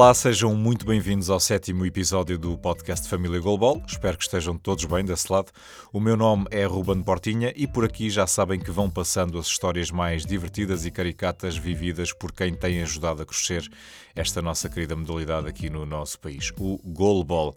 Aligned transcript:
Olá, 0.00 0.14
sejam 0.14 0.54
muito 0.54 0.86
bem-vindos 0.86 1.28
ao 1.28 1.38
sétimo 1.38 1.84
episódio 1.84 2.38
do 2.38 2.56
podcast 2.56 3.06
Família 3.06 3.38
Golbol. 3.38 3.82
Espero 3.86 4.16
que 4.16 4.24
estejam 4.24 4.56
todos 4.56 4.86
bem 4.86 5.04
desse 5.04 5.30
lado. 5.30 5.52
O 5.92 6.00
meu 6.00 6.16
nome 6.16 6.46
é 6.50 6.64
Ruben 6.64 7.02
Portinha 7.02 7.52
e 7.54 7.66
por 7.66 7.84
aqui 7.84 8.08
já 8.08 8.26
sabem 8.26 8.58
que 8.58 8.70
vão 8.70 8.88
passando 8.88 9.38
as 9.38 9.46
histórias 9.46 9.90
mais 9.90 10.24
divertidas 10.24 10.86
e 10.86 10.90
caricatas 10.90 11.54
vividas 11.54 12.14
por 12.14 12.32
quem 12.32 12.54
tem 12.54 12.80
ajudado 12.80 13.20
a 13.20 13.26
crescer 13.26 13.70
esta 14.16 14.40
nossa 14.40 14.70
querida 14.70 14.96
modalidade 14.96 15.46
aqui 15.46 15.68
no 15.68 15.84
nosso 15.84 16.18
país, 16.18 16.50
o 16.58 16.78
Golbol. 16.82 17.54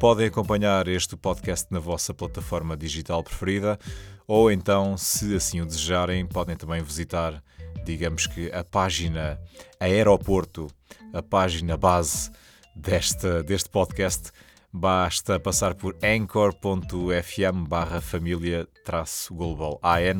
Podem 0.00 0.26
acompanhar 0.26 0.88
este 0.88 1.16
podcast 1.16 1.68
na 1.70 1.78
vossa 1.78 2.12
plataforma 2.12 2.76
digital 2.76 3.22
preferida 3.22 3.78
ou 4.26 4.50
então, 4.50 4.96
se 4.96 5.36
assim 5.36 5.60
o 5.60 5.66
desejarem, 5.66 6.26
podem 6.26 6.56
também 6.56 6.82
visitar, 6.82 7.40
digamos 7.84 8.26
que, 8.26 8.50
a 8.52 8.64
página 8.64 9.38
Aeroporto 9.78 10.68
a 11.14 11.22
página 11.22 11.76
base 11.76 12.30
desta, 12.74 13.42
deste 13.44 13.68
podcast, 13.68 14.32
basta 14.72 15.38
passar 15.38 15.74
por 15.74 15.96
anchor.fm 16.02 17.68
barra 17.68 18.00
família 18.00 18.66
traço 18.84 19.32
global. 19.32 19.78
A-N-C-H-O-R.fm 19.80 20.16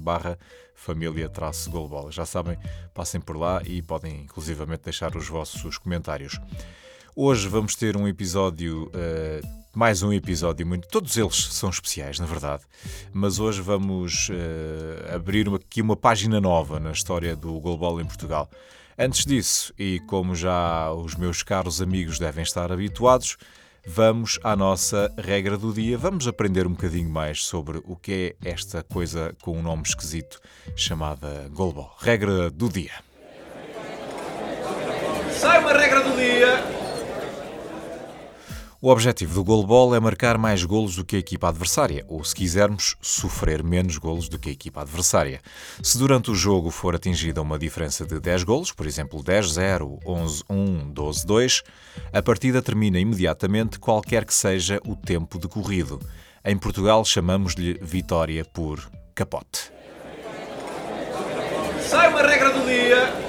barra 0.00 0.36
família 0.74 1.28
traço 1.28 1.70
global. 1.70 2.10
Já 2.10 2.26
sabem, 2.26 2.58
passem 2.92 3.20
por 3.20 3.36
lá 3.36 3.62
e 3.64 3.80
podem 3.80 4.22
inclusivamente 4.22 4.82
deixar 4.84 5.14
os 5.16 5.28
vossos 5.28 5.78
comentários. 5.78 6.40
Hoje 7.14 7.46
vamos 7.46 7.76
ter 7.76 7.96
um 7.96 8.08
episódio, 8.08 8.88
uh, 8.88 9.40
mais 9.78 10.02
um 10.02 10.12
episódio 10.12 10.66
muito. 10.66 10.88
Todos 10.88 11.16
eles 11.16 11.36
são 11.52 11.70
especiais, 11.70 12.18
na 12.18 12.26
verdade, 12.26 12.64
mas 13.12 13.38
hoje 13.38 13.62
vamos 13.62 14.28
uh, 14.28 15.14
abrir 15.14 15.46
uma, 15.46 15.56
aqui 15.56 15.80
uma 15.80 15.96
página 15.96 16.40
nova 16.40 16.80
na 16.80 16.90
história 16.90 17.36
do 17.36 17.60
Global 17.60 18.00
em 18.00 18.04
Portugal. 18.04 18.50
Antes 18.98 19.24
disso, 19.24 19.72
e 19.78 20.00
como 20.00 20.34
já 20.34 20.92
os 20.92 21.14
meus 21.14 21.44
caros 21.44 21.80
amigos 21.80 22.18
devem 22.18 22.42
estar 22.42 22.72
habituados, 22.72 23.36
vamos 23.86 24.40
à 24.42 24.56
nossa 24.56 25.14
regra 25.16 25.56
do 25.56 25.72
dia. 25.72 25.96
Vamos 25.96 26.26
aprender 26.26 26.66
um 26.66 26.70
bocadinho 26.70 27.08
mais 27.08 27.44
sobre 27.44 27.80
o 27.84 27.94
que 27.94 28.34
é 28.42 28.50
esta 28.50 28.82
coisa 28.82 29.32
com 29.40 29.56
um 29.56 29.62
nome 29.62 29.84
esquisito 29.86 30.40
chamada 30.74 31.48
Golbol. 31.52 31.94
Regra 32.00 32.50
do 32.50 32.68
dia. 32.68 32.94
Sai 35.30 35.60
uma 35.60 35.72
regra 35.72 36.02
do 36.02 36.16
dia! 36.16 36.77
O 38.80 38.90
objetivo 38.90 39.34
do 39.34 39.42
goalball 39.42 39.92
é 39.92 39.98
marcar 39.98 40.38
mais 40.38 40.62
golos 40.62 40.94
do 40.94 41.04
que 41.04 41.16
a 41.16 41.18
equipa 41.18 41.48
adversária, 41.48 42.04
ou, 42.06 42.22
se 42.22 42.32
quisermos, 42.32 42.94
sofrer 43.02 43.60
menos 43.60 43.98
golos 43.98 44.28
do 44.28 44.38
que 44.38 44.50
a 44.50 44.52
equipa 44.52 44.82
adversária. 44.82 45.40
Se 45.82 45.98
durante 45.98 46.30
o 46.30 46.34
jogo 46.36 46.70
for 46.70 46.94
atingida 46.94 47.42
uma 47.42 47.58
diferença 47.58 48.06
de 48.06 48.20
10 48.20 48.44
golos, 48.44 48.70
por 48.70 48.86
exemplo 48.86 49.20
10-0, 49.20 49.98
11-1, 50.04 50.94
12-2, 50.94 51.64
a 52.12 52.22
partida 52.22 52.62
termina 52.62 53.00
imediatamente 53.00 53.80
qualquer 53.80 54.24
que 54.24 54.32
seja 54.32 54.80
o 54.86 54.94
tempo 54.94 55.40
decorrido. 55.40 55.98
Em 56.44 56.56
Portugal 56.56 57.04
chamamos-lhe 57.04 57.80
vitória 57.82 58.44
por 58.44 58.88
capote. 59.12 59.72
Sai 61.80 62.10
uma 62.10 62.22
regra 62.22 62.52
do 62.52 62.64
dia! 62.64 63.28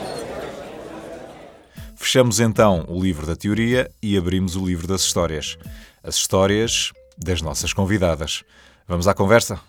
Fechamos 2.10 2.40
então 2.40 2.86
o 2.88 3.00
livro 3.00 3.28
da 3.28 3.36
teoria 3.36 3.88
e 4.02 4.18
abrimos 4.18 4.56
o 4.56 4.66
livro 4.66 4.88
das 4.88 5.02
histórias. 5.02 5.60
As 6.04 6.16
histórias 6.16 6.92
das 7.16 7.39
nossas 7.39 7.72
convidadas. 7.72 8.44
Vamos 8.88 9.08
à 9.08 9.14
conversa? 9.14 9.60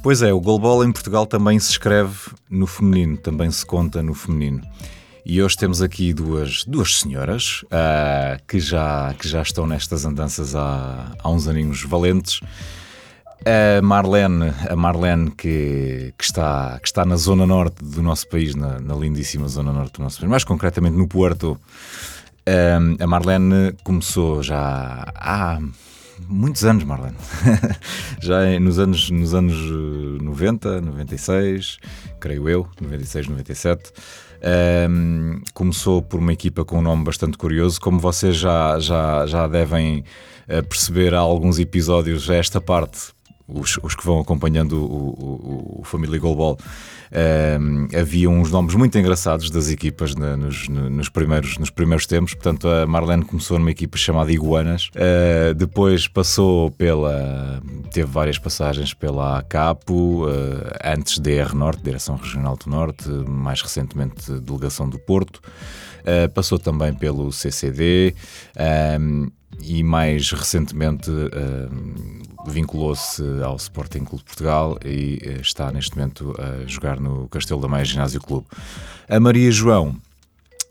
Pois 0.00 0.22
é, 0.22 0.32
o 0.32 0.40
goalball 0.40 0.84
em 0.84 0.92
Portugal 0.92 1.26
também 1.26 1.58
se 1.58 1.72
escreve 1.72 2.16
no 2.48 2.68
feminino, 2.68 3.16
também 3.16 3.50
se 3.50 3.66
conta 3.66 4.00
no 4.00 4.14
feminino. 4.14 4.62
E 5.26 5.42
hoje 5.42 5.56
temos 5.56 5.82
aqui 5.82 6.14
duas, 6.14 6.62
duas 6.66 7.00
senhoras 7.00 7.62
uh, 7.64 8.40
que, 8.46 8.60
já, 8.60 9.12
que 9.18 9.26
já 9.26 9.42
estão 9.42 9.66
nestas 9.66 10.04
andanças 10.04 10.54
há, 10.54 11.16
há 11.18 11.30
uns 11.30 11.48
aninhos 11.48 11.82
valentes 11.82 12.38
a 13.44 13.82
Marlene, 13.82 14.52
a 14.68 14.76
Marlene 14.76 15.30
que, 15.30 16.14
que, 16.16 16.24
está, 16.24 16.78
que 16.80 16.86
está 16.86 17.04
na 17.04 17.16
zona 17.16 17.46
norte 17.46 17.84
do 17.84 18.02
nosso 18.02 18.28
país, 18.28 18.54
na, 18.54 18.80
na 18.80 18.94
lindíssima 18.94 19.48
zona 19.48 19.72
norte 19.72 19.94
do 19.94 20.02
nosso 20.02 20.18
país, 20.18 20.30
mais 20.30 20.44
concretamente 20.44 20.96
no 20.96 21.08
Porto. 21.08 21.58
a 22.98 23.06
Marlene 23.06 23.74
começou 23.82 24.42
já 24.42 25.04
há 25.14 25.58
muitos 26.28 26.64
anos, 26.64 26.84
Marlene. 26.84 27.16
já 28.20 28.58
nos 28.60 28.78
anos, 28.78 29.10
nos 29.10 29.34
anos 29.34 29.56
90, 30.22 30.80
96, 30.80 31.78
creio 32.20 32.48
eu, 32.48 32.68
96, 32.80 33.28
97. 33.28 33.92
Um, 34.88 35.40
começou 35.54 36.02
por 36.02 36.18
uma 36.18 36.32
equipa 36.32 36.64
com 36.64 36.78
um 36.78 36.82
nome 36.82 37.04
bastante 37.04 37.38
curioso, 37.38 37.80
como 37.80 37.98
vocês 38.00 38.36
já, 38.36 38.78
já, 38.80 39.24
já 39.26 39.46
devem 39.46 40.04
eh, 40.48 40.62
perceber 40.62 41.14
há 41.14 41.20
alguns 41.20 41.60
episódios, 41.60 42.28
esta 42.28 42.60
parte 42.60 43.12
os, 43.54 43.78
os 43.82 43.94
que 43.94 44.04
vão 44.04 44.20
acompanhando 44.20 44.72
o, 44.72 45.76
o, 45.76 45.80
o 45.80 45.84
Família 45.84 46.18
Goalball, 46.18 46.58
um, 47.60 47.88
havia 47.98 48.30
uns 48.30 48.50
nomes 48.50 48.74
muito 48.74 48.98
engraçados 48.98 49.50
das 49.50 49.68
equipas 49.68 50.14
na, 50.14 50.36
nos, 50.36 50.68
nos, 50.68 51.08
primeiros, 51.08 51.58
nos 51.58 51.68
primeiros 51.68 52.06
tempos. 52.06 52.32
Portanto, 52.34 52.66
a 52.68 52.86
Marlene 52.86 53.24
começou 53.24 53.58
numa 53.58 53.70
equipa 53.70 53.98
chamada 53.98 54.32
Iguanas, 54.32 54.88
uh, 54.88 55.54
depois 55.54 56.08
passou 56.08 56.70
pela. 56.70 57.60
teve 57.90 58.10
várias 58.10 58.38
passagens 58.38 58.94
pela 58.94 59.38
ACAPO, 59.38 60.24
uh, 60.24 60.30
antes 60.84 61.18
DR 61.18 61.54
Norte, 61.54 61.82
Direção 61.82 62.16
Regional 62.16 62.56
do 62.56 62.70
Norte, 62.70 63.08
mais 63.28 63.60
recentemente 63.60 64.32
Delegação 64.40 64.88
do 64.88 64.98
Porto. 64.98 65.40
Uh, 66.02 66.28
passou 66.30 66.58
também 66.58 66.92
pelo 66.92 67.30
CCD 67.32 68.14
um, 69.00 69.30
e 69.60 69.82
mais 69.82 70.32
recentemente 70.32 71.10
uh, 71.10 72.50
vinculou-se 72.50 73.22
ao 73.42 73.56
Sporting 73.56 74.04
Clube 74.04 74.18
de 74.18 74.24
Portugal 74.24 74.78
e 74.84 75.20
uh, 75.24 75.40
está 75.40 75.70
neste 75.70 75.96
momento 75.96 76.34
a 76.38 76.66
jogar 76.66 76.98
no 76.98 77.28
Castelo 77.28 77.60
da 77.60 77.68
Maia 77.68 77.84
Ginásio 77.84 78.20
Clube. 78.20 78.46
A 79.08 79.20
Maria 79.20 79.50
João 79.50 79.96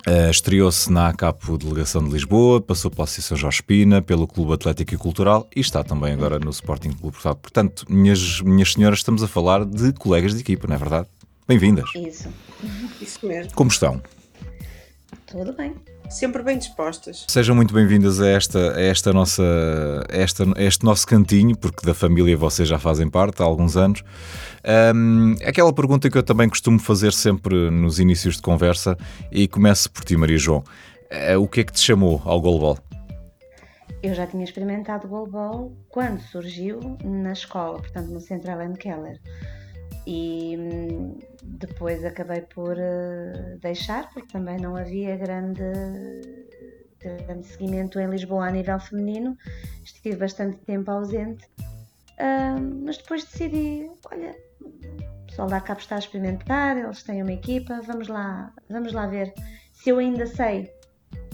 Uh, 0.08 0.32
Estreou-se 0.32 0.92
na 0.92 1.10
ACAPO 1.10 1.60
Delegação 1.60 2.04
de 2.04 2.10
Lisboa, 2.10 2.60
passou 2.60 2.90
pela 2.90 3.04
Associação 3.04 3.38
Jorge 3.38 3.62
Pina, 3.62 4.02
pelo 4.02 4.26
Clube 4.26 4.54
Atlético 4.54 4.96
e 4.96 4.98
Cultural 4.98 5.48
e 5.56 5.60
está 5.60 5.84
também 5.84 6.12
agora 6.12 6.40
no 6.40 6.50
Sporting 6.50 6.90
Clube 6.90 7.12
Portugal. 7.12 7.36
Portanto, 7.36 7.86
minhas, 7.88 8.42
minhas 8.42 8.74
senhoras, 8.74 8.98
estamos 8.98 9.22
a 9.22 9.28
falar 9.28 9.64
de 9.64 9.94
colegas 9.94 10.34
de 10.34 10.40
equipa, 10.40 10.68
não 10.68 10.76
é 10.76 10.80
verdade? 10.80 11.08
Bem-vindas. 11.48 11.88
Isso, 11.96 12.30
isso 13.00 13.24
mesmo. 13.28 13.54
Como 13.54 13.70
estão? 13.70 14.02
Tudo 15.26 15.54
bem 15.54 15.76
sempre 16.12 16.44
bem 16.44 16.58
dispostas. 16.58 17.26
Sejam 17.30 17.56
muito 17.56 17.74
bem-vindas 17.74 18.20
a 18.20 18.28
esta, 18.28 18.76
a 18.76 18.82
esta 18.82 19.14
nossa, 19.14 19.44
a 20.12 20.16
esta, 20.16 20.44
a 20.44 20.62
este 20.62 20.84
nosso 20.84 21.08
cantinho, 21.08 21.58
porque 21.58 21.86
da 21.86 21.94
família 21.94 22.36
vocês 22.36 22.68
já 22.68 22.78
fazem 22.78 23.10
parte 23.10 23.42
há 23.42 23.46
alguns 23.46 23.78
anos. 23.78 24.04
Um, 24.94 25.36
aquela 25.46 25.72
pergunta 25.74 26.10
que 26.10 26.18
eu 26.18 26.24
também 26.24 26.50
costumo 26.50 26.78
fazer 26.78 27.14
sempre 27.14 27.72
nos 27.72 27.98
inícios 27.98 28.36
de 28.36 28.42
conversa, 28.42 28.98
e 29.32 29.48
começo 29.48 29.90
por 29.90 30.04
ti, 30.04 30.18
Maria 30.18 30.38
João. 30.38 30.64
Uh, 31.10 31.42
o 31.42 31.48
que 31.48 31.62
é 31.62 31.64
que 31.64 31.72
te 31.72 31.80
chamou 31.80 32.22
ao 32.26 32.42
goalball? 32.42 32.78
Eu 34.04 34.14
já 34.14 34.28
tinha 34.28 34.44
experimentado 34.44 35.08
goalball 35.08 35.72
quando 35.88 36.20
surgiu 36.20 36.98
na 37.04 37.32
escola, 37.32 37.80
portanto 37.80 38.10
no 38.10 38.20
Central 38.20 38.60
and 38.60 38.74
Keller 38.74 39.20
e 40.06 40.56
hum, 40.58 41.20
depois 41.44 42.04
acabei 42.06 42.42
por 42.42 42.78
uh, 42.78 43.58
deixar 43.60 44.10
porque 44.14 44.32
também 44.32 44.58
não 44.58 44.76
havia 44.76 45.18
grande, 45.18 45.64
grande 47.00 47.48
seguimento 47.48 48.00
em 48.00 48.10
Lisboa 48.10 48.48
a 48.48 48.52
nível 48.52 48.80
feminino, 48.80 49.38
estive 49.84 50.18
bastante 50.18 50.58
tempo 50.60 50.90
ausente, 50.92 51.46
uh, 51.60 52.62
mas 52.84 52.98
depois 52.98 53.24
decidi, 53.24 53.90
olha, 54.12 54.36
o 54.62 55.26
pessoal 55.28 55.48
da 55.48 55.62
CAP 55.62 55.82
está 55.82 55.96
a 55.96 56.00
experimentar, 56.00 56.78
eles 56.78 57.04
têm 57.04 57.22
uma 57.22 57.34
equipa, 57.34 57.82
vamos 57.82 58.08
lá, 58.08 58.54
vamos 58.70 58.94
lá 58.94 59.08
ver 59.08 59.34
se 59.74 59.90
eu 59.90 59.98
ainda 59.98 60.26
sei 60.28 60.72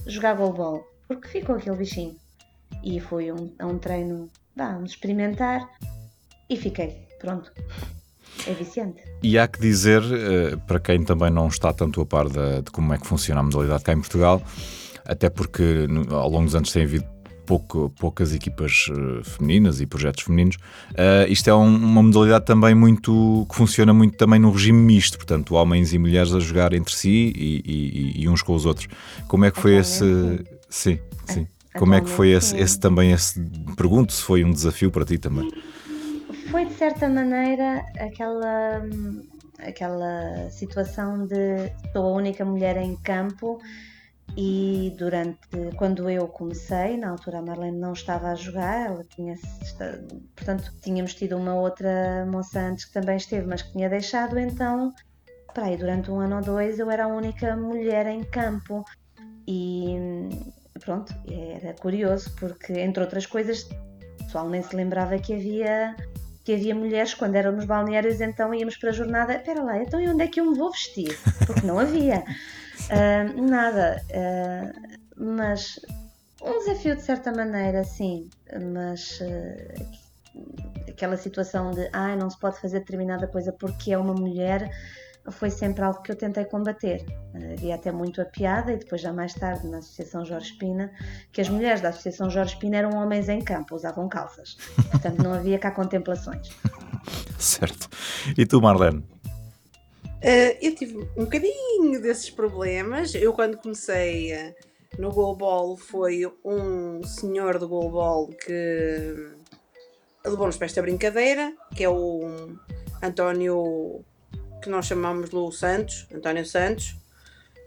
jogar 0.05 0.35
golbol, 0.35 0.85
porque 1.07 1.27
ficou 1.27 1.55
aquele 1.55 1.77
bichinho. 1.77 2.15
E 2.83 2.99
fui 2.99 3.31
um, 3.31 3.53
a 3.59 3.65
um 3.65 3.79
treino, 3.79 4.29
vamos 4.55 4.91
experimentar. 4.91 5.67
E 6.49 6.55
fiquei, 6.55 7.07
pronto 7.19 7.51
é 8.45 8.53
viciante. 8.53 9.01
E 9.23 9.37
há 9.37 9.47
que 9.47 9.59
dizer, 9.59 10.01
eh, 10.03 10.55
para 10.67 10.79
quem 10.79 11.03
também 11.03 11.31
não 11.31 11.47
está 11.47 11.73
tanto 11.73 12.01
a 12.01 12.05
par 12.05 12.27
de, 12.27 12.61
de 12.63 12.71
como 12.71 12.93
é 12.93 12.97
que 12.97 13.07
funciona 13.07 13.39
a 13.39 13.43
modalidade 13.43 13.83
cá 13.83 13.93
em 13.93 13.99
Portugal, 13.99 14.41
até 15.05 15.29
porque 15.29 15.87
ao 16.11 16.29
longo 16.29 16.45
dos 16.45 16.55
anos 16.55 16.71
tem 16.71 16.83
havido 16.83 17.05
pouco, 17.47 17.91
poucas 17.97 18.35
equipas 18.35 18.89
uh, 18.89 19.23
femininas 19.23 19.79
e 19.79 19.85
projetos 19.87 20.25
femininos. 20.25 20.57
Uh, 20.91 21.31
isto 21.31 21.49
é 21.49 21.55
um, 21.55 21.75
uma 21.75 22.03
modalidade 22.03 22.45
também 22.45 22.75
muito 22.75 23.47
que 23.49 23.55
funciona 23.55 23.93
muito 23.93 24.17
também 24.17 24.39
no 24.39 24.51
regime 24.51 24.77
misto, 24.77 25.17
portanto, 25.17 25.55
homens 25.55 25.93
e 25.93 25.97
mulheres 25.97 26.35
a 26.35 26.39
jogar 26.39 26.73
entre 26.73 26.93
si 26.93 27.33
e, 27.35 27.63
e, 27.65 28.23
e 28.23 28.29
uns 28.29 28.41
com 28.41 28.53
os 28.53 28.65
outros. 28.65 28.87
Como 29.27 29.45
é 29.45 29.51
que 29.51 29.59
foi 29.59 29.77
esse. 29.77 30.05
Sim, 30.69 30.99
sim. 31.25 31.47
Como 31.73 31.93
é 31.93 32.01
que 32.01 32.09
foi 32.09 32.31
esse, 32.31 32.55
esse 32.57 32.79
também 32.79 33.11
esse. 33.11 33.39
Pergunto 33.77 34.11
se 34.11 34.21
foi 34.21 34.43
um 34.43 34.51
desafio 34.51 34.91
para 34.91 35.05
ti 35.05 35.17
também 35.17 35.49
foi 36.49 36.65
de 36.65 36.73
certa 36.73 37.09
maneira 37.09 37.85
aquela. 37.99 38.81
aquela 39.59 40.49
situação 40.51 41.25
de 41.25 41.71
sou 41.91 42.05
a 42.05 42.11
única 42.11 42.45
mulher 42.45 42.77
em 42.77 42.95
campo 42.97 43.59
e 44.35 44.93
durante 44.97 45.39
quando 45.77 46.09
eu 46.09 46.27
comecei, 46.27 46.95
na 46.95 47.09
altura 47.09 47.39
a 47.39 47.41
Marlene 47.41 47.77
não 47.77 47.93
estava 47.93 48.27
a 48.29 48.35
jogar, 48.35 48.87
ela 48.87 49.03
tinha 49.03 49.35
portanto 50.35 50.71
tínhamos 50.81 51.15
tido 51.15 51.37
uma 51.37 51.55
outra 51.55 52.25
moça 52.27 52.59
antes 52.59 52.85
que 52.85 52.93
também 52.93 53.17
esteve, 53.17 53.47
mas 53.47 53.61
que 53.63 53.71
tinha 53.71 53.89
deixado, 53.89 54.37
então 54.37 54.93
para 55.53 55.65
aí 55.65 55.77
durante 55.77 56.11
um 56.11 56.19
ano 56.19 56.35
ou 56.35 56.41
dois 56.41 56.77
eu 56.77 56.91
era 56.91 57.05
a 57.05 57.07
única 57.07 57.55
mulher 57.55 58.05
em 58.05 58.23
campo 58.23 58.85
e 59.47 59.95
pronto, 60.79 61.15
era 61.27 61.73
curioso 61.73 62.31
porque 62.39 62.73
entre 62.73 63.01
outras 63.01 63.25
coisas 63.25 63.63
o 64.21 64.25
pessoal 64.25 64.49
nem 64.49 64.61
se 64.61 64.75
lembrava 64.75 65.17
que 65.17 65.33
havia 65.33 65.95
que 66.47 66.53
havia 66.53 66.73
mulheres 66.73 67.13
quando 67.13 67.35
eram 67.35 67.51
nos 67.51 67.65
balneários 67.65 68.21
então 68.21 68.53
íamos 68.53 68.77
para 68.77 68.91
a 68.91 68.93
jornada, 68.93 69.35
espera 69.35 69.61
lá, 69.61 69.83
então 69.83 69.99
e 69.99 70.07
onde 70.07 70.23
é 70.23 70.27
que 70.27 70.39
eu 70.39 70.45
me 70.49 70.57
vou 70.57 70.71
vestir? 70.71 71.19
Porque 71.45 71.67
não 71.67 71.77
havia 71.77 72.23
uh, 72.23 73.35
nada, 73.45 74.01
uh, 74.11 74.97
mas 75.17 75.77
um 76.41 76.57
desafio 76.59 76.95
de 76.95 77.01
certa 77.01 77.33
maneira, 77.33 77.83
sim, 77.83 78.29
mas 78.73 79.19
uh, 79.19 80.89
aquela 80.89 81.17
situação 81.17 81.71
de 81.71 81.89
ah, 81.91 82.15
não 82.15 82.29
se 82.29 82.39
pode 82.39 82.61
fazer 82.61 82.79
determinada 82.79 83.27
coisa 83.27 83.51
porque 83.51 83.91
é 83.91 83.97
uma 83.97 84.13
mulher 84.13 84.71
foi 85.31 85.49
sempre 85.49 85.83
algo 85.83 86.01
que 86.01 86.11
eu 86.11 86.15
tentei 86.15 86.45
combater. 86.45 87.05
Havia 87.53 87.75
até 87.75 87.91
muito 87.91 88.21
a 88.21 88.25
piada, 88.25 88.73
e 88.73 88.77
depois 88.77 89.01
já 89.01 89.11
mais 89.11 89.33
tarde 89.33 89.67
na 89.67 89.79
Associação 89.79 90.25
Jorge 90.25 90.53
Pina, 90.57 90.91
que 91.31 91.41
as 91.41 91.49
mulheres 91.49 91.81
da 91.81 91.89
Associação 91.89 92.29
Jorge 92.29 92.57
Pina 92.57 92.77
eram 92.77 92.97
homens 92.97 93.29
em 93.29 93.41
campo, 93.41 93.75
usavam 93.75 94.07
calças. 94.07 94.57
Portanto, 94.91 95.23
não 95.23 95.33
havia 95.33 95.59
cá 95.59 95.71
contemplações. 95.71 96.49
certo. 97.37 97.89
E 98.37 98.45
tu, 98.45 98.61
Marlene? 98.61 99.03
Uh, 100.17 100.57
eu 100.61 100.73
tive 100.73 100.97
um 101.15 101.25
bocadinho 101.25 102.01
desses 102.01 102.29
problemas. 102.29 103.13
Eu, 103.13 103.33
quando 103.33 103.57
comecei 103.57 104.33
uh, 104.33 104.55
no 104.97 105.11
goalball, 105.11 105.77
foi 105.77 106.23
um 106.43 107.03
senhor 107.03 107.59
do 107.59 107.67
goalball 107.67 108.27
que 108.27 109.35
levou-nos 110.25 110.57
para 110.57 110.65
esta 110.65 110.81
brincadeira, 110.81 111.53
que 111.75 111.83
é 111.83 111.89
o 111.89 112.57
António, 113.01 114.03
que 114.61 114.69
nós 114.69 114.85
chamamos 114.85 115.31
Lu 115.31 115.51
Santos, 115.51 116.07
António 116.13 116.45
Santos, 116.45 116.95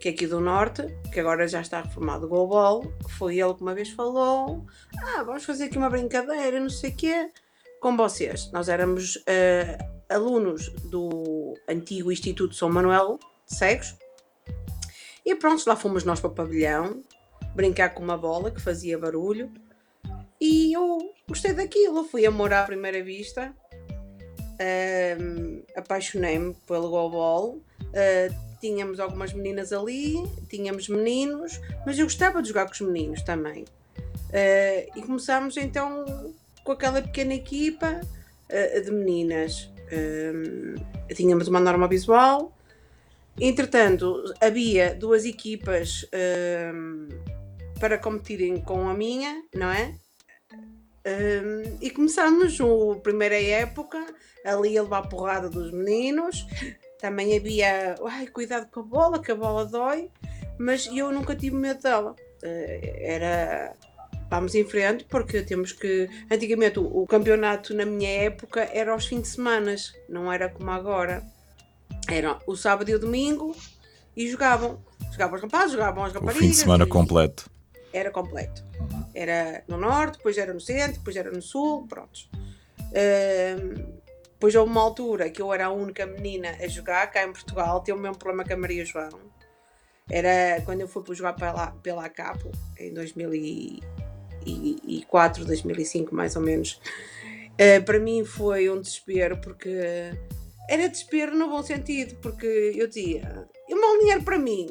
que 0.00 0.08
é 0.08 0.12
aqui 0.12 0.26
do 0.26 0.40
Norte, 0.40 0.86
que 1.12 1.20
agora 1.20 1.46
já 1.46 1.60
está 1.60 1.82
reformado 1.82 2.28
goalball, 2.28 2.82
que 3.04 3.12
foi 3.12 3.38
ele 3.38 3.54
que 3.54 3.62
uma 3.62 3.74
vez 3.74 3.90
falou: 3.90 4.66
Ah, 4.98 5.22
vamos 5.22 5.44
fazer 5.44 5.64
aqui 5.64 5.78
uma 5.78 5.90
brincadeira, 5.90 6.58
não 6.58 6.70
sei 6.70 6.90
o 6.90 6.96
quê, 6.96 7.30
com 7.80 7.96
vocês. 7.96 8.50
Nós 8.52 8.68
éramos. 8.68 9.16
Uh, 9.16 10.00
alunos 10.10 10.68
do 10.90 11.56
antigo 11.68 12.10
Instituto 12.10 12.54
São 12.54 12.68
Manuel 12.68 13.18
de 13.48 13.56
Cegos. 13.56 13.94
E 15.24 15.34
pronto, 15.36 15.64
lá 15.66 15.76
fomos 15.76 16.04
nós 16.04 16.20
para 16.20 16.30
o 16.30 16.34
pavilhão, 16.34 17.02
brincar 17.54 17.90
com 17.90 18.02
uma 18.02 18.18
bola 18.18 18.50
que 18.50 18.60
fazia 18.60 18.98
barulho. 18.98 19.52
E 20.40 20.74
eu 20.74 20.98
gostei 21.28 21.52
daquilo, 21.52 22.04
fui 22.04 22.26
amor 22.26 22.52
à 22.52 22.64
primeira 22.64 23.02
vista. 23.02 23.54
Um, 24.60 25.62
Apaixonei-me 25.74 26.54
pelo 26.66 26.90
goalball. 26.90 27.60
Uh, 27.80 28.50
tínhamos 28.60 29.00
algumas 29.00 29.32
meninas 29.32 29.72
ali, 29.72 30.22
tínhamos 30.48 30.88
meninos, 30.88 31.58
mas 31.86 31.98
eu 31.98 32.04
gostava 32.04 32.42
de 32.42 32.48
jogar 32.48 32.66
com 32.66 32.72
os 32.72 32.80
meninos 32.80 33.22
também. 33.22 33.64
Uh, 33.64 34.98
e 34.98 35.02
começámos 35.02 35.56
então 35.56 36.04
com 36.62 36.72
aquela 36.72 37.00
pequena 37.00 37.34
equipa 37.34 38.00
uh, 38.02 38.84
de 38.84 38.90
meninas. 38.90 39.70
Um, 39.92 40.74
tínhamos 41.14 41.48
uma 41.48 41.58
norma 41.58 41.88
visual. 41.88 42.56
Entretanto, 43.40 44.22
havia 44.40 44.94
duas 44.94 45.24
equipas 45.24 46.04
para 47.80 47.96
competirem 47.96 48.60
com 48.60 48.86
a 48.88 48.92
minha, 48.92 49.42
não 49.54 49.70
é? 49.70 49.94
Um, 51.06 51.78
e 51.80 51.90
começámos 51.90 52.58
a 52.60 53.00
primeira 53.00 53.40
época 53.40 54.04
ali 54.44 54.76
a 54.76 54.82
levar 54.82 54.98
a 54.98 55.06
porrada 55.06 55.48
dos 55.48 55.70
meninos. 55.70 56.46
Também 57.00 57.36
havia, 57.36 57.94
ai, 58.06 58.26
cuidado 58.26 58.70
com 58.70 58.80
a 58.80 58.82
bola, 58.82 59.22
que 59.22 59.32
a 59.32 59.34
bola 59.34 59.64
dói, 59.64 60.10
mas 60.58 60.86
eu 60.86 61.10
nunca 61.10 61.34
tive 61.34 61.56
medo 61.56 61.82
dela. 61.82 62.14
Uh, 62.42 62.96
era 62.98 63.74
vamos 64.30 64.54
em 64.54 64.64
frente 64.64 65.04
porque 65.04 65.42
temos 65.42 65.72
que. 65.72 66.08
Antigamente 66.30 66.78
o, 66.78 67.02
o, 67.02 67.06
campeonato 67.06 67.74
na 67.74 67.84
minha 67.84 68.08
época 68.08 68.68
era 68.72 68.92
aos 68.92 69.06
fins 69.06 69.22
de 69.22 69.28
semana, 69.28 69.74
não 70.08 70.32
era 70.32 70.48
como 70.48 70.70
agora. 70.70 71.22
Era 72.08 72.38
o 72.46 72.56
sábado 72.56 72.88
e 72.90 72.94
o 72.94 72.98
domingo 72.98 73.54
e 74.16 74.28
jogavam. 74.30 74.82
Jogavam 75.10 75.36
os 75.36 75.42
rapazes, 75.42 75.72
jogavam 75.72 76.04
as 76.04 76.12
raparigas. 76.12 76.36
O 76.36 76.40
fim 76.40 76.50
de 76.50 76.56
semana 76.56 76.86
completo. 76.86 77.50
Era 77.92 78.10
completo. 78.10 78.69
Era 79.14 79.64
no 79.68 79.76
norte, 79.76 80.18
depois 80.18 80.38
era 80.38 80.52
no 80.52 80.60
centro, 80.60 80.98
depois 80.98 81.16
era 81.16 81.30
no 81.30 81.42
sul, 81.42 81.86
prontos. 81.86 82.30
Uh, 82.90 84.00
depois 84.32 84.54
houve 84.54 84.70
uma 84.70 84.80
altura 84.80 85.28
que 85.28 85.42
eu 85.42 85.52
era 85.52 85.66
a 85.66 85.70
única 85.70 86.06
menina 86.06 86.56
a 86.60 86.66
jogar 86.66 87.06
cá 87.10 87.24
em 87.24 87.32
Portugal, 87.32 87.82
tinha 87.82 87.94
o 87.94 87.98
mesmo 87.98 88.16
problema 88.16 88.44
que 88.44 88.52
a 88.52 88.56
Maria 88.56 88.84
João. 88.84 89.20
Era 90.08 90.62
quando 90.64 90.80
eu 90.80 90.88
fui 90.88 91.02
para 91.02 91.14
jogar 91.14 91.32
pela, 91.34 91.72
pela 91.82 92.08
Capo 92.08 92.50
em 92.78 92.92
2000 92.92 93.34
e, 93.34 93.82
2004, 94.44 95.44
2005 95.44 96.14
mais 96.14 96.36
ou 96.36 96.42
menos, 96.42 96.80
uh, 97.54 97.84
para 97.84 97.98
mim 97.98 98.24
foi 98.24 98.70
um 98.70 98.80
desespero 98.80 99.36
porque 99.38 99.68
era 100.68 100.88
desespero 100.88 101.36
no 101.36 101.48
bom 101.48 101.62
sentido, 101.62 102.16
porque 102.22 102.46
eu 102.76 102.86
dizia, 102.86 103.46
eu 103.68 103.80
mal 103.80 103.98
dinheiro 103.98 104.22
para 104.22 104.38
mim. 104.38 104.68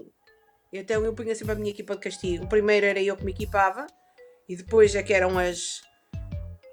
Então 0.72 1.04
eu 1.04 1.14
punha 1.14 1.36
sempre 1.36 1.54
a 1.54 1.56
minha 1.56 1.72
equipa 1.72 1.96
de 1.96 2.02
castigo. 2.02 2.48
Primeiro 2.48 2.86
era 2.86 3.02
eu 3.02 3.18
que 3.18 3.26
me 3.26 3.32
equipava 3.32 3.86
e 4.50 4.56
depois 4.56 4.96
é 4.96 5.04
que 5.04 5.14
eram 5.14 5.38
as 5.38 5.82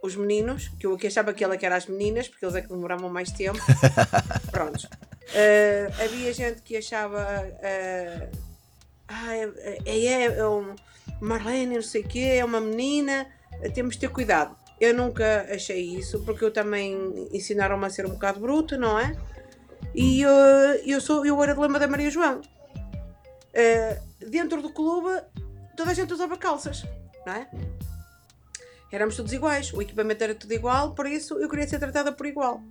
os 0.02 0.14
meninos, 0.14 0.69
que 0.78 0.87
eu 0.87 0.96
achava 1.05 1.32
que 1.34 1.43
ela 1.43 1.56
que 1.56 1.67
era 1.67 1.76
as 1.76 1.87
meninas, 1.87 2.28
porque 2.28 2.44
eles 2.44 2.55
é 2.55 2.62
que 2.62 2.69
demoravam 2.69 3.11
mais 3.11 3.31
tempo. 3.32 3.58
Prontos. 4.50 4.84
Uh, 4.84 6.02
havia 6.02 6.32
gente 6.32 6.62
que 6.62 6.76
achava 6.76 7.19
uh, 7.20 8.38
ah, 9.09 9.35
é, 9.35 9.52
é, 9.85 10.06
é, 10.06 10.25
é 10.38 10.49
um, 10.49 10.75
Marlene, 11.21 11.76
não 11.76 11.83
sei 11.83 12.02
o 12.02 12.09
quê, 12.09 12.37
é 12.38 12.45
uma 12.45 12.61
menina, 12.61 13.26
temos 13.75 13.95
de 13.95 14.00
ter 14.00 14.11
cuidado. 14.11 14.56
Eu 14.80 14.95
nunca 14.95 15.47
achei 15.50 15.80
isso, 15.80 16.23
porque 16.25 16.45
eu 16.45 16.50
também 16.50 17.28
ensinaram-me 17.33 17.87
a 17.87 17.90
ser 17.90 18.06
um 18.06 18.11
bocado 18.11 18.40
bruto, 18.40 18.76
não 18.76 18.99
é? 18.99 19.16
E 19.95 20.21
eu, 20.21 20.30
eu, 20.85 21.00
sou, 21.00 21.25
eu 21.25 21.42
era 21.42 21.54
de 21.54 21.61
lema 21.61 21.78
da 21.78 21.88
Maria 21.88 22.11
João. 22.11 22.40
Uh, 22.40 24.28
dentro 24.28 24.61
do 24.61 24.71
clube, 24.71 25.09
toda 25.76 25.92
a 25.92 25.95
gente 25.95 26.12
usava 26.12 26.37
calças, 26.37 26.85
não 27.26 27.33
é? 27.33 27.50
Éramos 28.90 29.16
todos 29.16 29.33
iguais, 29.33 29.73
o 29.73 29.83
equipamento 29.83 30.23
era 30.23 30.35
tudo 30.35 30.54
igual, 30.54 30.95
por 30.95 31.06
isso 31.06 31.35
eu 31.38 31.49
queria 31.49 31.66
ser 31.66 31.78
tratada 31.78 32.12
por 32.12 32.25
igual. 32.25 32.62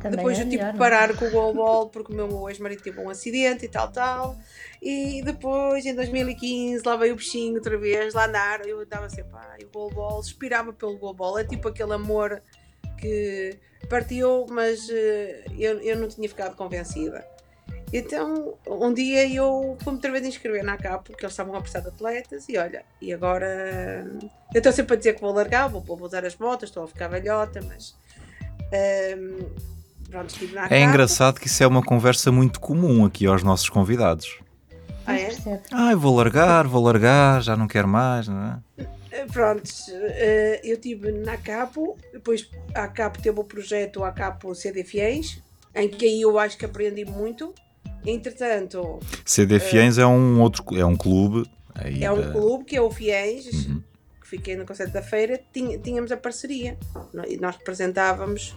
Também 0.00 0.16
depois 0.18 0.38
é 0.38 0.42
eu 0.42 0.48
tive 0.48 0.64
que 0.64 0.78
parar 0.78 1.16
com 1.16 1.24
o 1.24 1.30
goalball 1.30 1.88
porque 1.88 2.12
o 2.12 2.14
meu 2.14 2.48
ex-marido 2.48 2.82
teve 2.82 3.00
um 3.00 3.10
acidente 3.10 3.64
e 3.64 3.68
tal, 3.68 3.90
tal. 3.90 4.36
E 4.80 5.22
depois, 5.24 5.84
em 5.84 5.94
2015, 5.94 6.84
lá 6.86 6.96
veio 6.96 7.14
o 7.14 7.16
bichinho 7.16 7.56
outra 7.56 7.76
vez, 7.76 8.14
lá 8.14 8.26
andar. 8.26 8.64
Eu 8.64 8.80
andava 8.80 9.08
sempre, 9.10 9.32
pá, 9.32 9.56
o 9.60 9.68
goalball, 9.68 10.20
expirava 10.20 10.72
pelo 10.72 10.96
goalball. 10.96 11.38
É 11.38 11.44
tipo 11.44 11.66
aquele 11.66 11.94
amor 11.94 12.40
que 12.98 13.58
partiu, 13.88 14.46
mas 14.50 14.88
uh, 14.88 15.52
eu, 15.58 15.80
eu 15.80 15.96
não 15.98 16.06
tinha 16.06 16.28
ficado 16.28 16.54
convencida. 16.54 17.26
Então, 17.92 18.54
um 18.66 18.92
dia 18.92 19.26
eu 19.32 19.76
fui-me 19.82 19.96
outra 19.96 20.12
vez 20.12 20.26
inscrever 20.26 20.62
na 20.62 20.76
CAP 20.76 21.06
porque 21.06 21.24
eles 21.24 21.32
estavam 21.32 21.54
a 21.54 21.60
precisar 21.60 21.80
de 21.80 21.88
atletas 21.88 22.48
e 22.48 22.58
olha, 22.58 22.84
e 23.00 23.12
agora 23.12 24.06
eu 24.54 24.58
estou 24.58 24.72
sempre 24.72 24.94
a 24.94 24.96
dizer 24.98 25.14
que 25.14 25.20
vou 25.20 25.32
largar, 25.32 25.68
vou, 25.68 25.80
vou 25.80 26.02
usar 26.02 26.24
as 26.24 26.34
botas, 26.34 26.68
estou 26.68 26.84
a 26.84 26.88
ficar 26.88 27.08
velhota, 27.08 27.60
mas 27.62 27.96
um, 29.18 29.78
Pronto, 30.10 30.30
estive 30.30 30.54
na 30.54 30.66
É 30.70 30.82
engraçado 30.82 31.38
que 31.38 31.46
isso 31.46 31.62
é 31.62 31.66
uma 31.66 31.82
conversa 31.82 32.32
muito 32.32 32.60
comum 32.60 33.04
aqui 33.04 33.26
aos 33.26 33.42
nossos 33.42 33.68
convidados. 33.68 34.38
Ah, 35.06 35.18
é? 35.18 35.30
Ah, 35.70 35.94
vou 35.94 36.16
largar, 36.16 36.66
vou 36.66 36.82
largar, 36.82 37.42
já 37.42 37.56
não 37.56 37.68
quero 37.68 37.88
mais, 37.88 38.26
não 38.26 38.42
é? 38.42 38.84
Eh, 39.10 39.26
pronto, 39.26 39.62
eh, 39.90 40.60
eu 40.64 40.74
estive 40.74 41.12
na 41.12 41.36
Capo, 41.36 41.96
depois 42.12 42.48
a 42.74 42.88
Capo 42.88 43.20
teve 43.20 43.38
o 43.38 43.44
projeto 43.44 44.02
A 44.04 44.12
Capo 44.12 44.54
CD 44.54 44.84
Fiéis, 44.84 45.42
em 45.74 45.88
que 45.88 46.06
aí 46.06 46.22
eu 46.22 46.38
acho 46.38 46.56
que 46.56 46.64
aprendi 46.64 47.04
muito. 47.04 47.54
Entretanto. 48.08 49.00
CD 49.24 49.56
eh, 49.56 49.58
uh, 49.58 50.00
é 50.00 50.06
um 50.06 50.40
outro 50.40 50.64
é 50.76 50.84
um 50.84 50.96
clube. 50.96 51.48
é 52.00 52.10
um 52.10 52.32
clube 52.32 52.64
que 52.64 52.76
é 52.76 52.80
o 52.80 52.90
Fiéis, 52.90 53.66
uhum. 53.66 53.82
que 54.20 54.28
fiquei 54.28 54.56
no 54.56 54.64
Conselho 54.64 54.92
da 54.92 55.02
Feira, 55.02 55.40
tínhamos 55.52 56.10
a 56.10 56.16
parceria 56.16 56.78
e 57.28 57.36
nós 57.36 57.56
representávamos 57.56 58.56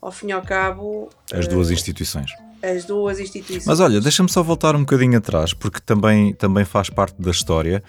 ao 0.00 0.10
fim 0.10 0.28
e 0.28 0.32
ao 0.32 0.42
cabo. 0.42 1.10
As 1.32 1.46
duas 1.46 1.68
uh, 1.68 1.72
instituições. 1.72 2.30
As 2.62 2.84
duas 2.84 3.20
instituições. 3.20 3.66
Mas 3.66 3.80
olha, 3.80 4.00
deixa-me 4.00 4.30
só 4.30 4.42
voltar 4.42 4.74
um 4.74 4.80
bocadinho 4.80 5.18
atrás, 5.18 5.52
porque 5.52 5.78
também, 5.84 6.32
também 6.32 6.64
faz 6.64 6.88
parte 6.88 7.20
da 7.20 7.30
história. 7.30 7.82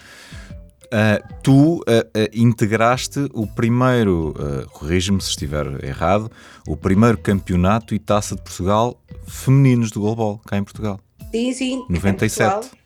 Uh, 0.88 1.34
tu 1.44 1.76
uh, 1.76 1.80
uh, 1.80 1.82
integraste 2.34 3.28
o 3.34 3.46
primeiro, 3.46 4.34
corrige-me 4.72 5.22
se 5.22 5.30
estiver 5.30 5.84
errado, 5.84 6.32
o 6.66 6.78
primeiro 6.78 7.18
campeonato 7.18 7.94
e 7.94 8.00
taça 8.00 8.36
de 8.36 8.42
Portugal 8.42 9.00
femininos 9.28 9.92
do 9.92 10.00
goalball, 10.02 10.40
cá 10.40 10.58
em 10.58 10.64
Portugal. 10.64 11.00
Sim, 11.32 11.54
sim. 11.54 11.86
97. 11.90 12.42
Em, 12.44 12.60
Portugal, 12.60 12.80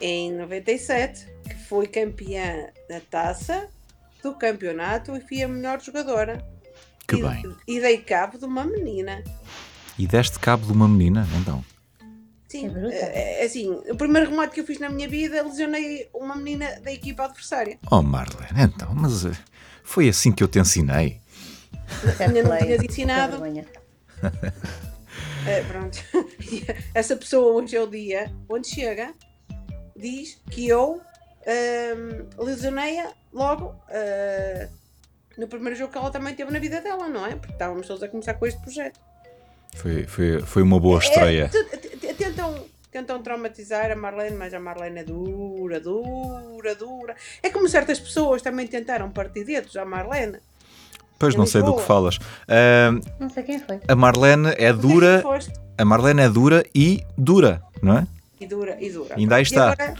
em 0.00 0.32
97, 0.32 1.26
que 1.48 1.54
foi 1.66 1.86
campeã 1.86 2.66
da 2.88 3.00
taça, 3.00 3.68
do 4.22 4.34
campeonato 4.34 5.16
e 5.16 5.20
fui 5.20 5.42
a 5.42 5.48
melhor 5.48 5.80
jogadora. 5.80 6.44
Que 7.06 7.16
e, 7.16 7.22
bem. 7.22 7.56
E 7.66 7.80
dei 7.80 7.98
cabo 7.98 8.38
de 8.38 8.44
uma 8.44 8.64
menina. 8.64 9.22
E 9.98 10.06
deste 10.06 10.38
cabo 10.38 10.66
de 10.66 10.72
uma 10.72 10.88
menina, 10.88 11.26
então? 11.40 11.64
Sim, 12.54 12.70
é, 12.88 13.42
é, 13.42 13.44
assim, 13.44 13.68
o 13.68 13.96
primeiro 13.96 14.30
remate 14.30 14.54
que 14.54 14.60
eu 14.60 14.64
fiz 14.64 14.78
na 14.78 14.88
minha 14.88 15.08
vida, 15.08 15.42
lesionei 15.42 16.08
uma 16.14 16.36
menina 16.36 16.78
da 16.82 16.92
equipa 16.92 17.24
adversária. 17.24 17.80
Oh 17.90 18.00
Marlene, 18.00 18.62
então, 18.72 18.94
mas 18.94 19.24
uh, 19.24 19.36
foi 19.82 20.08
assim 20.08 20.30
que 20.30 20.40
eu 20.40 20.46
te 20.46 20.60
ensinei. 20.60 21.20
Ainda 22.20 22.44
não 22.44 22.56
tinhas 22.56 22.80
ensinado. 22.80 23.44
é, 25.48 25.62
pronto. 25.62 25.98
Essa 26.94 27.16
pessoa 27.16 27.60
hoje 27.60 27.74
é 27.74 27.80
o 27.80 27.88
dia 27.88 28.32
onde 28.48 28.68
chega, 28.68 29.12
diz 29.96 30.40
que 30.48 30.68
eu 30.68 31.00
uh, 31.00 32.44
lesionei-a 32.44 33.14
logo 33.32 33.74
uh, 33.88 34.68
no 35.36 35.48
primeiro 35.48 35.74
jogo 35.74 35.90
que 35.90 35.98
ela 35.98 36.12
também 36.12 36.36
teve 36.36 36.52
na 36.52 36.60
vida 36.60 36.80
dela, 36.80 37.08
não 37.08 37.26
é? 37.26 37.34
Porque 37.34 37.52
estávamos 37.52 37.88
todos 37.88 38.04
a 38.04 38.08
começar 38.08 38.34
com 38.34 38.46
este 38.46 38.60
projeto. 38.60 39.00
Foi, 39.74 40.04
foi, 40.04 40.40
foi 40.40 40.62
uma 40.62 40.78
boa 40.78 41.00
é, 41.00 41.04
estreia. 41.04 41.50
É, 41.52 42.13
tentam, 42.34 42.66
tentam 42.90 43.22
traumatizar 43.22 43.90
a 43.90 43.96
Marlene, 43.96 44.36
mas 44.36 44.52
a 44.52 44.60
Marlene 44.60 45.00
é 45.00 45.04
dura, 45.04 45.80
dura, 45.80 46.74
dura. 46.74 47.16
É 47.42 47.50
como 47.50 47.68
certas 47.68 48.00
pessoas 48.00 48.42
também 48.42 48.66
tentaram 48.66 49.10
partir 49.10 49.44
dedos 49.44 49.76
à 49.76 49.84
Marlene. 49.84 50.38
Pois 51.18 51.34
não 51.36 51.46
sei 51.46 51.62
do 51.62 51.76
que 51.76 51.82
falas. 51.82 52.16
Uh, 52.16 53.00
não 53.20 53.30
sei 53.30 53.44
quem 53.44 53.58
foi. 53.58 53.80
A 53.86 53.94
Marlene 53.94 54.48
é, 54.50 54.64
é 54.64 54.72
dura. 54.72 55.22
A 55.78 55.84
Marlene 55.84 56.22
é 56.22 56.28
dura 56.28 56.64
e 56.74 57.04
dura, 57.16 57.62
não 57.80 57.98
é? 57.98 58.06
E 58.40 58.46
dura, 58.46 58.76
e 58.80 58.90
dura. 58.90 59.14
ainda 59.16 59.36
aí 59.36 59.42
está. 59.42 59.72
Agora, 59.72 59.94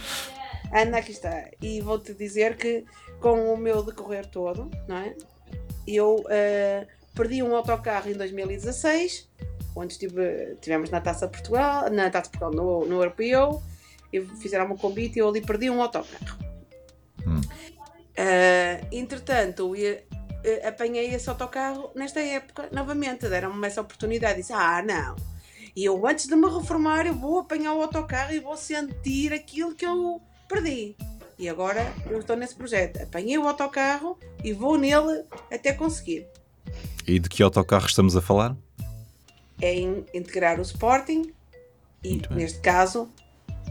anda, 0.74 0.98
aqui 0.98 1.12
está. 1.12 1.48
E 1.62 1.80
vou-te 1.80 2.12
dizer 2.14 2.56
que 2.56 2.84
com 3.20 3.54
o 3.54 3.56
meu 3.56 3.82
decorrer 3.82 4.26
todo, 4.26 4.70
não 4.88 4.98
é? 4.98 5.14
Eu 5.86 6.16
uh, 6.16 6.86
perdi 7.14 7.42
um 7.42 7.54
autocarro 7.54 8.10
em 8.10 8.14
2016 8.14 9.28
onde 9.74 9.92
estive, 9.94 10.56
tivemos 10.60 10.90
na 10.90 11.00
Taça 11.00 11.28
Portugal, 11.28 11.90
na 11.90 12.10
Taça 12.10 12.30
Portugal 12.30 12.52
no, 12.52 12.86
no 12.86 12.96
Europeu, 12.96 13.62
e 14.12 14.20
fizeram 14.20 14.66
um 14.66 14.76
convite 14.76 15.16
e 15.16 15.20
eu 15.20 15.28
ali 15.28 15.40
perdi 15.40 15.68
um 15.70 15.82
autocarro. 15.82 16.38
Hum. 17.26 17.40
Uh, 17.40 18.86
entretanto, 18.92 19.74
eu, 19.74 19.96
uh, 19.96 20.68
apanhei 20.68 21.12
esse 21.14 21.28
autocarro 21.28 21.90
nesta 21.94 22.20
época 22.20 22.68
novamente, 22.70 23.28
deram-me 23.28 23.66
essa 23.66 23.80
oportunidade. 23.80 24.36
Disse: 24.36 24.52
Ah, 24.52 24.82
não, 24.82 25.16
e 25.76 25.84
eu 25.84 26.06
antes 26.06 26.26
de 26.26 26.36
me 26.36 26.48
reformar, 26.48 27.04
eu 27.04 27.14
vou 27.14 27.40
apanhar 27.40 27.74
o 27.74 27.82
autocarro 27.82 28.32
e 28.32 28.38
vou 28.38 28.56
sentir 28.56 29.32
aquilo 29.32 29.74
que 29.74 29.84
eu 29.84 30.20
perdi. 30.48 30.94
E 31.36 31.48
agora 31.48 31.92
eu 32.08 32.20
estou 32.20 32.36
nesse 32.36 32.54
projeto. 32.54 33.02
Apanhei 33.02 33.36
o 33.36 33.48
autocarro 33.48 34.16
e 34.44 34.52
vou 34.52 34.78
nele 34.78 35.24
até 35.52 35.72
conseguir. 35.72 36.28
E 37.06 37.18
de 37.18 37.28
que 37.28 37.42
autocarro 37.42 37.86
estamos 37.86 38.16
a 38.16 38.22
falar? 38.22 38.56
É 39.60 39.74
in, 39.74 40.04
integrar 40.12 40.58
o 40.58 40.62
Sporting 40.62 41.32
e, 42.02 42.20
neste 42.30 42.60
caso, 42.60 43.08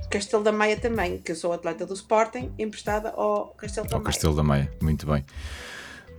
Castelo 0.09 0.43
da 0.43 0.51
Maia 0.51 0.77
também, 0.77 1.17
que 1.17 1.31
eu 1.31 1.35
sou 1.35 1.53
atleta 1.53 1.85
do 1.85 1.93
Sporting, 1.93 2.51
emprestada 2.57 3.09
ao 3.09 3.47
Castelo 3.57 3.87
da 3.87 3.95
ao 3.95 4.01
Maia. 4.01 4.13
Castelo 4.13 4.35
da 4.35 4.43
Maia, 4.43 4.71
muito 4.81 5.07
bem. 5.07 5.25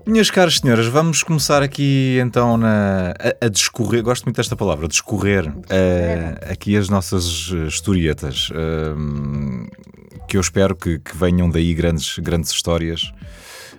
Minhas 0.07 0.31
caras 0.31 0.59
senhoras, 0.59 0.87
vamos 0.87 1.23
começar 1.23 1.63
aqui 1.63 2.19
então 2.21 2.59
na, 2.59 3.15
a, 3.41 3.47
a 3.47 3.49
discorrer, 3.49 4.03
gosto 4.03 4.25
muito 4.25 4.37
desta 4.37 4.55
palavra, 4.55 4.87
discorrer, 4.87 5.49
uh, 5.49 6.53
aqui 6.53 6.77
as 6.77 6.91
nossas 6.91 7.25
historietas, 7.67 8.51
uh, 8.51 10.27
que 10.29 10.37
eu 10.37 10.41
espero 10.43 10.77
que, 10.77 10.99
que, 10.99 11.17
venham 11.17 11.49
daí 11.49 11.73
grandes, 11.73 12.19
grandes 12.19 12.51
histórias 12.51 13.15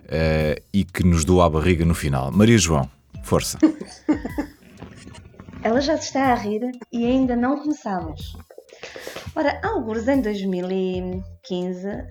uh, 0.06 0.60
e 0.74 0.84
que 0.84 1.04
nos 1.04 1.24
doa 1.24 1.46
a 1.46 1.50
barriga 1.50 1.86
no 1.86 1.94
final. 1.94 2.32
Maria 2.32 2.58
João, 2.58 2.90
força. 3.24 3.60
Ela 5.66 5.82
já 5.82 5.98
se 5.98 6.04
está 6.04 6.32
a 6.32 6.36
rir 6.36 6.62
e 6.92 7.08
ainda 7.08 7.36
não 7.36 7.60
começamos. 7.60 8.38
Ora, 9.36 9.60
alguns 9.64 10.08
em 10.08 10.22
2015 10.22 11.88
uh, 11.88 12.04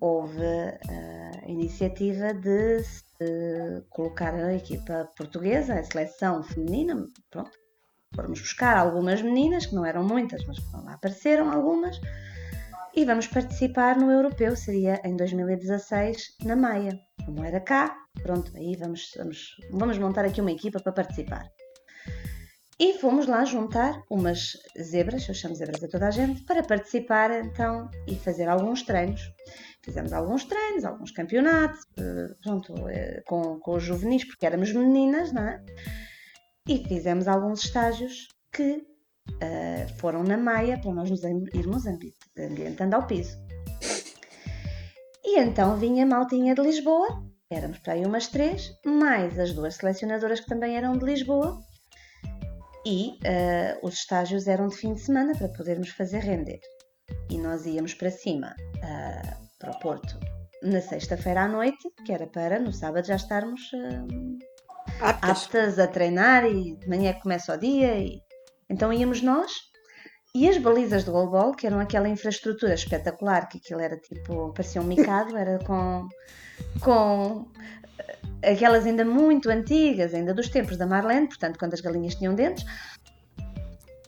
houve 0.00 0.38
uh, 0.38 1.44
a 1.44 1.50
iniciativa 1.50 2.32
de 2.32 2.76
uh, 3.20 3.82
colocar 3.90 4.32
a 4.32 4.54
equipa 4.54 5.10
portuguesa, 5.16 5.74
a 5.74 5.82
seleção 5.82 6.44
feminina, 6.44 7.04
pronto, 7.32 7.50
fomos 8.14 8.38
buscar 8.38 8.76
algumas 8.76 9.20
meninas, 9.20 9.66
que 9.66 9.74
não 9.74 9.84
eram 9.84 10.04
muitas, 10.04 10.46
mas 10.46 10.58
lá 10.72 10.92
apareceram 10.92 11.50
algumas, 11.50 12.00
e 12.94 13.04
vamos 13.04 13.26
participar 13.26 13.96
no 13.96 14.08
europeu, 14.08 14.54
seria 14.54 15.00
em 15.04 15.16
2016, 15.16 16.36
na 16.44 16.54
Maia. 16.54 16.96
Como 17.24 17.44
era 17.44 17.58
cá, 17.58 17.92
pronto, 18.22 18.52
aí 18.56 18.76
vamos, 18.76 19.10
vamos, 19.16 19.56
vamos 19.72 19.98
montar 19.98 20.24
aqui 20.24 20.40
uma 20.40 20.52
equipa 20.52 20.78
para 20.78 20.92
participar. 20.92 21.50
E 22.78 22.98
fomos 22.98 23.26
lá 23.26 23.42
juntar 23.44 24.02
umas 24.10 24.52
zebras, 24.78 25.26
eu 25.26 25.34
chamo 25.34 25.54
zebras 25.54 25.82
a 25.82 25.88
toda 25.88 26.08
a 26.08 26.10
gente, 26.10 26.42
para 26.42 26.62
participar 26.62 27.30
então 27.30 27.90
e 28.06 28.14
fazer 28.16 28.48
alguns 28.48 28.82
treinos. 28.82 29.22
Fizemos 29.82 30.12
alguns 30.12 30.44
treinos, 30.44 30.84
alguns 30.84 31.10
campeonatos, 31.10 31.80
eh, 31.98 32.34
pronto, 32.42 32.74
eh, 32.88 33.22
com, 33.26 33.58
com 33.60 33.76
os 33.76 33.82
juvenis, 33.82 34.26
porque 34.26 34.44
éramos 34.44 34.72
meninas, 34.74 35.32
não 35.32 35.42
é? 35.42 35.64
E 36.68 36.84
fizemos 36.86 37.28
alguns 37.28 37.64
estágios 37.64 38.28
que 38.52 38.84
uh, 39.30 39.98
foram 39.98 40.22
na 40.22 40.36
Maia 40.36 40.78
para 40.78 40.92
nós 40.92 41.08
nos 41.08 41.22
irmos 41.22 41.84
ambientando 41.86 42.96
ao 42.96 43.06
piso. 43.06 43.38
E 45.24 45.38
então 45.38 45.76
vinha 45.76 46.04
a 46.04 46.06
maltinha 46.06 46.54
de 46.54 46.62
Lisboa, 46.62 47.24
éramos 47.50 47.78
para 47.78 47.94
aí 47.94 48.04
umas 48.04 48.26
três, 48.26 48.72
mais 48.84 49.38
as 49.38 49.52
duas 49.52 49.76
selecionadoras 49.76 50.40
que 50.40 50.46
também 50.46 50.76
eram 50.76 50.98
de 50.98 51.04
Lisboa, 51.04 51.60
e 52.86 53.18
uh, 53.26 53.84
os 53.84 53.94
estágios 53.94 54.46
eram 54.46 54.68
de 54.68 54.76
fim 54.76 54.94
de 54.94 55.00
semana 55.00 55.36
para 55.36 55.48
podermos 55.48 55.88
fazer 55.88 56.20
render. 56.20 56.60
E 57.28 57.36
nós 57.36 57.66
íamos 57.66 57.94
para 57.94 58.12
cima, 58.12 58.54
uh, 58.76 59.48
para 59.58 59.72
o 59.72 59.78
Porto, 59.80 60.16
na 60.62 60.80
sexta-feira 60.80 61.42
à 61.42 61.48
noite, 61.48 61.90
que 62.04 62.12
era 62.12 62.28
para 62.28 62.60
no 62.60 62.72
sábado 62.72 63.04
já 63.04 63.16
estarmos 63.16 63.60
uh, 63.72 64.38
aptas. 65.00 65.80
a 65.80 65.88
treinar 65.88 66.44
e 66.44 66.76
de 66.76 66.88
manhã 66.88 67.12
começa 67.14 67.54
o 67.54 67.58
dia. 67.58 67.98
E... 67.98 68.20
Então 68.70 68.92
íamos 68.92 69.20
nós 69.20 69.50
e 70.32 70.48
as 70.48 70.56
balizas 70.56 71.02
do 71.02 71.10
goalball, 71.10 71.56
que 71.56 71.66
eram 71.66 71.80
aquela 71.80 72.08
infraestrutura 72.08 72.74
espetacular, 72.74 73.48
que 73.48 73.58
aquilo 73.58 73.80
era 73.80 73.96
tipo, 73.96 74.52
parecia 74.52 74.80
um 74.80 74.84
micado, 74.84 75.36
era 75.36 75.58
com, 75.64 76.06
com 76.80 77.50
aquelas 78.46 78.86
ainda 78.86 79.04
muito 79.04 79.50
antigas, 79.50 80.14
ainda 80.14 80.32
dos 80.32 80.48
tempos 80.48 80.76
da 80.76 80.86
Marlene, 80.86 81.28
portanto, 81.28 81.58
quando 81.58 81.74
as 81.74 81.80
galinhas 81.80 82.14
tinham 82.14 82.34
dentes. 82.34 82.64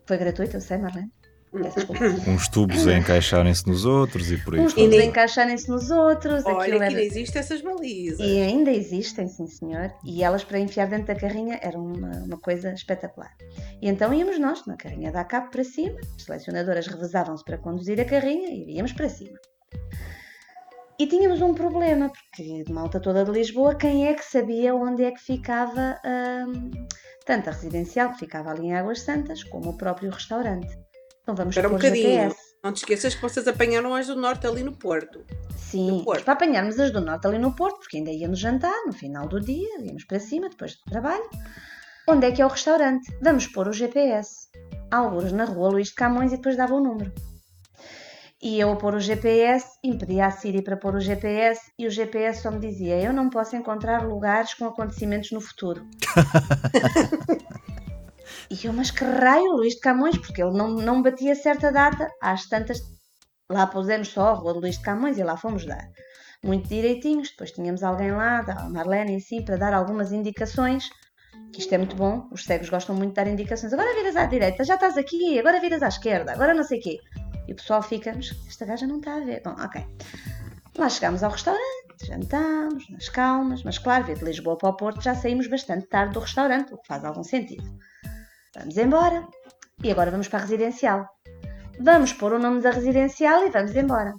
Foi 0.07 0.17
gratuito, 0.17 0.57
eu 0.57 0.61
sei, 0.61 0.79
Marlene. 0.79 1.11
Uns 2.29 2.47
tubos 2.49 2.87
a 2.87 2.95
encaixarem-se 2.95 3.67
nos 3.67 3.87
outros 3.87 4.31
e 4.31 4.37
por 4.37 4.55
aí. 4.55 4.61
Uns 4.61 4.75
tubos 4.75 4.99
a 4.99 5.05
encaixarem-se 5.05 5.69
nos 5.69 5.91
outros. 5.91 6.45
Olha, 6.45 6.59
aquilo 6.59 6.77
era... 6.77 6.89
ainda 6.89 7.03
existem 7.03 7.41
essas 7.41 7.63
balizas. 7.63 8.21
E 8.21 8.41
ainda 8.41 8.71
existem, 8.71 9.27
sim 9.29 9.47
senhor. 9.47 9.91
E 10.05 10.23
elas 10.23 10.45
para 10.45 10.59
enfiar 10.59 10.89
dentro 10.89 11.07
da 11.07 11.15
carrinha 11.15 11.59
eram 11.63 11.87
uma, 11.87 12.11
uma 12.19 12.39
coisa 12.39 12.73
espetacular. 12.73 13.35
E 13.81 13.89
então 13.89 14.13
íamos 14.13 14.39
nós, 14.39 14.67
na 14.67 14.77
carrinha 14.77 15.11
da 15.11 15.25
cabo 15.25 15.51
para 15.51 15.65
cima, 15.65 15.99
as 16.17 16.23
selecionadoras 16.23 16.87
revezavam-se 16.87 17.45
para 17.45 17.57
conduzir 17.57 17.99
a 17.99 18.05
carrinha 18.05 18.49
e 18.49 18.77
íamos 18.77 18.93
para 18.93 19.09
cima. 19.09 19.39
E 20.99 21.07
tínhamos 21.07 21.41
um 21.41 21.55
problema, 21.55 22.11
porque 22.11 22.65
de 22.65 22.73
malta 22.73 22.99
toda 22.99 23.25
de 23.25 23.31
Lisboa, 23.31 23.77
quem 23.77 24.09
é 24.09 24.15
que 24.15 24.25
sabia 24.25 24.75
onde 24.75 25.05
é 25.05 25.13
que 25.13 25.21
ficava 25.21 25.97
hum, 26.05 26.71
tanto 27.25 27.49
a 27.49 27.53
residencial, 27.53 28.11
que 28.13 28.19
ficava 28.19 28.51
ali 28.51 28.67
em 28.67 28.75
Águas 28.75 29.03
Santas, 29.03 29.45
como 29.45 29.71
o 29.71 29.77
próprio 29.77 30.11
restaurante. 30.11 30.77
Então 31.23 31.37
vamos 31.37 31.53
Espera 31.55 31.69
um 31.69 31.73
bocadinho. 31.73 32.09
GPS. 32.09 32.37
Não 32.65 32.73
te 32.73 32.79
esqueças 32.79 33.15
que 33.15 33.23
vocês 33.23 33.47
apanharam 33.47 33.95
as 33.95 34.09
do 34.09 34.17
Norte 34.17 34.47
ali 34.49 34.65
no 34.65 34.73
Porto. 34.73 35.25
Sim, 35.57 36.03
Porto. 36.05 36.25
para 36.25 36.33
apanharmos 36.33 36.81
as 36.81 36.91
do 36.91 37.01
Norte 37.01 37.29
ali 37.29 37.39
no 37.39 37.55
Porto, 37.55 37.79
porque 37.79 37.99
ainda 37.99 38.11
íamos 38.11 38.41
jantar 38.41 38.75
no 38.85 38.93
final 38.93 39.29
do 39.29 39.39
dia, 39.39 39.79
íamos 39.81 40.05
para 40.05 40.19
cima 40.19 40.49
depois 40.49 40.75
do 40.75 40.91
trabalho. 40.91 41.29
Onde 42.09 42.27
é 42.27 42.33
que 42.33 42.43
é 42.43 42.47
o 42.47 42.49
restaurante? 42.49 43.09
Vamos 43.23 43.47
pôr 43.47 43.69
o 43.69 43.73
GPS. 43.73 44.49
Alguns 44.91 45.31
na 45.31 45.45
rua 45.45 45.69
Luís 45.69 45.89
de 45.89 45.95
Camões 45.95 46.33
e 46.33 46.37
depois 46.37 46.57
dava 46.57 46.75
o 46.75 46.81
número. 46.81 47.13
E 48.41 48.61
eu 48.61 48.71
a 48.71 48.77
pôr 48.77 48.95
o 48.95 49.01
GPS, 49.01 49.67
impedia 49.83 50.27
a 50.27 50.31
Siri 50.31 50.63
para 50.63 50.77
pôr 50.77 50.95
o 50.95 51.01
GPS 51.01 51.73
e 51.77 51.89
o 51.89 51.91
GPS 51.91 52.43
só 52.43 52.53
me 52.53 52.61
dizia: 52.61 53.01
Eu 53.01 53.13
não 53.13 53.29
posso 53.29 53.57
encontrar 53.57 54.07
lugares 54.07 54.55
com 54.55 54.67
acontecimentos 54.67 55.33
no 55.33 55.41
futuro. 55.41 55.85
e 58.49 58.65
eu, 58.65 58.73
mas 58.73 58.93
que 58.93 59.03
raio, 59.03 59.57
Luís 59.57 59.75
de 59.75 59.81
Camões, 59.81 60.17
porque 60.17 60.41
ele 60.41 60.57
não, 60.57 60.69
não 60.69 61.03
batia 61.03 61.35
certa 61.35 61.73
data, 61.73 62.09
às 62.23 62.47
tantas. 62.47 62.79
Lá 63.51 63.67
pusemos 63.67 64.09
só 64.09 64.29
a 64.29 64.35
Rua 64.35 64.53
de 64.53 64.61
Luís 64.61 64.77
de 64.77 64.85
Camões 64.85 65.19
e 65.19 65.25
lá 65.25 65.37
fomos 65.37 65.67
dar. 65.67 65.89
muito 66.45 66.69
direitinhos. 66.69 67.31
Depois 67.31 67.51
tínhamos 67.51 67.83
alguém 67.83 68.13
lá, 68.13 68.41
a 68.41 68.69
Marlene 68.69 69.17
assim, 69.17 69.45
para 69.45 69.57
dar 69.57 69.75
algumas 69.75 70.13
indicações. 70.13 70.89
Que 71.53 71.61
isto 71.61 71.75
é 71.75 71.79
muito 71.79 71.97
bom, 71.97 72.29
os 72.31 72.45
cegos 72.45 72.69
gostam 72.69 72.95
muito 72.95 73.11
de 73.11 73.17
dar 73.17 73.27
indicações. 73.27 73.73
Agora 73.73 73.97
viras 73.97 74.15
à 74.15 74.27
direita, 74.27 74.63
já 74.63 74.75
estás 74.75 74.97
aqui, 74.97 75.41
agora 75.41 75.61
viras 75.61 75.83
à 75.83 75.89
esquerda, 75.89 76.33
agora 76.33 76.55
não 76.55 76.63
sei 76.63 76.79
o 76.79 76.83
quê. 76.83 76.99
E 77.49 77.53
o 77.53 77.57
pessoal 77.57 77.83
fica, 77.83 78.13
mas 78.15 78.31
esta 78.47 78.67
gaja 78.67 78.87
não 78.87 78.99
está 78.99 79.17
a 79.17 79.21
ver. 79.21 79.43
Bom, 79.43 79.57
ok. 79.59 79.85
Lá 80.77 80.89
chegámos 80.89 81.23
ao 81.23 81.31
restaurante, 81.31 82.07
jantámos, 82.07 82.89
nas 82.91 83.09
calmas, 83.09 83.63
mas 83.65 83.79
claro, 83.79 84.05
vir 84.05 84.19
de 84.19 84.25
Lisboa 84.25 84.57
para 84.57 84.69
o 84.69 84.77
Porto 84.77 85.03
já 85.03 85.15
saímos 85.15 85.49
bastante 85.49 85.89
tarde 85.89 86.13
do 86.13 86.21
restaurante, 86.21 86.75
o 86.75 86.79
que 86.79 86.87
faz 86.87 87.05
algum 87.05 87.25
sentido. 87.25 87.65
Vamos 88.55 88.77
embora. 88.77 89.27
E 89.83 89.91
agora 89.91 90.11
vamos 90.11 90.29
para 90.29 90.41
a 90.41 90.43
residencial. 90.43 91.09
Vamos 91.81 92.13
pôr 92.13 92.35
o 92.35 92.39
nome 92.39 92.61
da 92.61 92.71
residencial 92.71 93.47
e 93.47 93.51
vamos 93.51 93.75
embora. 93.75 94.13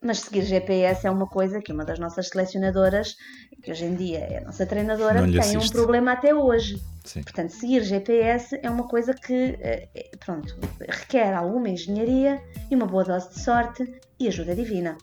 Mas 0.00 0.20
seguir 0.20 0.42
GPS 0.42 1.06
é 1.06 1.10
uma 1.10 1.26
coisa 1.26 1.60
que 1.60 1.72
uma 1.72 1.84
das 1.84 1.98
nossas 1.98 2.28
selecionadoras, 2.28 3.16
que 3.64 3.70
hoje 3.70 3.86
em 3.86 3.94
dia 3.94 4.18
é 4.18 4.38
a 4.38 4.40
nossa 4.42 4.66
treinadora, 4.66 5.20
tem 5.22 5.56
um 5.56 5.68
problema 5.68 6.12
até 6.12 6.34
hoje. 6.34 6.80
Sim. 7.02 7.22
Portanto, 7.22 7.50
seguir 7.50 7.82
GPS 7.82 8.58
é 8.62 8.68
uma 8.68 8.86
coisa 8.86 9.14
que, 9.14 9.58
eh, 9.60 9.88
eh, 9.94 10.10
pronto, 10.20 10.56
requer 10.88 11.34
alguma 11.34 11.68
engenharia 11.68 12.42
e 12.70 12.74
uma 12.74 12.86
boa 12.86 13.04
dose 13.04 13.30
de 13.30 13.40
sorte 13.40 14.00
e 14.18 14.28
ajuda 14.28 14.54
divina. 14.54 14.98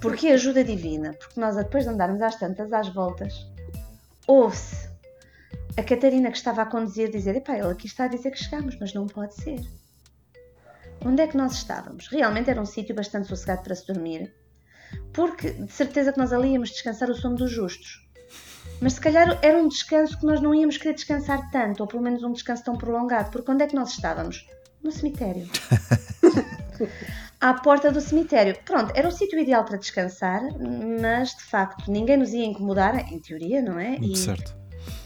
Porquê 0.00 0.28
ajuda 0.28 0.62
divina? 0.62 1.12
Porque 1.14 1.40
nós, 1.40 1.56
depois 1.56 1.84
de 1.84 1.90
andarmos 1.90 2.22
às 2.22 2.36
tantas, 2.36 2.72
às 2.72 2.88
voltas, 2.88 3.46
ouve-se 4.26 4.88
a 5.76 5.82
Catarina 5.82 6.30
que 6.30 6.36
estava 6.36 6.62
a 6.62 6.66
conduzir 6.66 7.10
dizer: 7.10 7.36
Epá, 7.36 7.56
ele 7.56 7.70
aqui 7.70 7.86
está 7.86 8.04
a 8.04 8.08
dizer 8.08 8.30
que 8.30 8.38
chegamos, 8.38 8.76
mas 8.78 8.94
não 8.94 9.06
pode 9.06 9.34
ser. 9.34 9.60
Onde 11.04 11.22
é 11.22 11.26
que 11.26 11.36
nós 11.36 11.54
estávamos? 11.54 12.06
Realmente 12.08 12.48
era 12.48 12.60
um 12.60 12.66
sítio 12.66 12.94
bastante 12.94 13.26
sossegado 13.26 13.62
para 13.62 13.74
se 13.74 13.86
dormir, 13.86 14.32
porque 15.12 15.50
de 15.50 15.72
certeza 15.72 16.12
que 16.12 16.18
nós 16.18 16.32
ali 16.32 16.52
íamos 16.52 16.70
descansar 16.70 17.10
o 17.10 17.14
sono 17.14 17.36
dos 17.36 17.50
justos. 17.50 18.02
Mas 18.80 18.94
se 18.94 19.00
calhar 19.00 19.38
era 19.42 19.58
um 19.58 19.68
descanso 19.68 20.18
que 20.18 20.26
nós 20.26 20.40
não 20.40 20.54
íamos 20.54 20.76
querer 20.76 20.94
descansar 20.94 21.50
tanto, 21.50 21.80
ou 21.80 21.86
pelo 21.86 22.02
menos 22.02 22.22
um 22.22 22.32
descanso 22.32 22.64
tão 22.64 22.76
prolongado, 22.76 23.30
porque 23.30 23.50
onde 23.50 23.62
é 23.62 23.66
que 23.66 23.76
nós 23.76 23.90
estávamos? 23.90 24.46
No 24.82 24.90
cemitério. 24.90 25.48
À 27.40 27.54
porta 27.54 27.90
do 27.90 28.00
cemitério. 28.00 28.56
Pronto, 28.64 28.92
era 28.94 29.08
o 29.08 29.10
sítio 29.10 29.36
ideal 29.38 29.64
para 29.64 29.76
descansar, 29.76 30.42
mas 31.00 31.30
de 31.30 31.42
facto 31.42 31.90
ninguém 31.90 32.16
nos 32.16 32.32
ia 32.32 32.44
incomodar, 32.44 33.12
em 33.12 33.18
teoria, 33.18 33.60
não 33.60 33.80
é? 33.80 33.96
E, 33.96 34.16
Certo. 34.16 34.61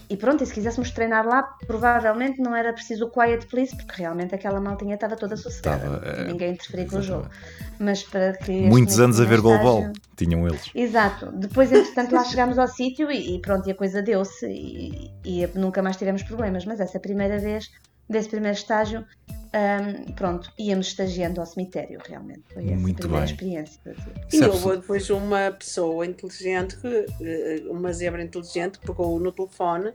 E 0.09 0.15
pronto, 0.17 0.43
e 0.43 0.47
se 0.47 0.53
quiséssemos 0.53 0.91
treinar 0.91 1.25
lá, 1.27 1.43
provavelmente 1.65 2.39
não 2.41 2.55
era 2.55 2.71
preciso 2.73 3.05
o 3.05 3.09
quiet 3.11 3.45
please, 3.47 3.75
porque 3.75 4.01
realmente 4.01 4.33
aquela 4.33 4.59
maltinha 4.61 4.95
estava 4.95 5.15
toda 5.15 5.35
sossegada. 5.37 5.85
Estava, 5.85 6.05
eh, 6.05 6.23
ninguém 6.25 6.51
interferia 6.53 6.87
com 6.87 6.97
o 6.97 7.01
jogo. 7.01 7.27
Mas 7.79 8.03
para 8.03 8.33
que. 8.33 8.51
Muitos 8.69 8.99
anos 8.99 9.19
a 9.19 9.23
ver 9.25 9.39
primeiro 9.39 9.63
goalball. 9.63 9.79
estágio- 9.91 10.01
Tinham 10.15 10.47
eles. 10.47 10.71
Exato. 10.73 11.31
Depois, 11.31 11.71
entretanto, 11.71 12.13
lá 12.15 12.23
chegámos 12.23 12.57
ao 12.57 12.67
sítio 12.67 13.11
e, 13.11 13.35
e 13.35 13.39
pronto, 13.41 13.67
e 13.67 13.71
a 13.71 13.75
coisa 13.75 14.01
deu-se 14.01 14.47
e, 14.47 15.11
e 15.23 15.47
nunca 15.55 15.81
mais 15.83 15.95
tivemos 15.97 16.23
problemas. 16.23 16.65
Mas 16.65 16.79
essa 16.79 16.99
primeira 16.99 17.37
vez, 17.37 17.69
desse 18.09 18.29
primeiro 18.29 18.57
estágio, 18.57 19.05
hum, 19.31 20.11
pronto, 20.15 20.51
íamos 20.57 20.87
estagiando 20.87 21.39
ao 21.39 21.45
cemitério, 21.45 21.99
realmente. 22.07 22.43
Foi 22.53 22.65
essa 22.65 22.75
Muito 22.75 22.97
a 22.97 22.99
primeira 23.01 23.25
bem. 23.25 23.33
experiência. 23.33 23.81
E 24.31 24.43
houve 24.43 24.77
depois 24.77 25.09
uma 25.09 25.51
pessoa 25.51 26.05
inteligente, 26.05 26.77
que, 26.77 27.05
eh, 27.21 27.63
uma 27.69 27.91
zebra 27.93 28.23
inteligente, 28.23 28.79
que 28.79 28.85
pegou 28.87 29.19
no 29.19 29.31
telefone 29.31 29.91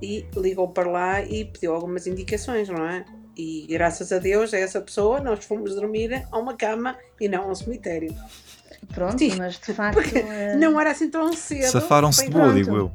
e 0.00 0.26
ligou 0.36 0.68
para 0.68 0.90
lá 0.90 1.22
e 1.22 1.44
pediu 1.44 1.74
algumas 1.74 2.06
indicações, 2.06 2.68
não 2.68 2.86
é? 2.86 3.04
E 3.36 3.66
graças 3.68 4.12
a 4.12 4.18
Deus, 4.18 4.52
a 4.52 4.58
essa 4.58 4.80
pessoa, 4.80 5.20
nós 5.20 5.44
fomos 5.44 5.74
dormir 5.74 6.26
a 6.30 6.38
uma 6.38 6.54
cama 6.54 6.96
e 7.20 7.28
não 7.28 7.44
a 7.44 7.48
um 7.48 7.54
cemitério. 7.54 8.14
Pronto, 8.92 9.18
Sim, 9.18 9.36
mas 9.36 9.58
de 9.58 9.72
facto. 9.72 10.00
eh, 10.16 10.56
Não 10.56 10.78
era 10.78 10.90
assim 10.90 11.08
tão 11.08 11.32
cedo. 11.32 11.70
Safaram-se 11.70 12.24
de 12.24 12.30
boa, 12.30 12.52
digo 12.52 12.76
eu. 12.76 12.92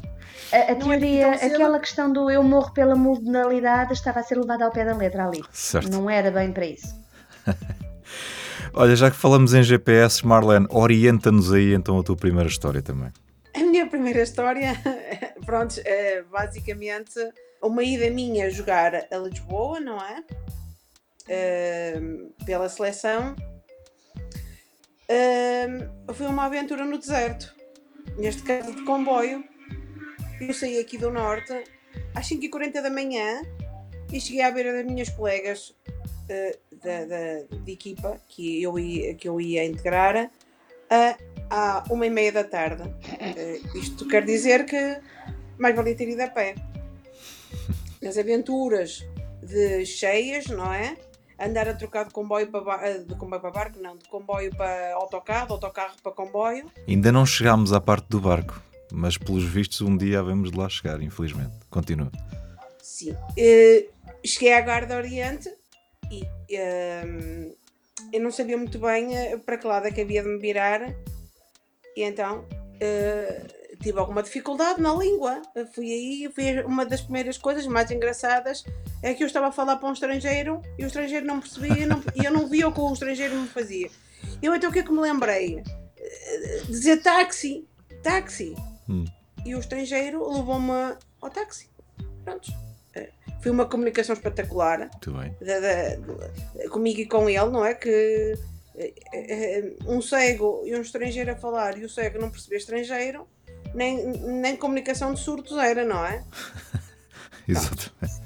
A, 0.52 0.56
a 0.56 0.60
é 0.60 0.76
teoria, 0.76 1.38
cedo. 1.38 1.56
aquela 1.56 1.80
questão 1.80 2.12
do 2.12 2.30
eu 2.30 2.43
morro 2.43 2.71
pela 2.73 2.95
modalidade 2.95 3.93
estava 3.93 4.19
a 4.19 4.23
ser 4.23 4.38
levada 4.38 4.65
ao 4.65 4.71
pé 4.71 4.86
da 4.86 4.95
letra 4.95 5.28
ali. 5.28 5.43
Certo. 5.52 5.89
Não 5.89 6.10
era 6.10 6.32
bem 6.32 6.52
para 6.52 6.65
isso. 6.65 6.95
Olha, 8.73 8.95
já 8.95 9.10
que 9.10 9.17
falamos 9.17 9.54
em 9.54 9.63
GPS, 9.63 10.26
Marlene, 10.26 10.67
orienta-nos 10.69 11.52
aí 11.52 11.73
então 11.73 12.00
a 12.00 12.04
tua 12.04 12.15
primeira 12.15 12.47
história 12.47 12.82
também. 12.82 13.12
A 13.56 13.60
minha 13.60 13.88
primeira 13.88 14.21
história, 14.21 14.73
pronto, 15.45 15.82
é 15.84 16.21
basicamente 16.23 17.13
uma 17.62 17.84
ida 17.84 18.10
minha 18.10 18.50
jogar 18.50 18.93
a 18.95 19.17
Lisboa, 19.17 19.80
não 19.80 19.97
é? 19.97 20.23
Ahm, 21.30 22.30
pela 22.45 22.69
seleção. 22.69 23.36
Ahm, 25.10 26.13
foi 26.13 26.28
uma 26.28 26.45
aventura 26.45 26.86
no 26.86 26.97
deserto, 26.97 27.54
neste 28.17 28.43
caso 28.43 28.76
de 28.76 28.84
comboio. 28.84 29.43
Eu 30.39 30.54
saí 30.54 30.80
aqui 30.80 30.97
do 30.97 31.12
norte 31.12 31.52
às 32.13 32.28
5h40 32.30 32.82
da 32.82 32.89
manhã 32.89 33.41
e 34.12 34.19
cheguei 34.21 34.41
à 34.41 34.52
beira 34.52 34.73
das 34.73 34.86
minhas 34.86 35.10
colegas 35.10 35.73
eh, 36.30 36.58
da, 36.84 37.06
da- 37.06 37.58
de 37.63 37.71
equipa 37.71 38.19
que 38.28 38.62
eu 38.62 38.78
ia, 38.78 39.13
que 39.15 39.28
eu 39.28 39.41
ia 39.41 39.65
integrar 39.65 40.30
a, 40.89 41.17
à 41.50 41.84
uma 41.89 42.06
e 42.06 42.10
meia 42.10 42.32
da 42.32 42.43
tarde. 42.43 42.84
Eh, 43.19 43.60
isto 43.76 44.08
quer 44.08 44.23
dizer 44.26 44.65
que 44.65 45.00
mais 45.58 45.76
valia 45.76 45.95
ter 45.95 46.08
ido 46.08 46.21
a 46.21 46.28
pé. 46.28 46.56
Nas 48.02 48.17
aventuras 48.17 49.06
de 49.41 49.86
cheias, 49.86 50.45
não 50.47 50.71
é? 50.71 50.95
Andar 51.39 51.67
a 51.67 51.73
trocar 51.73 52.06
de 52.06 52.12
comboio 52.13 52.47
para, 52.47 53.00
de 53.00 53.15
comboio 53.15 53.41
para 53.41 53.52
barco, 53.52 53.80
não, 53.80 53.95
de 53.97 54.08
comboio 54.10 54.56
para 54.56 54.93
autocarro, 54.95 55.54
autocarro 55.54 55.95
para 56.02 56.12
comboio. 56.12 56.65
Ainda 56.88 57.12
não 57.12 57.26
chegámos 57.26 57.71
à 57.73 57.80
parte 57.80 58.08
do 58.10 58.19
barco, 58.19 58.60
mas 58.91 59.17
pelos 59.17 59.43
vistos 59.43 59.82
um 59.82 59.95
dia 59.97 60.19
havemos 60.19 60.52
de 60.52 60.58
lá 60.58 60.67
chegar, 60.69 61.02
infelizmente. 61.02 61.54
Continua. 61.69 62.12
Sim. 62.82 63.15
Eh, 63.38 63.88
cheguei 64.26 64.54
à 64.54 64.62
Guarda 64.62 64.95
Oriente 64.97 65.50
e 66.12 66.23
ehm, 66.50 67.52
eu 68.13 68.21
não 68.21 68.32
sabia 68.32 68.58
muito 68.58 68.80
bem 68.80 69.15
eh, 69.15 69.38
para 69.38 69.58
que 69.58 69.67
lado 69.67 69.88
é 69.88 69.91
que 69.91 70.02
havia 70.02 70.23
de 70.23 70.30
me 70.30 70.39
virar 70.39 70.82
e 71.95 72.04
então 72.04 72.45
eh, 72.80 73.45
tive 73.82 74.00
alguma 74.00 74.23
dificuldade 74.23 74.82
na 74.82 74.93
língua. 74.95 75.41
Fui 75.76 75.91
aí, 75.91 76.32
foi 76.34 76.63
uma 76.63 76.86
das 76.86 77.02
primeiras 77.02 77.38
coisas 77.38 77.67
mais 77.67 77.91
engraçadas 77.91 78.63
é 79.04 79.13
que 79.13 79.21
eu 79.23 79.28
estava 79.28 79.47
a 79.47 79.52
falar 79.52 79.76
para 79.78 79.89
um 79.89 79.93
estrangeiro 79.93 80.62
e 80.80 80.84
o 80.84 80.88
estrangeiro 80.88 81.26
não 81.26 81.39
percebia 81.39 81.86
não- 81.86 82.02
e 82.15 82.26
eu 82.26 82.32
não 82.32 82.47
via 82.47 82.67
o 82.67 82.71
que 82.73 82.80
o 82.80 82.93
estrangeiro 82.93 83.36
me 83.36 83.47
fazia. 83.47 83.89
Eu 84.41 84.56
então 84.56 84.69
o 84.69 84.73
que 84.73 84.80
é 84.80 84.84
que 84.84 84.91
me 84.91 85.02
lembrei? 85.02 85.62
Dizer 86.67 86.97
táxi, 87.04 87.67
táxi. 88.02 88.56
Hum. 88.89 89.06
E 89.45 89.56
o 89.56 89.60
estrangeiro 89.60 90.28
levou-me 90.32 90.95
ao 91.21 91.30
táxi. 91.30 91.69
Pronto. 92.23 92.52
Eh, 92.95 93.10
Foi 93.41 93.52
uma 93.52 93.65
comunicação 93.65 94.13
espetacular 94.13 94.80
Muito 94.80 95.12
bem. 95.12 95.36
da- 95.41 95.60
da- 95.60 96.69
comigo 96.69 97.00
e 97.02 97.06
com 97.06 97.30
ele, 97.30 97.50
não 97.50 97.63
é? 97.65 97.73
Que 97.73 98.34
eh, 98.76 98.93
eh, 99.13 99.73
um 99.86 100.02
cego 100.02 100.63
e 100.65 100.76
um 100.76 100.82
estrangeiro 100.82 101.32
a 101.32 101.36
falar 101.36 101.78
e 101.78 101.86
o 101.86 101.89
cego 101.89 102.19
não 102.19 102.30
percebia 102.30 102.58
estrangeiro, 102.58 103.28
nem, 103.73 104.06
nem 104.41 104.56
comunicação 104.58 105.13
de 105.13 105.19
surdos 105.19 105.58
era, 105.58 105.86
não 105.86 106.04
é? 106.06 106.23
Exatamente. 107.47 108.21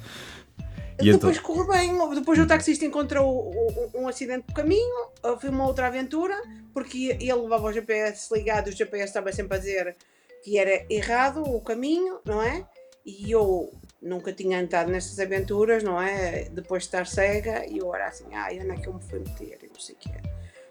E 1.01 1.09
então, 1.09 1.13
depois 1.31 1.39
correu 1.39 1.67
bem, 1.67 2.15
depois 2.15 2.37
o 2.39 2.45
taxista 2.45 2.85
encontrou 2.85 3.51
um, 3.95 4.07
acidente 4.07 4.45
do 4.47 4.53
caminho, 4.53 5.07
foi 5.39 5.49
uma 5.49 5.65
outra 5.65 5.87
aventura, 5.87 6.35
porque 6.73 7.17
ele 7.19 7.33
levava 7.33 7.67
o 7.67 7.73
GPS 7.73 8.31
ligado 8.33 8.67
e 8.69 8.73
o 8.73 8.75
GPS 8.75 9.05
estava 9.09 9.31
sempre 9.33 9.57
a 9.57 9.59
dizer 9.59 9.95
que 10.43 10.57
era 10.57 10.85
errado 10.89 11.43
o 11.43 11.61
caminho, 11.61 12.19
não 12.25 12.41
é? 12.41 12.65
E 13.05 13.31
eu 13.31 13.71
nunca 14.01 14.33
tinha 14.33 14.59
entrado 14.59 14.91
nessas 14.91 15.19
aventuras, 15.19 15.83
não 15.83 16.01
é? 16.01 16.45
Depois 16.49 16.83
de 16.83 16.87
estar 16.87 17.05
cega, 17.05 17.65
e 17.67 17.77
eu 17.77 17.93
era 17.93 18.07
assim, 18.07 18.33
ai, 18.33 18.59
onde 18.59 18.71
é 18.71 18.75
que 18.75 18.87
eu 18.87 18.93
me 18.93 19.01
fui 19.01 19.19
meter? 19.19 19.59
E 19.63 19.67
não 19.67 19.79
sei 19.79 19.95
o 19.95 19.97
que 19.97 20.09
é. 20.09 20.21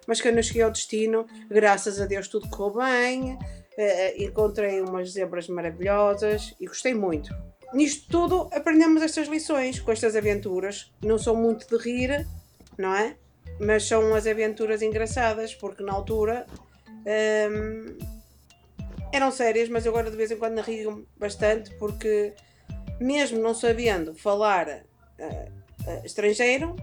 Mas 0.07 0.21
quando 0.21 0.39
eu 0.39 0.43
cheguei 0.43 0.63
ao 0.63 0.71
destino, 0.71 1.27
graças 1.49 2.01
a 2.01 2.07
Deus 2.07 2.27
tudo 2.27 2.49
correu 2.49 2.83
bem, 2.83 3.39
eh, 3.77 4.25
encontrei 4.25 4.81
umas 4.81 5.13
zebras 5.13 5.49
maravilhosas 5.49 6.55
e 6.59 6.67
gostei 6.67 6.95
muito. 6.95 7.33
Nisto 7.73 8.11
tudo 8.11 8.51
aprendemos 8.53 9.03
estas 9.03 9.29
lições 9.29 9.79
com 9.79 9.93
estas 9.93 10.17
aventuras. 10.17 10.93
Não 11.03 11.17
são 11.17 11.37
muito 11.37 11.69
de 11.69 11.83
rir, 11.83 12.27
não 12.77 12.95
é? 12.95 13.17
Mas 13.61 13.87
são 13.87 14.15
as 14.15 14.27
aventuras 14.27 14.83
engraçadas, 14.83 15.55
porque 15.55 15.83
na 15.83 15.93
altura 15.93 16.47
hum, 17.51 17.99
eram 19.13 19.31
sérias, 19.31 19.69
mas 19.69 19.85
eu 19.85 19.93
agora 19.93 20.11
de 20.11 20.17
vez 20.17 20.31
em 20.31 20.37
quando 20.37 20.61
rio 20.61 21.07
bastante, 21.17 21.71
porque 21.75 22.35
mesmo 23.01 23.39
não 23.39 23.55
sabendo 23.55 24.15
falar 24.15 24.69
eh, 24.69 24.85
eh, 25.87 26.03
estrangeiro, 26.05 26.77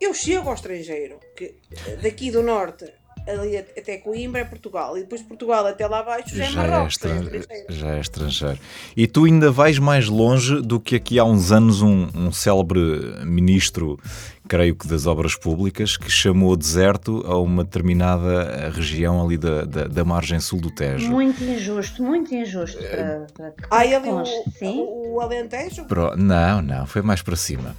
eu 0.00 0.14
chego 0.14 0.48
ao 0.48 0.54
estrangeiro, 0.54 1.18
que 1.36 1.56
daqui 2.02 2.30
do 2.30 2.42
norte 2.42 2.92
ali 3.26 3.56
até 3.56 3.96
Coimbra 3.98 4.40
é 4.40 4.44
Portugal. 4.44 4.96
E 4.96 5.00
depois 5.02 5.22
Portugal 5.22 5.66
até 5.66 5.86
lá 5.86 6.00
abaixo 6.00 6.36
já, 6.36 6.44
é 6.44 6.50
Já 6.50 6.64
é, 6.64 6.68
Marrocos. 6.70 6.98
é 7.04 7.08
estrangeiro. 7.08 7.46
já 7.70 7.88
é 7.90 8.00
estrangeiro. 8.00 8.58
E 8.96 9.06
tu 9.06 9.24
ainda 9.24 9.50
vais 9.50 9.78
mais 9.78 10.08
longe 10.08 10.60
do 10.62 10.78
que 10.78 10.96
aqui 10.96 11.18
há 11.18 11.24
uns 11.24 11.50
anos 11.52 11.82
um, 11.82 12.08
um 12.14 12.32
célebre 12.32 12.80
ministro, 13.24 13.98
creio 14.46 14.74
que 14.74 14.86
das 14.88 15.06
obras 15.06 15.34
públicas, 15.34 15.96
que 15.96 16.10
chamou 16.10 16.56
deserto 16.56 17.22
a 17.26 17.38
uma 17.38 17.64
determinada 17.64 18.70
região 18.74 19.22
ali 19.24 19.36
da, 19.36 19.64
da, 19.64 19.84
da 19.86 20.04
margem 20.04 20.40
sul 20.40 20.60
do 20.60 20.70
Tejo. 20.70 21.10
Muito 21.10 21.42
injusto, 21.44 22.02
muito 22.02 22.34
injusto 22.34 22.78
para, 22.82 23.26
para 23.34 23.50
que 23.50 23.64
Ah, 23.70 23.84
ele 23.84 24.08
o, 24.08 24.24
sim. 24.58 24.78
o, 24.80 25.14
o 25.16 25.20
Alentejo? 25.20 25.84
Pro- 25.84 26.16
Não, 26.16 26.62
não, 26.62 26.86
foi 26.86 27.02
mais 27.02 27.20
para 27.22 27.36
cima. 27.36 27.76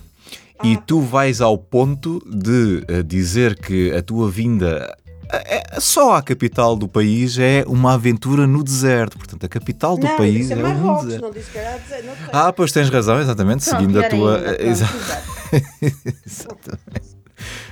E 0.62 0.76
tu 0.76 1.00
vais 1.00 1.40
ao 1.40 1.58
ponto 1.58 2.22
de 2.30 2.84
eh, 2.90 3.02
dizer 3.02 3.56
que 3.58 3.94
a 3.94 4.02
tua 4.02 4.30
vinda 4.30 4.94
só 5.80 6.14
à 6.16 6.22
capital 6.22 6.76
do 6.76 6.88
país 6.88 7.38
é 7.38 7.64
uma 7.68 7.94
aventura 7.94 8.48
no 8.48 8.64
deserto. 8.64 9.18
Portanto, 9.18 9.46
a 9.46 9.50
capital 9.50 9.98
do 9.98 10.06
não, 10.08 10.18
país 10.18 10.48
disse 10.48 10.54
é 10.54 10.56
um 10.66 11.04
deserto. 11.04 11.22
não 11.22 11.32
disse 11.32 11.52
que 11.52 11.58
era 11.58 11.78
dizer. 11.78 12.04
Não 12.04 12.16
sei. 12.16 12.26
Ah, 12.32 12.52
pois 12.54 12.72
tens 12.72 12.90
razão, 12.90 13.20
exatamente, 13.20 13.64
Pronto, 13.66 13.80
seguindo 13.80 14.00
a 14.04 14.10
tua. 14.10 14.36
ainda, 14.38 14.50
pronto, 14.56 14.62
exa-. 14.70 14.90
Exatamente. 16.26 17.20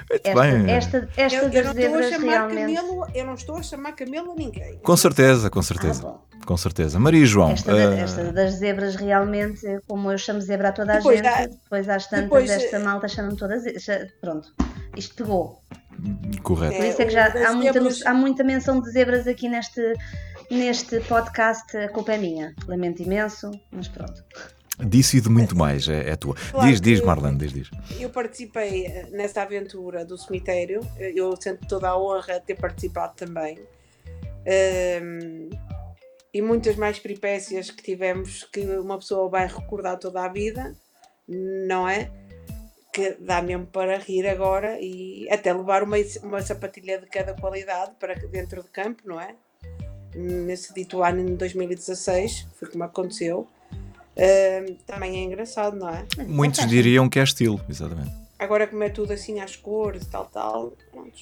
Muito 0.10 0.26
Esta, 0.26 0.42
bem. 0.42 0.72
esta, 0.72 1.10
esta 1.18 1.38
eu, 1.38 1.44
eu 1.44 1.50
das 1.52 1.66
não 1.66 1.72
estou 1.72 1.72
a 1.72 1.74
zebras 1.74 2.10
chamar 2.10 2.32
realmente. 2.48 2.76
camelo, 2.76 3.08
eu 3.14 3.26
não 3.26 3.34
estou 3.34 3.58
a 3.58 3.64
chamar 3.64 3.92
camelo 3.92 4.32
a 4.32 4.36
ninguém. 4.36 4.78
Com 4.82 4.96
certeza, 4.96 5.50
com 5.50 5.60
Ah, 5.60 5.64
certeza. 5.64 6.02
bom. 6.02 6.22
com 6.46 6.56
certeza. 6.58 6.98
Maria 6.98 7.26
João. 7.26 7.52
Esta, 7.52 7.72
eh, 7.78 8.00
esta 8.00 8.32
das 8.32 8.54
zebras 8.54 8.96
realmente, 8.96 9.66
como 9.86 10.10
eu 10.10 10.18
chamo 10.18 10.40
zebra 10.40 10.70
a 10.70 10.72
toda 10.72 10.94
a 10.94 10.98
Depois 10.98 11.18
gente, 11.18 11.28
há- 11.28 11.46
depois 11.48 11.90
às 11.90 12.08
tantas 12.08 12.24
depois, 12.24 12.50
esta 12.50 12.78
eh, 12.78 12.80
malta 12.80 13.08
chama-me 13.10 13.36
todas. 13.36 13.64
Pronto, 14.22 14.54
isto 14.96 15.14
pegou. 15.16 15.62
Correto. 16.44 16.76
Por 16.76 16.84
É, 16.86 16.90
isso 16.90 17.02
é 17.02 17.06
que 17.06 17.12
já 17.12 17.30
das 17.30 17.44
há 17.46 17.54
muita, 17.54 17.74
zebras- 17.74 18.06
há 18.06 18.14
muita 18.14 18.44
menção 18.44 18.82
de 18.82 18.90
zebras 18.92 19.28
aqui 19.28 19.48
neste, 19.50 19.82
neste 20.50 21.00
podcast. 21.02 21.76
A 21.78 21.90
culpa 21.90 22.14
é 22.14 22.18
minha. 22.18 22.54
Lamento 22.68 23.02
imenso, 23.02 23.52
mas 23.72 23.88
pronto. 23.88 24.24
Disso 24.80 25.18
e 25.18 25.22
de 25.22 25.28
muito 25.30 25.58
mais, 25.58 25.88
é, 25.90 26.12
é 26.12 26.16
tua. 26.16 26.36
Claro 26.52 26.70
diz, 26.70 26.80
diz, 26.80 27.02
Marlene, 27.02 27.38
diz, 27.40 27.52
diz. 27.52 27.72
Eu 28.00 28.12
participei 28.12 28.86
eh, 28.86 29.08
nessa 29.12 29.42
aventura 29.42 30.06
do 30.06 30.16
cemitério, 30.20 30.82
eh, 31.00 31.14
eu 31.16 31.36
sinto 31.42 31.66
toda 31.68 31.90
a 31.90 31.98
honra 32.00 32.40
de 32.40 32.46
ter 32.46 32.56
participado 32.56 33.16
também. 33.16 33.58
Ehm, 34.46 35.50
e 36.34 36.42
muitas 36.42 36.76
mais 36.76 37.00
peripécias 37.00 37.72
que 37.72 37.82
tivemos 37.82 38.44
que 38.54 38.60
uma 38.78 38.98
pessoa 39.00 39.28
vai 39.30 39.48
recordar 39.48 39.98
toda 39.98 40.24
a 40.24 40.28
vida, 40.28 40.76
não 41.28 41.90
é? 41.90 42.12
Que 42.98 43.16
dá 43.20 43.44
mesmo 43.44 43.68
para 43.68 44.00
rir 44.00 44.26
agora 44.26 44.80
e 44.82 45.28
até 45.30 45.54
levar 45.54 45.84
uma, 45.84 45.98
uma 46.24 46.42
sapatilha 46.42 47.00
de 47.00 47.06
cada 47.06 47.36
qualidade 47.36 47.92
para 48.00 48.16
dentro 48.16 48.64
de 48.64 48.70
campo, 48.70 49.04
não 49.06 49.22
é? 49.22 49.36
Nesse 50.16 50.74
dito 50.74 51.04
ano 51.04 51.24
de 51.24 51.34
2016, 51.34 52.48
foi 52.56 52.68
como 52.72 52.84
aconteceu. 52.84 53.48
Ehm, 54.16 54.78
também 54.88 55.16
é 55.16 55.24
engraçado, 55.26 55.78
não 55.78 55.90
é? 55.90 56.08
Muitos 56.26 56.62
é 56.62 56.66
diriam 56.66 57.08
que 57.08 57.20
é 57.20 57.24
estilo, 57.24 57.62
exatamente. 57.70 58.12
Agora 58.40 58.66
como 58.66 58.82
é 58.82 58.90
tudo 58.90 59.14
assim 59.14 59.40
às 59.42 59.56
cores, 59.56 60.08
tal, 60.08 60.26
tal, 60.26 60.74
pronto. 60.90 61.14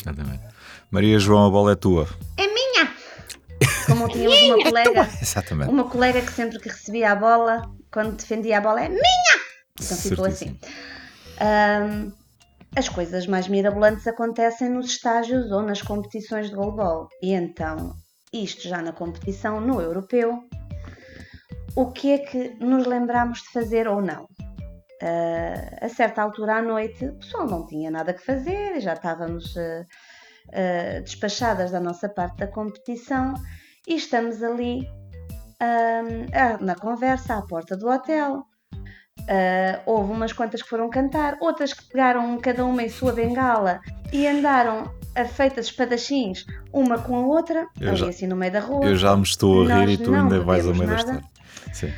exatamente. 0.00 0.44
Maria 0.92 1.18
João, 1.18 1.44
a 1.44 1.50
bola 1.50 1.72
é 1.72 1.74
tua. 1.74 2.06
Como 3.86 4.08
tínhamos 4.08 4.40
uma 4.42 4.62
colega, 4.62 5.10
Exatamente. 5.20 5.70
uma 5.70 5.84
colega 5.90 6.22
que 6.22 6.32
sempre 6.32 6.60
que 6.60 6.68
recebia 6.68 7.10
a 7.10 7.14
bola, 7.16 7.68
quando 7.90 8.16
defendia 8.16 8.58
a 8.58 8.60
bola, 8.60 8.84
é 8.84 8.88
minha! 8.88 9.00
Então 9.80 9.96
ficou 9.96 10.24
assim. 10.24 10.56
Ahm, 11.40 12.12
as 12.76 12.88
coisas 12.88 13.26
mais 13.26 13.48
mirabolantes 13.48 14.06
acontecem 14.06 14.68
nos 14.68 14.86
estágios 14.86 15.50
ou 15.50 15.62
nas 15.62 15.80
competições 15.80 16.50
de 16.50 16.56
goalball. 16.56 17.08
E 17.22 17.32
então, 17.32 17.94
isto 18.32 18.68
já 18.68 18.82
na 18.82 18.92
competição 18.92 19.60
no 19.60 19.80
europeu, 19.80 20.42
o 21.74 21.90
que 21.92 22.12
é 22.12 22.18
que 22.18 22.56
nos 22.60 22.86
lembramos 22.86 23.42
de 23.42 23.50
fazer 23.50 23.88
ou 23.88 24.00
não? 24.02 24.26
Ah, 25.02 25.84
a 25.86 25.88
certa 25.88 26.22
altura 26.22 26.56
à 26.56 26.62
noite, 26.62 27.04
o 27.04 27.18
pessoal 27.18 27.46
não 27.46 27.66
tinha 27.66 27.90
nada 27.90 28.14
que 28.14 28.24
fazer, 28.24 28.80
já 28.80 28.94
estávamos 28.94 29.54
ah, 29.56 29.84
ah, 30.52 31.00
despachadas 31.00 31.70
da 31.70 31.80
nossa 31.80 32.08
parte 32.08 32.38
da 32.38 32.46
competição 32.46 33.34
e 33.86 33.94
estamos 33.94 34.42
ali 34.42 34.88
na 36.60 36.74
conversa 36.74 37.36
à 37.36 37.42
porta 37.42 37.76
do 37.76 37.88
hotel. 37.88 38.44
Ah, 39.28 39.80
houve 39.86 40.12
umas 40.12 40.32
quantas 40.32 40.62
que 40.62 40.68
foram 40.68 40.88
cantar, 40.88 41.36
outras 41.40 41.72
que 41.72 41.84
pegaram 41.88 42.38
cada 42.38 42.64
uma 42.64 42.82
em 42.82 42.88
sua 42.88 43.12
bengala 43.12 43.80
e 44.12 44.26
andaram 44.26 44.90
a 45.14 45.24
feitas 45.24 45.66
espadachins, 45.66 46.44
uma 46.72 46.98
com 46.98 47.16
a 47.16 47.26
outra, 47.26 47.66
Eu 47.80 47.88
ali 47.88 47.96
já- 47.96 48.08
assim 48.08 48.26
no 48.26 48.36
meio 48.36 48.52
da 48.52 48.60
rua. 48.60 48.84
Eu 48.84 48.96
já 48.96 49.16
me 49.16 49.22
estou 49.24 49.66
a 49.68 49.74
rir 49.84 49.88
e 49.94 49.96
tu 49.98 50.14
ainda 50.14 50.40
vais 50.40 50.66
ao 50.66 50.74
meio 50.74 50.86
da 50.90 50.96
história. 50.96 51.22
Sim. 51.72 51.92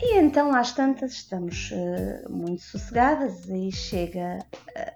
E 0.00 0.18
então, 0.18 0.54
às 0.54 0.72
tantas, 0.72 1.12
estamos 1.12 1.70
eh, 1.72 2.22
muito 2.28 2.62
sossegadas 2.62 3.48
e 3.48 3.72
chega 3.72 4.38
eh, 4.74 4.94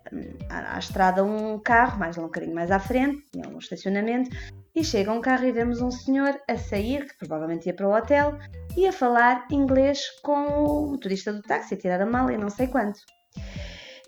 à, 0.49 0.77
à 0.77 0.79
estrada 0.79 1.25
um 1.25 1.59
carro, 1.59 1.99
mais 1.99 2.17
um 2.19 2.23
bocadinho 2.23 2.55
mais 2.55 2.71
à 2.71 2.79
frente, 2.79 3.25
um 3.35 3.59
estacionamento, 3.59 4.31
e 4.75 4.83
chega 4.83 5.13
um 5.13 5.21
carro 5.21 5.45
e 5.45 5.53
vemos 5.53 5.81
um 5.83 5.91
senhor 5.91 6.41
a 6.49 6.57
sair, 6.57 7.07
que 7.07 7.17
provavelmente 7.19 7.67
ia 7.67 7.75
para 7.75 7.89
o 7.89 7.95
hotel, 7.95 8.39
e 8.77 8.87
a 8.87 8.93
falar 8.93 9.47
inglês 9.51 10.01
com 10.23 10.47
o 10.65 10.87
motorista 10.93 11.33
do 11.33 11.43
táxi, 11.43 11.75
a 11.75 11.77
tirar 11.77 12.01
a 12.01 12.07
mala 12.07 12.33
e 12.33 12.39
não 12.39 12.49
sei 12.49 12.67
quanto. 12.67 13.01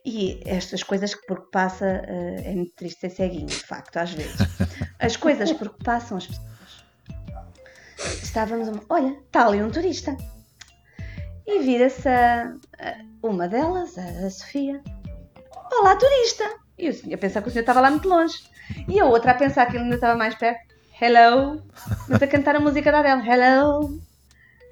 E 0.07 0.40
estas 0.44 0.83
coisas 0.83 1.14
que 1.14 1.27
porque 1.27 1.48
passa, 1.50 1.87
eh, 2.07 2.42
é 2.50 2.55
muito 2.55 2.74
triste 2.74 3.00
ser 3.00 3.11
ceguinho, 3.11 3.46
de 3.46 3.55
facto, 3.64 3.96
às 3.96 4.12
vezes. 4.12 4.37
As 4.98 5.16
coisas 5.16 5.53
porque 5.53 5.83
passam 5.85 6.16
as 6.18 6.27
pessoas. 6.27 6.85
Estávamos, 8.22 8.68
a- 8.68 8.81
olha, 8.90 9.18
está 9.27 9.46
ali 9.46 9.62
um 9.62 9.70
turista. 9.70 10.16
E 11.46 11.59
vira-se 11.61 12.09
uma 13.22 13.48
delas, 13.48 13.96
a 13.98 14.31
Sofia. 14.31 14.83
Olá, 15.72 15.96
turista! 15.96 16.44
E 16.78 16.87
eu 16.87 17.14
a 17.14 17.18
pensar 17.18 17.42
que 17.42 17.48
o 17.48 17.50
senhor 17.50 17.62
estava 17.62 17.80
lá 17.80 17.90
muito 17.90 18.08
longe. 18.08 18.37
E 18.88 18.98
a 18.98 19.04
outra 19.06 19.32
a 19.32 19.34
pensar 19.34 19.66
que 19.66 19.76
ele 19.76 19.84
ainda 19.84 19.96
estava 19.96 20.16
mais 20.16 20.34
perto. 20.34 20.74
Hello! 21.00 21.62
Mas 22.08 22.22
a 22.22 22.26
cantar 22.26 22.56
a 22.56 22.60
música 22.60 22.90
da 22.90 23.00
Adele. 23.00 23.28
Hello! 23.28 24.00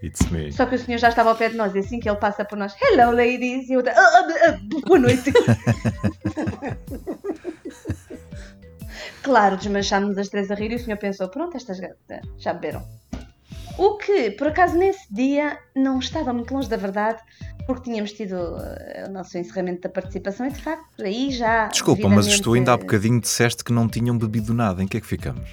It's 0.02 0.28
me. 0.30 0.50
Só 0.52 0.66
que 0.66 0.74
o 0.74 0.78
senhor 0.78 0.98
já 0.98 1.10
estava 1.10 1.30
ao 1.30 1.36
pé 1.36 1.48
de 1.48 1.56
nós 1.56 1.74
e 1.74 1.78
assim 1.78 2.00
que 2.00 2.08
ele 2.08 2.18
passa 2.18 2.44
por 2.44 2.58
nós. 2.58 2.74
Hello, 2.80 3.12
ladies! 3.12 3.68
E 3.68 3.74
a 3.74 3.76
outra. 3.76 3.92
"Ah, 3.96 4.00
ah, 4.00 4.26
ah, 4.48 4.58
boa 4.86 4.98
noite! 4.98 5.32
claro, 9.22 9.56
desmanchámos 9.56 10.18
as 10.18 10.28
três 10.28 10.50
a 10.50 10.54
rir 10.54 10.72
e 10.72 10.76
o 10.76 10.78
senhor 10.78 10.96
pensou: 10.96 11.28
pronto, 11.28 11.56
estas 11.56 11.78
gatas 11.78 12.20
já 12.38 12.52
beberam. 12.52 12.82
O 13.78 13.96
que, 13.96 14.30
por 14.32 14.48
acaso, 14.48 14.76
nesse 14.76 15.12
dia 15.12 15.58
não 15.74 15.98
estava 15.98 16.32
muito 16.32 16.52
longe 16.52 16.68
da 16.68 16.76
verdade, 16.76 17.20
porque 17.66 17.90
tínhamos 17.90 18.12
tido 18.12 18.37
eh, 18.37 19.06
o 19.08 19.12
nosso 19.12 19.37
encerramento 19.38 19.82
da 19.82 19.88
participação 19.88 20.46
e, 20.46 20.50
de 20.50 20.61
facto, 20.61 21.02
aí 21.02 21.30
já. 21.30 21.68
Desculpa, 21.68 22.08
mas 22.08 22.40
tu 22.40 22.52
ainda 22.54 22.72
há 22.72 22.76
bocadinho 22.76 23.20
disseste 23.20 23.64
que 23.64 23.72
não 23.72 23.88
tinham 23.88 24.16
bebido 24.16 24.52
nada. 24.52 24.82
Em 24.82 24.88
que 24.88 24.96
é 24.96 25.00
que 25.00 25.06
ficamos? 25.06 25.48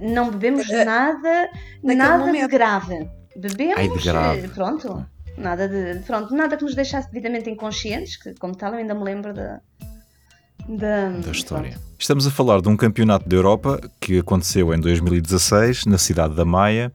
Não 0.00 0.30
bebemos 0.30 0.68
nada, 0.68 1.48
naquele 1.82 1.94
nada 1.94 2.24
de 2.24 2.32
momento. 2.32 2.50
grave. 2.50 3.08
Bebemos, 3.36 3.76
Ai, 3.76 3.88
de 3.88 4.02
grave. 4.02 4.40
eh, 4.46 4.48
pronto, 4.48 5.06
nada 5.36 5.68
de, 5.68 6.00
pronto, 6.00 6.34
nada 6.34 6.56
que 6.56 6.64
nos 6.64 6.74
deixasse 6.74 7.08
devidamente 7.12 7.50
inconscientes, 7.50 8.16
que 8.16 8.34
como 8.34 8.56
tal 8.56 8.72
eu 8.72 8.78
ainda 8.78 8.94
me 8.94 9.04
lembro 9.04 9.34
da, 9.34 9.60
da, 10.66 11.10
da 11.10 11.30
história. 11.30 11.78
Estamos 11.98 12.26
a 12.26 12.30
falar 12.30 12.62
de 12.62 12.68
um 12.68 12.76
campeonato 12.76 13.28
da 13.28 13.36
Europa 13.36 13.78
que 14.00 14.18
aconteceu 14.18 14.72
em 14.74 14.80
2016 14.80 15.84
na 15.84 15.98
cidade 15.98 16.34
da 16.34 16.44
Maia 16.46 16.90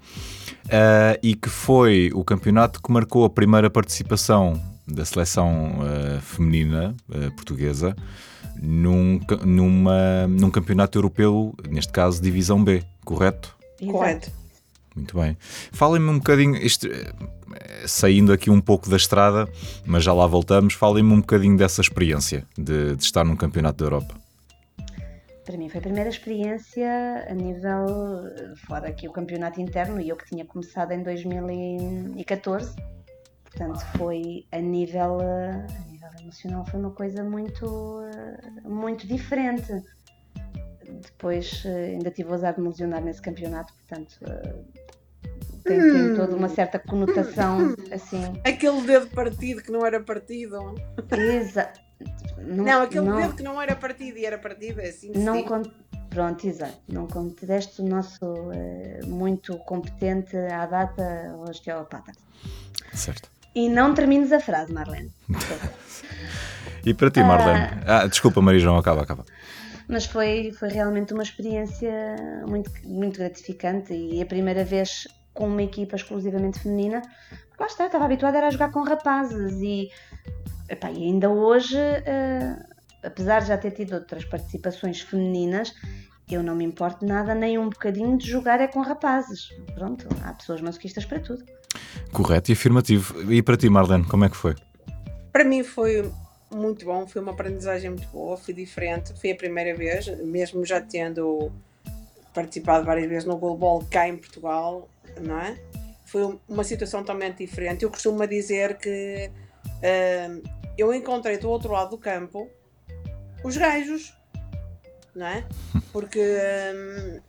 eh, 0.72 1.20
e 1.22 1.36
que 1.36 1.50
foi 1.50 2.10
o 2.14 2.24
campeonato 2.24 2.82
que 2.82 2.92
marcou 2.92 3.26
a 3.26 3.30
primeira 3.30 3.70
participação 3.70 4.60
da 4.88 5.06
seleção 5.06 5.80
eh, 5.84 6.20
feminina 6.22 6.96
eh, 7.12 7.30
portuguesa 7.32 7.96
num, 8.62 9.20
numa, 9.44 10.28
num 10.28 10.50
campeonato 10.50 10.98
europeu, 10.98 11.54
neste 11.70 11.92
caso 11.92 12.22
Divisão 12.22 12.64
B, 12.64 12.84
correto? 13.04 13.56
Correto. 13.80 14.32
Muito 14.96 15.18
bem. 15.18 15.38
Falem-me 15.72 16.10
um 16.10 16.18
bocadinho, 16.18 16.56
isto, 16.58 16.88
eh, 16.88 17.14
saindo 17.86 18.34
aqui 18.34 18.50
um 18.50 18.60
pouco 18.60 18.90
da 18.90 18.98
estrada, 18.98 19.48
mas 19.86 20.04
já 20.04 20.14
lá 20.14 20.28
voltamos, 20.28 20.74
falem-me 20.74 21.14
um 21.14 21.22
bocadinho 21.22 21.58
dessa 21.58 21.82
experiência 21.82 22.46
de, 22.58 22.96
de 22.96 23.04
estar 23.04 23.24
num 23.24 23.36
campeonato 23.36 23.80
da 23.80 23.86
Europa. 23.86 24.21
Para 25.46 25.58
mim 25.58 25.70
foi 25.70 25.80
a 25.80 25.82
primeira 25.82 26.10
experiência 26.10 27.26
a 27.28 27.34
nível, 27.34 27.88
fora 28.68 28.90
aqui 28.90 29.08
o 29.08 29.12
campeonato 29.12 29.60
interno, 29.60 30.00
e 30.00 30.10
eu 30.10 30.16
que 30.16 30.26
tinha 30.26 30.46
começado 30.46 30.92
em 30.92 31.02
2014, 31.02 32.76
portanto 33.44 33.80
foi 33.98 34.46
a 34.52 34.60
nível, 34.60 35.20
a 35.20 35.90
nível 35.90 36.10
emocional 36.22 36.64
foi 36.66 36.80
uma 36.80 36.92
coisa 36.92 37.24
muito, 37.24 38.02
muito 38.64 39.08
diferente. 39.08 39.84
Depois 41.02 41.64
eh, 41.66 41.94
ainda 41.94 42.12
tive 42.12 42.30
o 42.30 42.34
azar 42.34 42.54
de 42.54 42.62
me 42.62 42.68
lesionar 42.68 43.02
nesse 43.02 43.22
campeonato, 43.22 43.74
portanto 43.74 44.18
eh, 44.24 44.56
tem, 45.64 45.80
tem 45.80 46.16
toda 46.16 46.36
uma 46.36 46.50
certa 46.50 46.78
conotação 46.78 47.76
assim. 47.92 48.22
Aquele 48.46 48.82
dedo 48.82 49.08
partido 49.08 49.64
que 49.64 49.72
não 49.72 49.86
era 49.86 50.02
partido. 50.02 50.76
Exa 51.12 51.72
Não, 52.38 52.82
aquele 52.82 53.10
dedo 53.12 53.36
que 53.36 53.44
não 53.44 53.62
era 53.62 53.76
partido 53.76 54.18
e 54.18 54.26
era 54.26 54.38
partido, 54.38 54.80
é 54.82 54.90
assim 54.90 55.12
não, 55.16 55.38
diz. 55.38 55.48
con- 55.48 55.64
Pronto, 56.10 56.46
exato. 56.46 56.78
Não 56.90 57.08
como 57.08 57.30
te 57.32 57.46
deste 57.46 57.82
o 57.82 57.86
nosso 57.86 58.52
eh, 58.54 59.00
muito 59.06 59.58
competente 59.60 60.36
à 60.36 60.66
data 60.66 61.34
osteopata. 61.48 62.12
Certo. 62.94 63.30
E 63.56 63.70
não 63.70 63.94
termines 63.94 64.32
a 64.34 64.40
frase, 64.40 64.74
Marlene. 64.74 65.12
E 66.86 66.94
para 66.96 67.12
ti, 67.12 67.22
Marlene? 67.24 67.68
Ah, 67.86 68.08
desculpa, 68.08 68.42
Maria 68.42 68.60
João, 68.60 68.76
acaba, 68.78 69.04
acaba. 69.04 69.24
Mas 69.88 70.06
foi, 70.06 70.52
foi 70.58 70.70
realmente 70.70 71.14
uma 71.14 71.22
experiência 71.24 71.92
muito, 72.48 72.72
muito 72.84 73.20
gratificante 73.20 73.94
e 73.94 74.22
a 74.22 74.26
primeira 74.26 74.64
vez 74.66 75.08
com 75.34 75.48
uma 75.48 75.62
equipa 75.62 75.96
exclusivamente 75.96 76.60
feminina. 76.60 77.02
Lá 77.60 77.68
está, 77.68 77.86
estava 77.86 78.06
habituada 78.06 78.38
era 78.38 78.48
a 78.48 78.52
jogar 78.52 78.72
com 78.72 78.82
rapazes 78.84 79.54
e, 79.62 79.90
epá, 80.72 80.90
e 80.92 81.04
ainda 81.04 81.30
hoje, 81.30 81.78
eh, 81.78 82.56
apesar 83.04 83.42
de 83.42 83.48
já 83.50 83.58
ter 83.58 83.72
tido 83.72 83.94
outras 83.94 84.24
participações 84.26 85.02
femininas, 85.02 85.74
eu 86.30 86.42
não 86.42 86.56
me 86.56 86.64
importo 86.64 87.06
nada 87.06 87.36
nem 87.36 87.58
um 87.58 87.70
bocadinho 87.70 88.18
de 88.18 88.28
jogar 88.28 88.62
é 88.62 88.68
com 88.68 88.82
rapazes. 88.82 89.50
Pronto, 89.76 90.08
há 90.24 90.34
pessoas 90.34 90.62
masoquistas 90.62 91.04
para 91.06 91.20
tudo. 91.20 91.44
Correto 92.14 92.52
e 92.52 92.54
afirmativo. 92.54 93.32
E 93.32 93.42
para 93.42 93.58
ti, 93.58 93.70
Marlene, 93.70 94.06
como 94.06 94.24
é 94.24 94.30
que 94.30 94.38
foi? 94.38 94.56
Para 95.32 95.44
mim 95.44 95.64
foi 95.64 96.10
muito 96.54 96.86
bom, 96.86 97.06
foi 97.06 97.22
uma 97.22 97.32
aprendizagem 97.32 97.90
muito 97.90 98.08
boa, 98.10 98.38
foi 98.38 98.54
diferente, 98.54 99.14
foi 99.20 99.32
a 99.32 99.36
primeira 99.36 99.76
vez, 99.76 100.08
mesmo 100.20 100.66
já 100.66 100.82
tendo 100.82 101.52
participado 102.34 102.86
várias 102.86 103.10
vezes 103.10 103.26
no 103.26 103.38
goalball 103.38 103.86
cá 103.90 104.08
em 104.08 104.18
Portugal, 104.18 104.90
não 105.20 105.38
é? 105.38 105.58
Foi 106.06 106.38
uma 106.48 106.64
situação 106.64 107.02
totalmente 107.02 107.38
diferente. 107.38 107.84
Eu 107.84 107.90
costumo 107.90 108.26
dizer 108.28 108.78
que 108.78 109.32
hum, 109.64 110.61
eu 110.78 110.94
encontrei 110.94 111.38
do 111.38 111.50
outro 111.50 111.72
lado 111.72 111.92
do 111.92 111.98
campo 111.98 112.50
os 113.44 113.58
gajos, 113.58 114.14
não 115.16 115.26
é? 115.26 115.46
Porque 115.92 116.20
hum, 116.20 117.20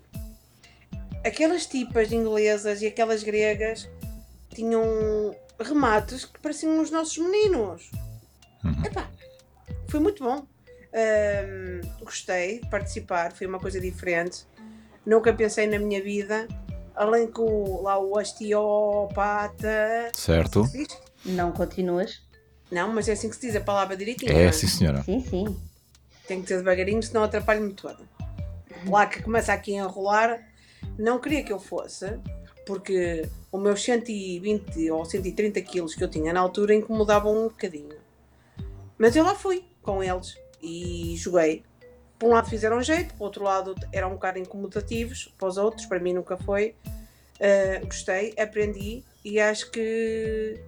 aquelas 1.24 1.66
tipas 1.66 2.12
inglesas 2.12 2.83
e 2.83 2.87
aquelas 2.87 3.22
gregas 3.22 3.88
tinham 4.50 5.35
remates 5.59 6.24
que 6.24 6.38
pareciam 6.40 6.81
os 6.81 6.90
nossos 6.90 7.18
meninos. 7.18 7.90
Epá, 8.85 9.11
foi 9.88 10.00
muito 10.00 10.22
bom. 10.22 10.46
Hum, 10.94 11.81
gostei 12.00 12.61
de 12.61 12.68
participar, 12.68 13.33
foi 13.33 13.46
uma 13.46 13.59
coisa 13.59 13.81
diferente. 13.81 14.46
Nunca 15.05 15.33
pensei 15.33 15.66
na 15.66 15.78
minha 15.78 16.02
vida, 16.02 16.46
além 16.94 17.31
que 17.31 17.40
o, 17.40 17.83
lá 17.83 17.98
o 17.98 18.16
osteopata. 18.16 19.68
Certo. 20.14 20.64
Não 21.24 21.50
continuas? 21.52 22.22
Não, 22.72 22.90
mas 22.90 23.06
é 23.06 23.12
assim 23.12 23.28
que 23.28 23.37
se 23.37 23.42
diz 23.42 23.54
a 23.54 23.61
palavra 23.61 23.94
direitinho. 23.94 24.32
não 24.32 24.40
É, 24.40 24.50
sim, 24.50 24.66
senhora. 24.66 25.02
Sim, 25.02 25.20
sim. 25.20 25.56
Tem 26.26 26.40
que 26.40 26.48
ter 26.48 26.56
devagarinho, 26.56 27.02
senão 27.02 27.22
atrapalho-me 27.22 27.74
toda. 27.74 28.00
Lá 28.87 29.04
que 29.04 29.22
começa 29.22 29.52
aqui 29.52 29.76
a 29.76 29.85
enrolar, 29.85 30.40
não 30.98 31.20
queria 31.20 31.44
que 31.44 31.52
eu 31.52 31.61
fosse, 31.61 32.18
porque 32.66 33.28
os 33.52 33.61
meus 33.61 33.85
120 33.85 34.90
ou 34.90 35.04
130 35.04 35.61
quilos 35.61 35.94
que 35.94 36.02
eu 36.02 36.08
tinha 36.08 36.32
na 36.32 36.40
altura 36.40 36.74
incomodavam 36.74 37.44
um 37.44 37.48
bocadinho. 37.48 37.96
Mas 38.96 39.14
eu 39.14 39.22
lá 39.22 39.35
fui 39.35 39.64
com 39.82 40.02
eles 40.02 40.35
e 40.62 41.14
joguei. 41.18 41.62
Por 42.18 42.30
um 42.30 42.32
lado 42.32 42.48
fizeram 42.48 42.82
jeito, 42.82 43.12
por 43.14 43.24
outro 43.24 43.44
lado 43.44 43.74
eram 43.92 44.08
um 44.08 44.14
bocado 44.14 44.38
incomodativos, 44.38 45.30
para 45.37 45.48
os 45.48 45.58
outros, 45.58 45.85
para 45.85 46.00
mim 46.00 46.14
nunca 46.14 46.38
foi. 46.38 46.74
Uh, 47.37 47.85
gostei, 47.85 48.32
aprendi 48.38 49.04
e 49.22 49.38
acho 49.38 49.70
que 49.70 50.58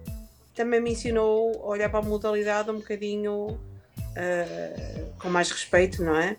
também 0.55 0.79
me 0.79 0.91
ensinou 0.91 1.61
a 1.63 1.67
olhar 1.67 1.89
para 1.89 1.99
a 1.99 2.01
modalidade 2.01 2.71
um 2.71 2.77
bocadinho 2.77 3.59
uh, 4.15 5.11
com 5.19 5.29
mais 5.29 5.51
respeito, 5.51 6.01
não 6.01 6.15
é? 6.15 6.37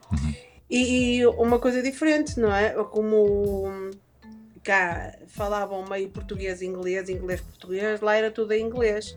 E, 0.69 1.19
e 1.19 1.27
uma 1.27 1.59
coisa 1.59 1.83
diferente, 1.83 2.41
não 2.41 2.53
é? 2.53 2.71
Como 2.71 3.91
cá 4.65 5.17
falavam 5.29 5.85
meio 5.89 6.09
português, 6.09 6.61
inglês, 6.63 7.09
inglês, 7.09 7.41
português, 7.41 8.01
lá 8.01 8.17
era 8.17 8.31
tudo 8.31 8.53
em 8.53 8.65
inglês. 8.65 9.17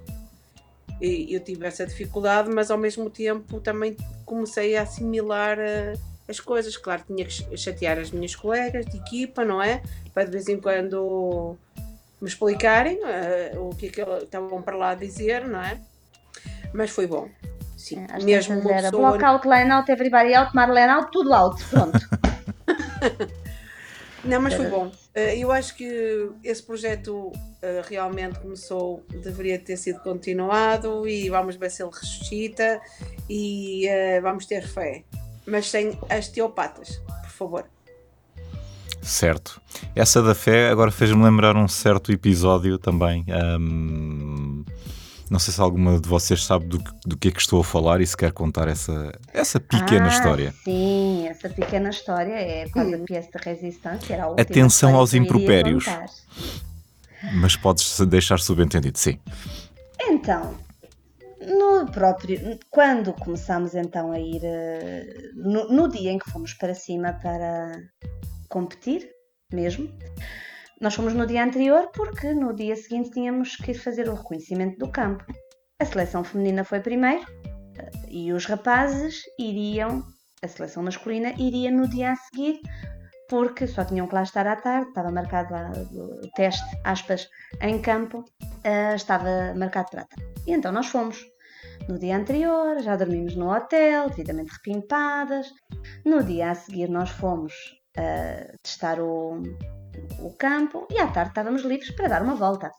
E 1.01 1.33
eu 1.33 1.39
tive 1.39 1.65
essa 1.65 1.87
dificuldade, 1.87 2.49
mas 2.49 2.69
ao 2.69 2.77
mesmo 2.77 3.09
tempo 3.09 3.61
também 3.61 3.95
comecei 4.25 4.75
a 4.75 4.81
assimilar 4.81 5.57
uh, 5.57 5.99
as 6.27 6.41
coisas. 6.41 6.75
Claro, 6.75 7.03
tinha 7.07 7.25
que 7.25 7.57
chatear 7.57 7.97
as 7.97 8.11
minhas 8.11 8.35
colegas 8.35 8.85
de 8.85 8.97
equipa, 8.97 9.45
não 9.45 9.61
é? 9.61 9.81
Para 10.13 10.25
de 10.25 10.31
vez 10.31 10.49
em 10.49 10.59
quando 10.59 11.57
me 12.21 12.27
explicarem 12.27 12.97
uh, 13.55 13.69
o 13.69 13.75
que 13.75 13.87
é 13.87 13.89
que 13.89 14.01
eles 14.01 14.23
estavam 14.23 14.61
para 14.61 14.75
lá 14.75 14.89
a 14.91 14.95
dizer, 14.95 15.47
não 15.47 15.61
é? 15.61 15.79
Mas 16.73 16.89
foi 16.91 17.07
bom. 17.07 17.29
Sim, 17.77 18.05
Às 18.11 18.23
mesmo 18.23 18.55
tantas 18.55 18.65
uma 18.71 18.77
era 18.77 18.91
pessoa- 18.91 19.09
block 19.17 19.23
out, 19.25 19.47
line 19.47 19.71
out, 19.71 19.89
everybody 19.91 20.33
out, 20.35 20.53
Marlene 20.53 20.91
out, 20.91 21.11
tudo 21.11 21.33
out. 21.33 21.63
Pronto. 21.65 21.97
Não, 24.23 24.41
mas 24.41 24.53
foi 24.53 24.67
bom. 24.67 24.91
Eh, 25.15 25.37
Eu 25.37 25.49
acho 25.51 25.75
que 25.75 26.29
esse 26.43 26.61
projeto 26.61 27.31
eh, 27.61 27.81
realmente 27.87 28.37
começou, 28.39 29.01
deveria 29.09 29.57
ter 29.57 29.77
sido 29.77 29.99
continuado 30.01 31.07
e 31.07 31.29
vamos 31.29 31.55
ver 31.55 31.71
se 31.71 31.81
ele 31.81 31.91
ressuscita 31.93 32.81
e 33.29 33.87
vamos 34.21 34.45
ter 34.45 34.67
fé. 34.67 35.03
Mas 35.45 35.69
sem 35.69 35.97
as 36.09 36.27
teopatas, 36.27 36.97
por 37.21 37.29
favor. 37.29 37.65
Certo. 39.09 39.59
Essa 39.95 40.21
da 40.21 40.35
fé 40.35 40.69
agora 40.69 40.91
fez-me 40.91 41.23
lembrar 41.23 41.55
um 41.57 41.67
certo 41.67 42.11
episódio 42.11 42.77
também. 42.77 43.25
ahm, 43.29 44.63
não 45.31 45.39
sei 45.39 45.51
se 45.53 45.59
alguma 45.59 45.99
de 45.99 46.07
vocês 46.07 46.43
sabe 46.43 46.65
do, 46.67 46.77
que- 46.79 46.91
do 47.05 47.17
que 47.17 47.27
é 47.29 47.31
que 47.31 47.39
estou 47.39 47.59
a 47.59 47.63
falar 47.63 48.01
e 48.01 48.05
se 48.07 48.15
quer 48.15 48.31
contar 48.31 48.67
essa, 48.67 49.11
essa 49.33 49.59
pequena 49.59 50.05
Ah, 50.05 50.09
história. 50.09 50.53
Sim, 50.63 51.27
essa 51.27 51.49
pequena 51.49 51.89
história 51.89 52.33
é 52.33 52.69
quase 52.69 52.93
a 52.93 52.99
pièce 52.99 53.29
de 53.31 53.43
resistência. 53.43 54.13
Era 54.13 54.23
a 54.25 54.27
última 54.27 54.41
Atenção 54.43 54.95
aos 54.95 55.13
impropérios. 55.15 55.85
Mas 57.33 57.55
podes 57.55 57.99
deixar 58.01 58.39
subentendido, 58.39 58.97
sim. 58.97 59.19
Então, 60.01 60.55
no 61.45 61.85
próprio, 61.91 62.59
quando 62.69 63.11
começámos 63.13 63.73
então 63.75 64.11
a 64.11 64.19
ir, 64.19 64.41
eh, 64.43 65.31
no, 65.35 65.67
no 65.67 65.87
dia 65.89 66.11
em 66.11 66.17
que 66.19 66.29
fomos 66.31 66.53
para 66.53 66.73
cima 66.73 67.13
para 67.13 67.77
competir, 68.49 69.09
mesmo, 69.51 69.89
nós 70.79 70.95
fomos 70.95 71.13
no 71.13 71.25
dia 71.25 71.43
anterior 71.43 71.89
porque 71.93 72.33
no 72.33 72.53
dia 72.53 72.75
seguinte 72.75 73.11
tínhamos 73.11 73.55
que 73.55 73.71
ir 73.71 73.75
fazer 73.75 74.07
o 74.07 74.13
reconhecimento 74.13 74.77
do 74.77 74.91
campo. 74.91 75.25
A 75.79 75.85
seleção 75.85 76.23
feminina 76.23 76.63
foi 76.63 76.79
primeiro 76.79 77.25
eh, 77.77 77.91
e 78.07 78.33
os 78.33 78.45
rapazes 78.45 79.21
iriam, 79.37 80.03
a 80.41 80.47
seleção 80.47 80.83
masculina 80.83 81.33
iria 81.37 81.71
no 81.71 81.87
dia 81.87 82.11
a 82.11 82.15
seguir 82.15 82.61
porque 83.29 83.67
só 83.67 83.85
tinham 83.85 84.07
que 84.07 84.15
lá 84.15 84.23
estar 84.23 84.47
à 84.47 84.55
tarde, 84.55 84.89
estava 84.89 85.11
marcado 85.11 85.53
lá 85.53 85.71
o 85.93 86.27
teste, 86.35 86.65
aspas, 86.83 87.29
em 87.61 87.79
campo, 87.79 88.25
ah, 88.63 88.95
estava 88.95 89.53
marcado 89.55 89.89
para 89.91 90.01
a 90.01 90.05
tarde. 90.05 90.33
E 90.47 90.51
então 90.51 90.71
nós 90.71 90.87
fomos. 90.87 91.23
No 91.87 91.97
dia 91.97 92.17
anterior 92.17 92.79
já 92.81 92.95
dormimos 92.95 93.35
no 93.35 93.51
hotel, 93.51 94.09
devidamente 94.09 94.51
repimpadas. 94.53 95.51
No 96.05 96.23
dia 96.23 96.51
a 96.51 96.55
seguir 96.55 96.89
nós 96.89 97.09
fomos 97.09 97.53
testar 98.61 98.99
o, 98.99 99.41
o 100.19 100.33
campo 100.37 100.87
e 100.89 100.99
à 100.99 101.07
tarde 101.07 101.31
estávamos 101.31 101.63
livres 101.63 101.91
para 101.91 102.07
dar 102.07 102.21
uma 102.21 102.35
volta. 102.35 102.71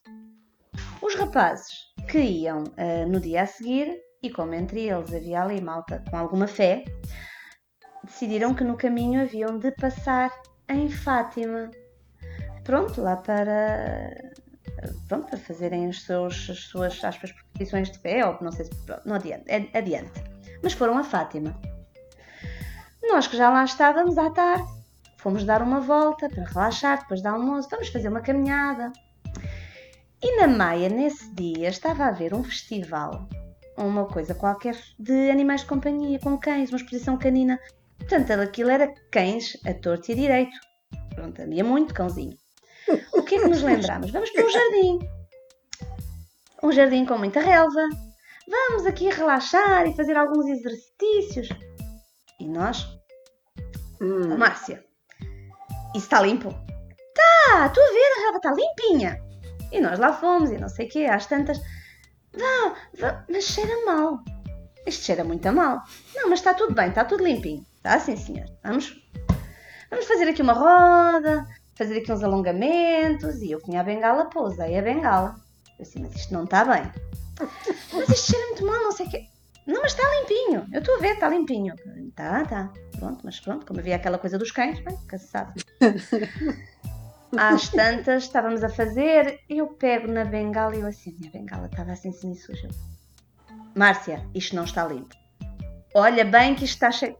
Os 1.02 1.14
rapazes 1.14 1.66
que 2.08 2.18
iam 2.18 2.64
ah, 2.76 3.06
no 3.06 3.20
dia 3.20 3.42
a 3.42 3.46
seguir, 3.46 3.98
e 4.22 4.30
como 4.30 4.54
entre 4.54 4.88
eles 4.88 5.14
havia 5.14 5.42
ali 5.42 5.60
malta 5.60 6.04
com 6.10 6.16
alguma 6.16 6.46
fé, 6.46 6.84
decidiram 8.04 8.54
que 8.54 8.64
no 8.64 8.76
caminho 8.76 9.22
haviam 9.22 9.58
de 9.58 9.70
passar 9.72 10.30
em 10.68 10.90
Fátima. 10.90 11.70
Pronto, 12.64 13.00
lá 13.00 13.16
para 13.16 14.10
pronto, 15.08 15.28
para 15.28 15.38
fazerem 15.38 15.88
os 15.88 16.04
seus, 16.04 16.48
as 16.50 16.58
suas 16.64 17.04
aspas, 17.04 17.32
profissões 17.32 17.90
de 17.90 17.98
fé, 17.98 18.24
ou 18.24 18.38
não 18.40 18.52
sei 18.52 18.66
se 18.66 18.70
não 19.04 19.16
adiante, 19.16 19.44
é- 19.48 19.76
adiante. 19.76 20.22
Mas 20.62 20.72
foram 20.72 20.98
a 20.98 21.04
Fátima. 21.04 21.58
Nós 23.02 23.26
que 23.26 23.36
já 23.36 23.50
lá 23.50 23.64
estávamos 23.64 24.16
à 24.18 24.30
tarde, 24.30 24.68
fomos 25.20 25.44
dar 25.44 25.62
uma 25.62 25.80
volta 25.80 26.28
para 26.28 26.44
relaxar 26.44 27.00
depois 27.00 27.22
do 27.22 27.28
almoço, 27.28 27.68
vamos 27.70 27.88
fazer 27.88 28.08
uma 28.08 28.20
caminhada. 28.20 28.92
E 30.22 30.36
na 30.36 30.46
Maia, 30.46 30.88
nesse 30.88 31.32
dia, 31.34 31.68
estava 31.68 32.04
a 32.04 32.08
haver 32.08 32.34
um 32.34 32.42
festival, 32.42 33.28
uma 33.76 34.06
coisa 34.06 34.34
qualquer 34.34 34.76
de 34.98 35.30
animais 35.30 35.62
de 35.62 35.66
companhia, 35.66 36.18
com 36.18 36.36
cães, 36.38 36.70
uma 36.70 36.76
exposição 36.76 37.16
canina. 37.16 37.58
Portanto, 37.98 38.32
aquilo 38.32 38.70
era 38.70 38.94
cães 39.10 39.56
a 39.66 39.74
torto 39.74 40.10
e 40.10 40.12
a 40.12 40.16
direito. 40.16 40.56
Pronto, 41.14 41.40
havia 41.40 41.64
muito 41.64 41.94
cãozinho. 41.94 42.36
O 43.12 43.22
que 43.22 43.36
é 43.36 43.38
que 43.40 43.48
nos 43.48 43.62
lembramos? 43.62 44.10
Vamos 44.10 44.30
para 44.30 44.44
um 44.44 44.50
jardim. 44.50 44.98
Um 46.62 46.72
jardim 46.72 47.04
com 47.04 47.16
muita 47.16 47.40
relva. 47.40 47.88
Vamos 48.48 48.84
aqui 48.84 49.08
relaxar 49.08 49.86
e 49.86 49.94
fazer 49.94 50.16
alguns 50.16 50.46
exercícios. 50.46 51.48
E 52.40 52.48
nós? 52.48 52.86
Hum, 54.00 54.36
Márcia, 54.36 54.82
está 55.98 56.20
limpo? 56.20 56.50
Tá, 57.14 57.66
estou 57.66 57.82
a 57.82 57.88
ver, 57.88 58.12
a 58.16 58.20
relva 58.22 58.36
está 58.36 58.52
limpinha. 58.52 59.20
E 59.72 59.80
nós 59.80 59.98
lá 59.98 60.12
fomos 60.12 60.50
e 60.50 60.58
não 60.58 60.68
sei 60.68 60.86
o 60.86 60.88
quê, 60.88 61.04
às 61.04 61.26
tantas. 61.26 61.58
Vá, 62.32 62.74
vá, 62.98 63.24
mas 63.28 63.44
cheira 63.44 63.72
mal. 63.84 64.18
Isto 64.86 65.04
cheira 65.04 65.24
muito 65.24 65.46
a 65.46 65.52
mal. 65.52 65.82
Não, 66.14 66.28
mas 66.28 66.40
está 66.40 66.54
tudo 66.54 66.74
bem, 66.74 66.88
está 66.88 67.04
tudo 67.04 67.24
limpinho. 67.24 67.64
Está 67.76 67.98
sim, 67.98 68.16
senhor. 68.16 68.46
Vamos. 68.62 68.94
vamos 69.90 70.06
fazer 70.06 70.28
aqui 70.28 70.42
uma 70.42 70.52
roda, 70.52 71.46
fazer 71.76 71.98
aqui 71.98 72.12
uns 72.12 72.22
alongamentos. 72.22 73.42
E 73.42 73.50
eu 73.50 73.60
tinha 73.60 73.80
a 73.80 73.84
bengala, 73.84 74.26
pousei 74.26 74.78
a 74.78 74.82
bengala. 74.82 75.36
Eu 75.78 75.82
assim, 75.82 76.00
mas 76.00 76.14
isto 76.14 76.32
não 76.32 76.44
está 76.44 76.64
bem. 76.64 76.90
Mas 77.94 78.08
isto 78.10 78.32
cheira 78.32 78.46
muito 78.48 78.66
mal, 78.66 78.82
não 78.82 78.92
sei 78.92 79.06
o 79.06 79.10
quê. 79.10 79.26
Não, 79.66 79.82
mas 79.82 79.92
está 79.92 80.02
limpinho. 80.20 80.66
Eu 80.72 80.80
estou 80.80 80.96
a 80.96 80.98
ver, 80.98 81.14
está 81.14 81.28
limpinho. 81.28 81.74
Tá, 82.14 82.44
tá. 82.44 82.72
Pronto, 82.98 83.20
mas 83.24 83.38
pronto, 83.40 83.66
como 83.66 83.80
havia 83.80 83.96
aquela 83.96 84.18
coisa 84.18 84.38
dos 84.38 84.50
cães, 84.50 84.80
bem, 84.80 84.96
cansado. 85.06 85.52
Às 87.36 87.68
tantas, 87.68 88.24
estávamos 88.24 88.64
a 88.64 88.68
fazer, 88.68 89.38
eu 89.48 89.68
pego 89.68 90.10
na 90.10 90.24
bengala 90.24 90.74
e 90.74 90.80
eu 90.80 90.86
assim, 90.86 91.16
minha 91.18 91.30
bengala 91.30 91.66
estava 91.66 91.92
assim, 91.92 92.10
assim, 92.10 92.34
suja. 92.34 92.68
Márcia, 93.76 94.26
isto 94.34 94.56
não 94.56 94.64
está 94.64 94.84
limpo. 94.86 95.14
Olha 95.94 96.24
bem 96.24 96.54
que 96.56 96.64
isto 96.64 96.74
está 96.74 96.90
cheio, 96.90 97.16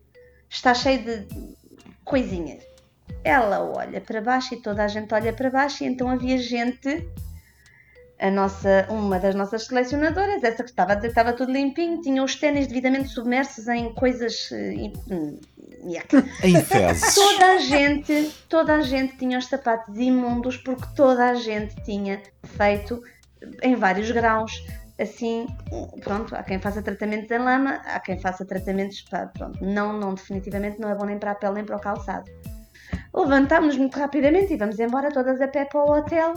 está 0.49 0.75
cheio 0.75 1.05
de 1.05 1.29
coisinhas. 2.05 2.65
Ela 3.23 3.63
olha 3.63 4.01
para 4.01 4.21
baixo 4.21 4.55
e 4.55 4.63
toda 4.63 4.85
a 4.85 4.89
gente 4.89 5.15
olha 5.15 5.33
para 5.33 5.51
baixo 5.51 5.85
e 5.85 5.87
então 5.87 6.09
havia 6.09 6.39
gente 6.39 7.09
a 8.21 8.31
nossa, 8.31 8.87
uma 8.91 9.19
das 9.19 9.35
nossas 9.35 9.65
selecionadoras, 9.65 10.45
essa 10.45 10.63
que 10.63 10.69
estava 10.69 10.93
a 10.93 10.95
dizer 10.95 11.09
que 11.09 11.13
estava 11.13 11.33
tudo 11.33 11.51
limpinho, 11.53 12.03
tinha 12.03 12.23
os 12.23 12.37
ténis 12.37 12.67
devidamente 12.67 13.09
submersos 13.09 13.67
em 13.67 13.95
coisas. 13.95 14.51
Uh, 14.51 15.41
em 16.45 16.63
fezes. 16.63 17.15
Toda 17.15 17.53
a 17.53 17.59
gente, 17.59 18.31
toda 18.47 18.75
a 18.75 18.81
gente 18.83 19.17
tinha 19.17 19.39
os 19.39 19.47
sapatos 19.47 19.97
imundos 19.97 20.59
porque 20.59 20.85
toda 20.95 21.31
a 21.31 21.35
gente 21.35 21.75
tinha 21.83 22.21
feito 22.45 23.03
em 23.63 23.75
vários 23.75 24.11
graus. 24.11 24.53
Assim, 25.01 25.47
pronto, 26.05 26.37
há 26.37 26.43
quem 26.43 26.59
faça 26.59 26.83
tratamento 26.83 27.27
da 27.27 27.43
lama, 27.43 27.81
há 27.87 27.99
quem 28.01 28.21
faça 28.21 28.45
tratamentos 28.45 29.01
para, 29.01 29.29
pronto, 29.29 29.65
não, 29.65 29.95
não, 29.95 30.13
definitivamente 30.13 30.79
não 30.79 30.91
é 30.91 30.95
bom 30.95 31.07
nem 31.07 31.19
para 31.19 31.31
a 31.31 31.35
pele 31.35 31.55
nem 31.55 31.65
para 31.65 31.77
o 31.77 31.81
calçado. 31.81 32.31
Levantámos-nos 33.15 33.79
muito 33.79 33.99
rapidamente 33.99 34.53
e 34.53 34.59
vamos 34.59 34.79
embora 34.79 35.11
todas 35.11 35.41
a 35.41 35.49
pé 35.49 35.65
para 35.65 35.81
o 35.83 35.91
hotel 35.91 36.35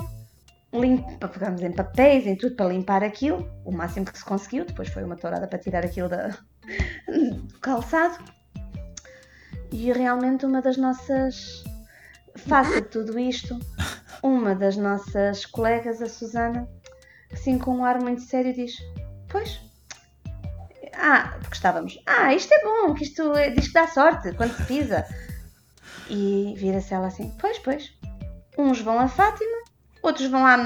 limpa, 0.73 1.27
pegamos 1.27 1.61
em 1.61 1.71
papéis, 1.71 2.25
em 2.25 2.35
tudo 2.35 2.55
para 2.55 2.67
limpar 2.67 3.03
aquilo, 3.03 3.47
o 3.63 3.71
máximo 3.71 4.05
que 4.05 4.17
se 4.17 4.25
conseguiu. 4.25 4.65
Depois 4.65 4.89
foi 4.89 5.03
uma 5.03 5.15
tourada 5.15 5.47
para 5.47 5.59
tirar 5.59 5.85
aquilo 5.85 6.09
da, 6.09 6.29
do 7.07 7.59
calçado. 7.59 8.23
E 9.71 9.91
realmente 9.91 10.45
uma 10.45 10.61
das 10.61 10.77
nossas. 10.77 11.63
Face 12.35 12.79
a 12.79 12.81
tudo 12.81 13.19
isto, 13.19 13.59
uma 14.23 14.55
das 14.55 14.75
nossas 14.75 15.45
colegas, 15.45 16.01
a 16.01 16.09
Susana, 16.09 16.67
assim 17.31 17.59
com 17.59 17.77
um 17.77 17.85
ar 17.85 18.01
muito 18.01 18.21
sério, 18.21 18.53
diz: 18.53 18.75
Pois. 19.29 19.61
Ah, 20.95 21.35
porque 21.39 21.55
estávamos. 21.55 22.01
Ah, 22.05 22.33
isto 22.33 22.51
é 22.53 22.63
bom, 22.63 22.93
que 22.93 23.03
isto 23.03 23.33
é, 23.35 23.49
diz 23.49 23.67
que 23.67 23.73
dá 23.73 23.87
sorte 23.87 24.31
quando 24.33 24.55
se 24.55 24.63
pisa. 24.65 25.05
E 26.09 26.53
vira-se 26.57 26.93
ela 26.93 27.07
assim: 27.07 27.31
Pois, 27.39 27.59
pois. 27.59 27.93
Uns 28.57 28.81
vão 28.81 28.99
a 28.99 29.07
Fátima 29.07 29.62
outros 30.03 30.29
vão 30.29 30.45
à. 30.45 30.57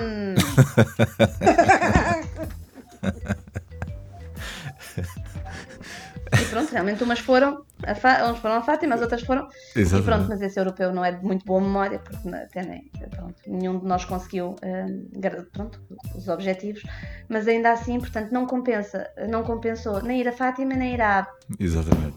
e 6.42 6.46
pronto, 6.50 6.72
realmente 6.72 7.04
umas 7.04 7.20
foram 7.20 7.66
a, 7.84 7.96
Fa... 7.96 8.30
uns 8.32 8.40
foram 8.40 8.56
a 8.56 8.62
Fátima, 8.62 8.96
as 8.96 9.02
outras 9.02 9.22
foram. 9.22 9.48
Exatamente. 9.76 10.04
E 10.04 10.12
pronto, 10.12 10.30
mas 10.30 10.42
esse 10.42 10.60
europeu 10.60 10.92
não 10.94 11.04
é 11.04 11.12
de 11.12 11.24
muito 11.24 11.46
boa 11.46 11.62
memória, 11.62 12.00
porque 12.00 12.30
até 12.30 12.64
nem, 12.64 12.90
pronto, 13.10 13.36
nenhum 13.46 13.80
de 13.80 13.86
nós 13.86 14.06
conseguiu 14.06 14.56
uh, 14.64 15.46
pronto, 15.54 15.80
os 16.16 16.28
objetivos, 16.28 16.84
mas 17.30 17.48
ainda 17.48 17.72
assim, 17.72 18.00
portanto, 18.00 18.32
não 18.32 18.46
compensa, 18.46 19.10
não 19.30 19.44
compensou 19.44 20.02
nem 20.02 20.22
ir 20.22 20.28
a 20.28 20.34
Fátima 20.34 20.74
nem 20.74 20.96
ir 20.96 21.02
à. 21.02 21.28
Exatamente. 21.60 22.16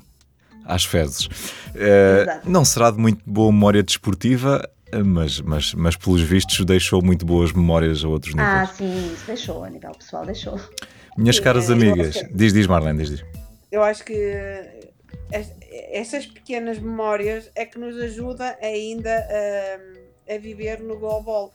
Às 0.64 0.84
fezes. 0.84 1.26
Uh, 1.26 2.40
não 2.44 2.64
será 2.64 2.90
de 2.90 2.98
muito 2.98 3.22
boa 3.26 3.50
memória 3.50 3.82
desportiva, 3.82 4.68
mas, 5.04 5.40
mas, 5.40 5.74
mas 5.74 5.96
pelos 5.96 6.20
vistos 6.22 6.64
deixou 6.64 7.02
muito 7.02 7.24
boas 7.24 7.52
memórias 7.52 8.04
a 8.04 8.08
outros 8.08 8.34
níveis. 8.34 8.48
Ah, 8.48 8.66
sim, 8.66 9.12
isso 9.12 9.26
deixou, 9.26 9.64
a 9.64 9.70
nível 9.70 9.92
pessoal 9.92 10.26
deixou. 10.26 10.60
Minhas 11.16 11.36
sim, 11.36 11.42
caras 11.42 11.70
amigas, 11.70 12.16
que... 12.16 12.34
diz, 12.34 12.52
diz 12.52 12.66
Marlene, 12.66 12.98
diz, 12.98 13.10
diz. 13.10 13.24
Eu 13.70 13.82
acho 13.82 14.04
que 14.04 14.14
essas 15.92 16.26
pequenas 16.26 16.78
memórias 16.78 17.50
é 17.54 17.64
que 17.64 17.78
nos 17.78 17.96
ajuda 17.96 18.58
ainda 18.60 19.10
a, 20.28 20.34
a 20.34 20.38
viver 20.38 20.80
no 20.80 20.98
global. 20.98 21.52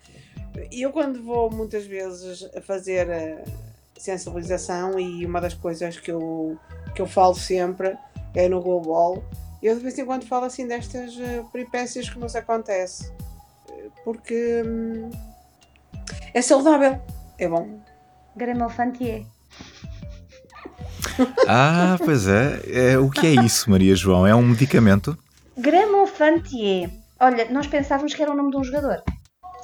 Eu 0.72 0.92
quando 0.92 1.22
vou 1.22 1.52
muitas 1.52 1.86
vezes 1.86 2.48
a 2.56 2.62
fazer 2.62 3.12
a 3.12 3.44
sensibilização 3.98 5.00
e 5.00 5.26
uma 5.26 5.42
das 5.42 5.54
coisas 5.54 6.00
que 6.00 6.12
eu, 6.12 6.58
que 6.94 7.02
eu 7.02 7.06
falo 7.06 7.36
sempre 7.36 7.98
é 8.34 8.48
no 8.48 8.62
global, 8.62 9.24
eu 9.66 9.76
de 9.76 9.82
vez 9.82 9.98
em 9.98 10.06
quando 10.06 10.26
falo 10.26 10.46
assim 10.46 10.68
destas 10.68 11.18
eh, 11.20 11.44
peripécias 11.52 12.10
que 12.10 12.20
nos 12.20 12.36
acontece 12.36 13.12
porque 14.06 14.64
hum, 14.66 15.10
é 16.34 16.42
saudável, 16.42 17.02
é 17.40 17.48
bom. 17.48 17.82
Gramofantier. 18.36 19.26
Ah, 21.48 21.98
pois 22.04 22.28
é. 22.28 22.62
é. 22.94 23.00
O 23.00 23.10
que 23.10 23.26
é 23.26 23.46
isso, 23.46 23.70
Maria 23.70 23.96
João? 23.96 24.28
É 24.28 24.36
um 24.36 24.42
medicamento? 24.42 25.18
Gramofantier. 25.58 26.90
Olha, 27.20 27.50
nós 27.50 27.68
pensávamos 27.68 28.14
que 28.14 28.22
era 28.22 28.32
o 28.32 28.36
nome 28.36 28.52
de 28.52 28.58
um 28.58 28.64
jogador. 28.64 29.02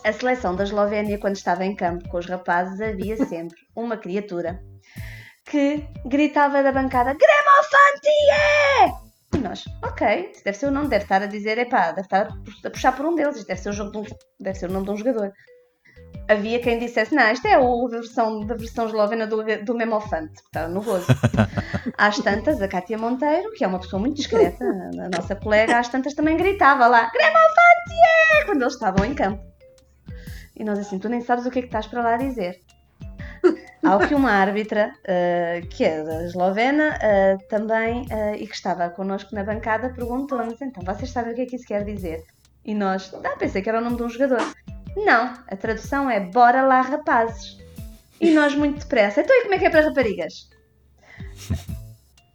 A 0.06 0.14
seleção 0.14 0.56
da 0.56 0.64
Eslovénia, 0.64 1.20
quando 1.20 1.36
estava 1.36 1.66
em 1.66 1.76
campo 1.76 2.08
com 2.10 2.18
os 2.18 2.26
rapazes, 2.26 2.80
havia 2.82 3.18
sempre 3.26 3.60
uma 3.76 3.98
criatura 3.98 4.64
que 5.46 5.84
gritava 6.06 6.64
da 6.64 6.72
bancada 6.72 7.14
Gramofantier! 7.14 9.11
E 9.41 9.43
nós, 9.43 9.63
ok, 9.82 10.34
deve 10.45 10.56
ser 10.56 10.67
o 10.67 10.71
nome, 10.71 10.88
deve 10.88 11.04
estar 11.04 11.23
a 11.23 11.25
dizer, 11.25 11.58
epá, 11.58 11.91
deve 11.91 12.01
estar 12.01 12.27
a 12.63 12.69
puxar 12.69 12.95
por 12.95 13.08
um 13.08 13.15
deles, 13.15 13.38
isto 13.38 13.47
deve 13.47 13.60
ser 13.60 13.69
o, 13.69 13.73
jogo 13.73 13.91
de 13.91 13.97
um, 13.97 14.04
deve 14.39 14.60
ser 14.60 14.69
o 14.69 14.71
nome 14.71 14.86
de 14.86 14.91
um 14.91 14.97
jogador. 14.97 15.34
Havia 16.30 16.60
quem 16.60 16.77
dissesse, 16.77 17.15
não, 17.15 17.32
isto 17.32 17.47
é 17.47 17.56
a 17.56 17.88
versão, 17.89 18.45
da 18.45 18.54
versão 18.54 18.86
eslovena 18.86 19.25
do, 19.25 19.43
do 19.65 19.73
Memofante, 19.73 20.34
que 20.34 20.45
estava 20.45 20.67
no 20.67 20.84
gozo. 20.84 21.08
Às 21.97 22.19
tantas, 22.19 22.62
a 22.62 22.67
Cátia 22.67 22.99
Monteiro, 22.99 23.51
que 23.54 23.63
é 23.63 23.67
uma 23.67 23.80
pessoa 23.80 23.99
muito 23.99 24.17
discreta, 24.17 24.63
a 24.63 25.10
nossa 25.17 25.36
colega, 25.36 25.80
às 25.80 25.89
tantas 25.89 26.13
também 26.13 26.38
gritava 26.38 26.86
lá, 26.86 27.12
Memofante! 27.12 28.45
Quando 28.45 28.62
eles 28.62 28.73
estavam 28.73 29.04
em 29.06 29.15
campo. 29.15 29.43
E 30.56 30.63
nós 30.63 30.77
assim, 30.77 30.99
tu 30.99 31.10
nem 31.10 31.21
sabes 31.21 31.47
o 31.47 31.49
que 31.49 31.58
é 31.58 31.62
que 31.63 31.67
estás 31.67 31.88
para 31.88 32.04
lá 32.04 32.15
dizer. 32.15 32.60
Ao 33.84 34.00
que 34.00 34.13
uma 34.13 34.32
árbitra, 34.32 34.94
uh, 35.00 35.67
que 35.67 35.84
é 35.84 36.04
da 36.04 36.24
eslovena, 36.24 36.98
uh, 36.98 37.48
também, 37.48 38.04
uh, 38.04 38.36
e 38.36 38.46
que 38.46 38.54
estava 38.54 38.89
connosco 38.89 39.34
na 39.34 39.44
bancada, 39.44 39.89
perguntou-nos: 39.89 40.62
então, 40.62 40.84
vocês 40.84 41.10
sabem 41.10 41.34
o 41.34 41.36
que 41.36 41.41
é 41.41 41.46
que 41.48 41.56
isso 41.56 41.65
quer 41.65 41.84
dizer? 41.84 42.24
E 42.63 42.76
nós, 42.76 43.12
ah, 43.24 43.36
pensei 43.38 43.62
que 43.62 43.70
era 43.70 43.80
o 43.80 43.84
nome 43.84 43.98
de 43.98 44.04
um 44.04 44.10
jogador. 44.10 44.41
Não, 44.96 45.34
a 45.48 45.56
tradução 45.56 46.10
é 46.10 46.20
Bora 46.20 46.62
lá, 46.62 46.82
rapazes. 46.82 47.58
E 48.20 48.30
nós, 48.32 48.54
muito 48.54 48.82
depressa, 48.82 49.22
então 49.22 49.36
e 49.36 49.41
como 49.44 49.56
é 49.56 49.58
que 49.58 49.65
é 49.65 49.70
para 49.70 49.82
raparigas? 49.82 50.50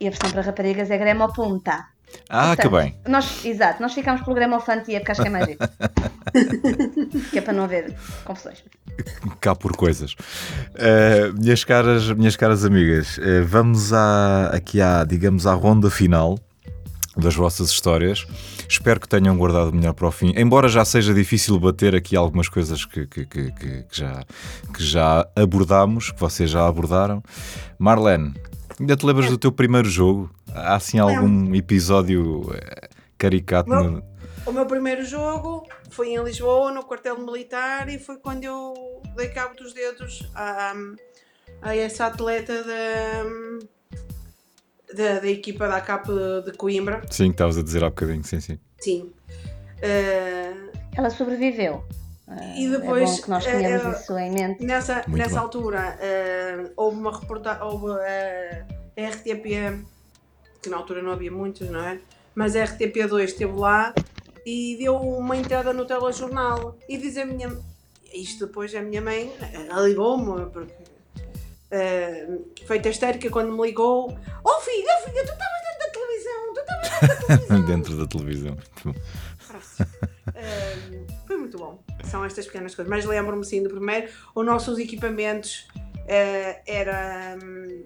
E 0.01 0.07
a 0.07 0.11
versão 0.11 0.31
para 0.31 0.43
raparigas 0.43 0.91
é 0.91 0.99
Gremo 0.99 1.33
Punta. 1.33 1.96
Ah, 2.29 2.49
Portanto, 2.49 2.71
que 2.71 2.77
bem. 2.77 2.95
Nós, 3.07 3.45
exato, 3.45 3.81
nós 3.83 3.93
ficámos 3.93 4.23
pelo 4.23 4.35
Gremofantia 4.35 5.01
porque 5.01 5.13
acho 5.13 5.23
que 5.23 5.29
é 5.29 5.31
mais 5.31 5.47
que 7.31 7.39
é 7.39 7.41
para 7.41 7.53
não 7.53 7.65
haver 7.65 7.95
confusões. 8.25 8.63
Cá 9.41 9.55
por 9.55 9.77
coisas. 9.77 10.13
Uh, 10.13 11.33
minhas, 11.39 11.65
caras, 11.65 12.11
minhas 12.13 12.37
caras 12.37 12.65
amigas, 12.65 13.19
uh, 13.19 13.45
vamos 13.47 13.93
à, 13.93 14.49
aqui 14.49 14.81
à, 14.81 15.05
digamos, 15.05 15.47
à 15.47 15.55
ronda 15.55 15.91
final 15.91 16.39
das 17.17 17.35
vossas 17.35 17.71
histórias. 17.71 18.27
Espero 18.69 19.01
que 19.01 19.09
tenham 19.09 19.37
guardado 19.37 19.73
melhor 19.73 19.95
para 19.95 20.09
o 20.09 20.11
fim, 20.11 20.35
embora 20.37 20.69
já 20.69 20.85
seja 20.85 21.15
difícil 21.15 21.59
bater 21.59 21.95
aqui 21.95 22.17
algumas 22.17 22.49
coisas 22.49 22.85
que, 22.85 23.07
que, 23.07 23.25
que, 23.25 23.53
que 23.53 23.85
já, 23.91 24.25
que 24.75 24.85
já 24.85 25.27
abordámos, 25.35 26.11
que 26.11 26.21
vocês 26.21 26.51
já 26.51 26.67
abordaram. 26.67 27.23
Marlene, 27.79 28.35
ainda 28.79 28.97
te 28.97 29.07
lembras 29.07 29.31
do 29.31 29.39
teu 29.39 29.53
primeiro 29.53 29.89
jogo? 29.89 30.31
Há 30.55 30.77
assim 30.77 30.99
algum 30.99 31.55
episódio 31.55 32.51
eh, 32.55 32.89
caricato? 33.19 33.71
O 33.71 33.83
meu, 33.83 34.03
o 34.47 34.53
meu 34.53 34.67
primeiro 34.67 35.05
jogo 35.05 35.67
foi 35.91 36.11
em 36.11 36.23
Lisboa, 36.23 36.73
no 36.73 36.85
quartel 36.85 37.19
militar, 37.19 37.89
e 37.89 37.99
foi 37.99 38.17
quando 38.19 38.45
eu 38.45 39.03
dei 39.17 39.29
cabo 39.29 39.55
dos 39.57 39.73
dedos 39.73 40.31
a, 40.35 40.73
a 41.63 41.77
essa 41.77 42.07
atleta 42.07 42.63
da, 42.63 43.25
da, 44.95 45.21
da 45.21 45.29
equipa 45.29 45.67
da 45.69 45.81
CAP 45.81 46.07
de, 46.07 46.51
de 46.51 46.57
Coimbra. 46.57 47.03
Sim, 47.11 47.27
que 47.27 47.33
estavas 47.33 47.59
a 47.59 47.63
dizer 47.63 47.83
há 47.85 47.89
bocadinho, 47.89 48.25
sim, 48.25 48.41
sim. 48.41 48.59
Sim. 48.79 49.13
Uh, 49.79 50.71
Ela 50.97 51.11
sobreviveu. 51.11 51.85
e 52.57 52.67
eh, 52.67 52.71
depois, 52.71 53.11
é 53.11 53.17
bom 53.17 53.23
que 53.23 53.31
nós 53.31 53.45
tenhamos 53.45 53.97
uh, 53.97 54.01
isso 54.01 54.19
em 54.19 54.31
mente. 54.31 54.65
Nessa, 54.65 55.05
nessa 55.09 55.41
altura, 55.41 55.99
uh, 55.99 56.73
houve 56.77 56.99
uma 56.99 57.19
reportagem, 57.19 57.63
houve 57.63 57.87
a 57.91 59.11
RTP 59.11 59.85
que 60.67 60.71
na 60.71 60.77
altura 60.79 61.01
não 61.01 61.13
havia 61.13 61.31
muitos, 61.31 61.71
não 61.71 61.81
é? 61.81 62.01
Mas 62.35 62.57
a 62.57 62.65
RTP2 62.65 63.25
esteve 63.25 63.53
lá 63.53 63.95
e 64.45 64.77
deu 64.79 64.97
uma 64.97 65.37
entrada 65.37 65.73
no 65.73 65.85
telejornal 65.85 66.77
e 66.89 66.99
diz 66.99 67.17
a 67.17 67.25
minha 67.25 67.57
isto 68.13 68.47
depois 68.47 68.75
a 68.75 68.83
minha 68.83 69.01
mãe 69.01 69.33
ligou-me 69.85 70.47
porque 70.51 70.73
uh, 71.73 72.67
feita 72.67 72.89
histérica 72.89 73.29
quando 73.31 73.53
me 73.53 73.67
ligou 73.67 74.17
oh 74.45 74.61
filha, 74.61 74.89
oh 74.99 75.05
filha, 75.05 75.25
tu 75.25 75.33
estavas 75.33 75.63
dentro 75.65 75.79
da 75.81 75.91
televisão 75.93 76.55
tu 76.55 76.61
estavas 76.61 76.89
dentro 76.89 77.07
da 77.07 77.17
televisão 77.17 77.67
dentro 77.67 77.97
da 77.97 78.07
televisão 78.07 78.57
Um, 80.37 81.07
foi 81.27 81.37
muito 81.37 81.57
bom. 81.57 81.83
São 82.05 82.25
estas 82.25 82.47
pequenas 82.47 82.75
coisas. 82.75 82.91
Mas 82.91 83.05
lembro-me 83.05 83.45
sim 83.45 83.63
do 83.63 83.71
primeiro. 83.71 84.11
Os 84.35 84.45
nossos 84.45 84.79
equipamentos 84.79 85.67
uh, 85.77 86.61
era, 86.67 87.39
um, 87.43 87.85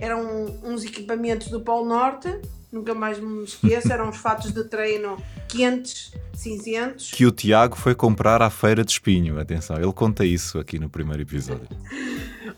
eram 0.00 0.46
uns 0.62 0.84
equipamentos 0.84 1.48
do 1.48 1.60
Polo 1.60 1.86
Norte. 1.86 2.40
Nunca 2.70 2.94
mais 2.94 3.18
me 3.18 3.44
esqueço. 3.44 3.92
Eram 3.92 4.10
os 4.10 4.16
fatos 4.16 4.52
de 4.52 4.64
treino 4.64 5.16
quentes, 5.48 6.12
cinzentos. 6.34 7.10
Que 7.10 7.24
o 7.24 7.32
Tiago 7.32 7.76
foi 7.76 7.94
comprar 7.94 8.42
à 8.42 8.50
feira 8.50 8.84
de 8.84 8.92
espinho. 8.92 9.40
Atenção, 9.40 9.76
ele 9.76 9.92
conta 9.92 10.24
isso 10.24 10.58
aqui 10.58 10.78
no 10.78 10.88
primeiro 10.88 11.22
episódio. 11.22 11.68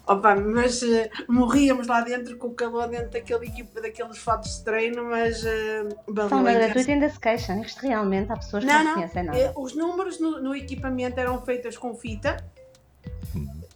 Opa, 0.06 0.34
mas 0.34 0.82
uh, 0.82 1.08
morríamos 1.28 1.86
lá 1.86 2.00
dentro 2.00 2.36
com 2.36 2.48
o 2.48 2.54
calor 2.54 2.88
dentro 2.88 3.10
daquele 3.10 3.46
equipe, 3.46 3.80
daqueles 3.80 4.18
fatos 4.18 4.58
de 4.58 4.64
treino, 4.64 5.04
mas 5.04 5.44
uh, 5.44 6.28
Forma 6.28 6.52
gratuita 6.52 6.90
ainda 6.90 7.08
se 7.08 7.20
queixam. 7.20 7.62
Isto 7.62 7.82
realmente 7.82 8.32
há 8.32 8.36
pessoas 8.36 8.64
que 8.64 8.72
não, 8.72 8.84
não, 8.84 8.94
conhecem 8.94 9.22
nada. 9.22 9.38
Eh, 9.38 9.52
os 9.56 9.76
números 9.76 10.18
no, 10.18 10.42
no, 10.42 10.54
equipamento 10.54 11.20
eram 11.20 11.40
feitos 11.42 11.78
com 11.78 11.94
fita, 11.94 12.36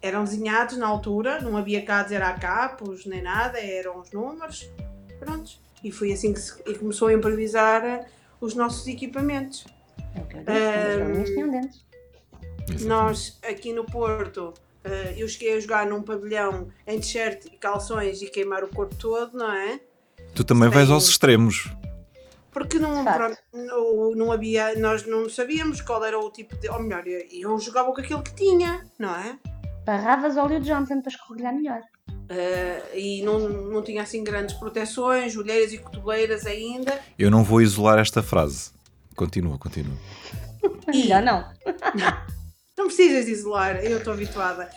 eram 0.05 0.23
desenhados 0.25 0.77
na 0.77 0.87
altura, 0.87 1.41
não 1.41 1.57
havia 1.57 1.83
cá 1.83 2.03
dizer 2.03 2.23
a 2.23 2.35
capos 2.35 3.07
nem 3.07 3.23
nada, 3.23 3.59
eram 3.59 4.01
os 4.01 4.13
números. 4.13 4.71
Prontos. 5.19 5.61
E 5.83 5.91
foi 5.91 6.13
assim 6.13 6.35
que 6.35 6.41
se 6.41 6.61
e 6.67 6.75
começou 6.75 7.09
a 7.09 7.13
improvisar 7.13 8.07
os 8.41 8.55
nossos 8.55 8.87
equipamentos. 8.87 9.67
É 10.47 11.43
um, 11.43 11.51
dentes. 11.51 11.85
Nós 12.85 13.39
aqui 13.43 13.73
no 13.73 13.85
Porto 13.85 14.53
Uh, 14.85 15.17
eu 15.17 15.27
cheguei 15.27 15.57
a 15.57 15.61
jogar 15.61 15.87
num 15.87 16.03
pavilhão 16.03 16.69
em 16.87 17.01
t-shirt 17.01 17.47
e 17.47 17.57
calções 17.57 18.21
e 18.21 18.27
queimar 18.27 18.63
o 18.63 18.69
corpo 18.69 18.95
todo, 18.97 19.35
não 19.35 19.51
é? 19.51 19.81
Tu 20.35 20.45
também 20.45 20.69
vais 20.69 20.91
aos 20.91 21.09
extremos. 21.09 21.75
Porque 22.53 22.79
não, 22.79 23.03
pronto, 23.03 23.39
não, 23.51 24.15
não, 24.15 24.31
havia, 24.31 24.79
nós 24.79 25.07
não 25.07 25.27
sabíamos 25.27 25.81
qual 25.81 26.05
era 26.05 26.19
o 26.19 26.31
tipo 26.31 26.55
de. 26.59 26.69
Ou 26.69 26.83
melhor, 26.83 27.03
eu 27.07 27.59
jogava 27.59 27.95
com 27.95 28.01
aquilo 28.03 28.23
que 28.23 28.35
tinha, 28.35 28.87
não 28.99 29.17
é? 29.17 29.39
Barravas 29.85 30.37
óleo 30.37 30.61
Johnson 30.61 31.01
para 31.03 31.13
escorregar 31.13 31.55
melhor. 31.55 31.81
Uh, 32.09 32.97
e 32.97 33.23
não, 33.23 33.39
não 33.39 33.83
tinha 33.83 34.03
assim 34.03 34.25
grandes 34.25 34.55
proteções, 34.57 35.37
olheiras 35.37 35.73
e 35.73 35.79
cotoveleiras 35.79 36.47
ainda. 36.47 36.99
Eu 37.19 37.31
não 37.31 37.45
vou 37.45 37.61
isolar 37.61 37.99
esta 37.99 38.23
frase. 38.23 38.71
Continua, 39.15 39.59
continua. 39.59 39.97
E... 40.93 41.03
Melhor 41.03 41.23
não. 41.23 41.45
Não 42.77 42.87
precisas 42.87 43.27
de 43.27 43.31
isolar, 43.31 43.77
eu 43.77 43.99
estou 43.99 44.13
habituada. 44.13 44.69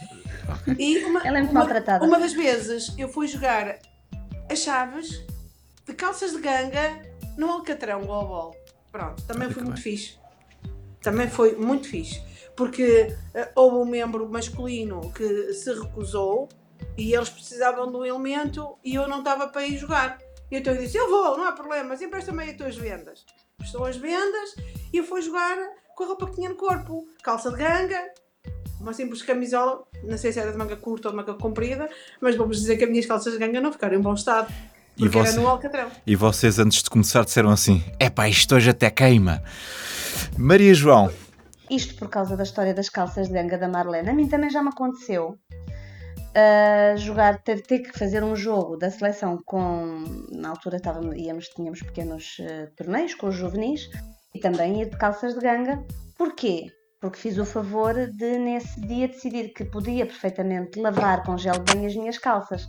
E 0.78 1.04
uma, 1.04 1.26
Ela 1.26 1.40
é 1.40 1.42
muito 1.42 1.52
uma, 1.52 1.62
maltratada. 1.62 2.06
Uma 2.06 2.20
das 2.20 2.32
vezes 2.32 2.94
eu 2.98 3.10
fui 3.10 3.28
jogar 3.28 3.80
as 4.50 4.60
chaves 4.60 5.24
de 5.86 5.94
calças 5.94 6.32
de 6.32 6.40
ganga 6.40 7.02
no 7.38 7.50
Alcatrão 7.50 8.06
Global. 8.06 8.56
Pronto, 8.92 9.24
também 9.24 9.50
foi 9.50 9.64
muito 9.64 9.82
fixe. 9.82 10.18
Também 11.02 11.28
foi 11.28 11.56
muito 11.56 11.88
fixe. 11.88 12.22
Porque 12.58 13.16
uh, 13.36 13.48
houve 13.56 13.78
um 13.78 13.86
membro 13.86 14.28
masculino 14.28 15.14
que 15.14 15.54
se 15.54 15.72
recusou 15.74 16.50
e 16.98 17.14
eles 17.14 17.30
precisavam 17.30 17.90
de 17.90 17.96
um 17.96 18.04
elemento 18.04 18.78
e 18.84 18.96
eu 18.96 19.08
não 19.08 19.20
estava 19.20 19.48
para 19.48 19.66
ir 19.66 19.78
jogar. 19.78 20.18
E 20.52 20.58
então 20.58 20.74
eu 20.74 20.82
disse: 20.82 20.98
Eu 20.98 21.10
vou, 21.10 21.38
não 21.38 21.48
há 21.48 21.52
problema, 21.52 21.90
mas 21.90 22.02
empresta-me 22.02 22.44
as 22.44 22.58
tuas 22.58 22.76
vendas. 22.76 23.26
Prestou 23.58 23.86
as 23.86 23.96
vendas 23.96 24.56
e 24.92 24.98
eu 24.98 25.04
fui 25.04 25.22
jogar 25.22 25.56
com 25.96 26.04
a 26.04 26.08
roupa 26.08 26.28
que 26.28 26.36
tinha 26.36 26.50
no 26.50 26.56
corpo. 26.56 27.08
Calça 27.24 27.52
de 27.52 27.58
ganga, 27.58 28.12
uma 28.80 28.94
simples 28.94 29.22
camisola, 29.22 29.84
não 30.04 30.18
sei 30.18 30.32
se 30.32 30.40
era 30.40 30.52
de 30.52 30.58
manga 30.58 30.76
curta 30.76 31.10
ou 31.10 31.12
de 31.12 31.18
manga 31.18 31.34
comprida, 31.34 31.90
mas 32.20 32.36
vamos 32.36 32.58
dizer 32.58 32.78
que 32.78 32.84
as 32.84 32.90
minhas 32.90 33.06
calças 33.06 33.34
de 33.34 33.40
ganga 33.40 33.62
não 33.62 33.72
ficaram 33.72 33.98
em 33.98 34.02
bom 34.02 34.14
estado. 34.14 34.52
E, 34.98 35.08
você... 35.08 35.30
era 35.30 35.42
no 35.42 35.48
Alcatrão. 35.48 35.92
e 36.08 36.16
vocês, 36.16 36.58
antes 36.58 36.82
de 36.82 36.90
começar, 36.90 37.24
disseram 37.24 37.52
assim: 37.52 37.84
é 38.00 38.10
pá, 38.10 38.28
isto 38.28 38.56
hoje 38.56 38.70
até 38.70 38.90
queima. 38.90 39.44
Maria 40.38 40.74
João. 40.74 41.12
Isto 41.70 41.96
por 41.96 42.10
causa 42.10 42.38
da 42.38 42.44
história 42.44 42.74
das 42.74 42.90
calças 42.90 43.28
de 43.28 43.34
ganga 43.34 43.58
da 43.58 43.68
Marlene. 43.68 44.10
A 44.10 44.14
mim 44.14 44.28
também 44.28 44.50
já 44.50 44.62
me 44.64 44.70
aconteceu. 44.70 45.38
Uh, 46.30 46.98
jogar, 46.98 47.42
ter, 47.42 47.62
ter, 47.62 47.80
que 47.80 47.98
fazer 47.98 48.24
um 48.24 48.36
jogo 48.36 48.78
da 48.78 48.92
seleção 48.92 49.42
com. 49.46 50.04
Na 50.32 50.50
altura 50.50 50.78
estávamos, 50.78 51.18
íamos, 51.18 51.48
tínhamos 51.50 51.82
pequenos 51.82 52.38
uh, 52.40 52.72
torneios 52.76 53.16
com 53.16 53.28
os 53.28 53.36
juvenis 53.36 53.90
e 54.34 54.40
também 54.40 54.82
ir 54.82 54.90
de 54.90 54.98
calças 54.98 55.34
de 55.34 55.40
ganga. 55.40 55.84
Porquê? 56.18 56.72
Porque 57.02 57.18
fiz 57.18 57.38
o 57.38 57.46
favor 57.46 57.94
de, 57.94 58.38
nesse 58.38 58.80
dia, 58.82 59.08
decidir 59.08 59.50
que 59.50 59.66
podia 59.66 60.06
perfeitamente 60.06 60.80
lavar 60.80 61.24
com 61.24 61.38
gel 61.38 61.60
bem 61.60 61.86
as 61.86 61.96
minhas 61.96 62.18
calças. 62.18 62.68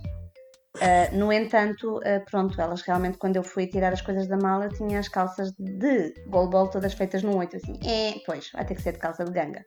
Uh, 0.77 1.17
no 1.17 1.33
entanto, 1.33 1.97
uh, 1.97 2.23
pronto, 2.29 2.59
elas 2.61 2.81
realmente, 2.81 3.17
quando 3.17 3.35
eu 3.35 3.43
fui 3.43 3.65
tirar 3.65 3.91
as 3.91 4.01
coisas 4.01 4.27
da 4.27 4.37
mala, 4.37 4.65
eu 4.65 4.73
tinha 4.73 4.99
as 4.99 5.07
calças 5.07 5.51
de 5.57 6.13
goalball 6.27 6.67
todas 6.67 6.93
feitas 6.93 7.23
num 7.23 7.35
8, 7.37 7.55
assim, 7.57 7.79
é, 7.83 8.21
pois, 8.25 8.51
vai 8.53 8.63
ter 8.65 8.75
que 8.75 8.81
ser 8.81 8.93
de 8.93 8.99
calça 8.99 9.25
de 9.25 9.31
ganga. 9.31 9.65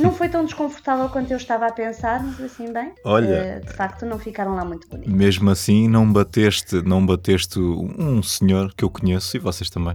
Não 0.00 0.12
foi 0.12 0.28
tão 0.28 0.44
desconfortável 0.44 1.08
quanto 1.08 1.30
eu 1.30 1.36
estava 1.36 1.66
a 1.66 1.72
pensar, 1.72 2.22
mas 2.22 2.40
assim 2.40 2.72
bem. 2.72 2.92
Olha, 3.04 3.60
uh, 3.62 3.66
de 3.66 3.72
facto 3.72 4.04
não 4.04 4.18
ficaram 4.18 4.54
lá 4.54 4.64
muito 4.64 4.88
bonitos. 4.88 5.12
Mesmo 5.12 5.50
assim, 5.50 5.88
não 5.88 6.10
bateste, 6.12 6.82
não 6.82 7.04
bateste 7.04 7.60
um 7.60 8.22
senhor 8.22 8.74
que 8.74 8.84
eu 8.84 8.90
conheço 8.90 9.36
e 9.36 9.40
vocês 9.40 9.70
também, 9.70 9.94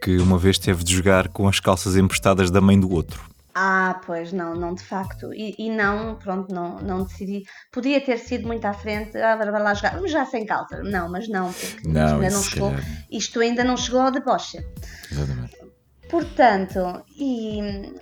que 0.00 0.18
uma 0.18 0.38
vez 0.38 0.56
teve 0.58 0.84
de 0.84 0.94
jogar 0.94 1.28
com 1.28 1.48
as 1.48 1.58
calças 1.58 1.96
emprestadas 1.96 2.50
da 2.50 2.60
mãe 2.60 2.78
do 2.78 2.92
outro. 2.92 3.31
Ah, 3.54 4.00
pois 4.06 4.32
não, 4.32 4.54
não 4.54 4.74
de 4.74 4.82
facto. 4.82 5.32
E, 5.34 5.54
e 5.58 5.70
não, 5.70 6.16
pronto, 6.16 6.52
não, 6.54 6.78
não 6.78 7.04
decidi. 7.04 7.42
Podia 7.70 8.00
ter 8.00 8.18
sido 8.18 8.46
muito 8.46 8.64
à 8.64 8.72
frente, 8.72 9.16
ah, 9.18 9.36
vai 9.36 9.50
lá 9.50 9.74
jogar, 9.74 9.94
vamos 9.94 10.10
já 10.10 10.24
sem 10.24 10.46
calça. 10.46 10.82
Não, 10.82 11.10
mas 11.10 11.28
não, 11.28 11.52
porque 11.52 11.88
não, 11.88 12.14
ainda 12.14 12.30
não 12.30 12.42
chegou, 12.42 12.70
calhar... 12.70 13.06
isto 13.10 13.40
ainda 13.40 13.64
não 13.64 13.76
chegou 13.76 14.00
ao 14.00 14.10
deboche. 14.10 14.58
Exatamente. 15.10 15.56
Portanto, 16.08 17.04
e 17.18 17.60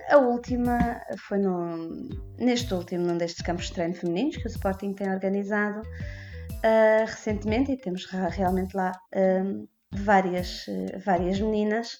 a 0.09 0.17
última 0.17 1.01
foi 1.27 1.37
no, 1.37 2.09
neste 2.37 2.73
último, 2.73 3.05
num 3.05 3.17
destes 3.17 3.41
campos 3.41 3.67
de 3.67 3.73
treino 3.73 3.93
femininos 3.93 4.37
que 4.37 4.47
o 4.47 4.49
Sporting 4.49 4.93
tem 4.93 5.09
organizado 5.09 5.79
uh, 5.79 7.05
recentemente 7.05 7.71
e 7.71 7.77
temos 7.77 8.05
realmente 8.05 8.75
lá 8.75 8.91
uh, 9.15 9.67
várias, 9.93 10.65
várias 11.05 11.39
meninas 11.39 11.99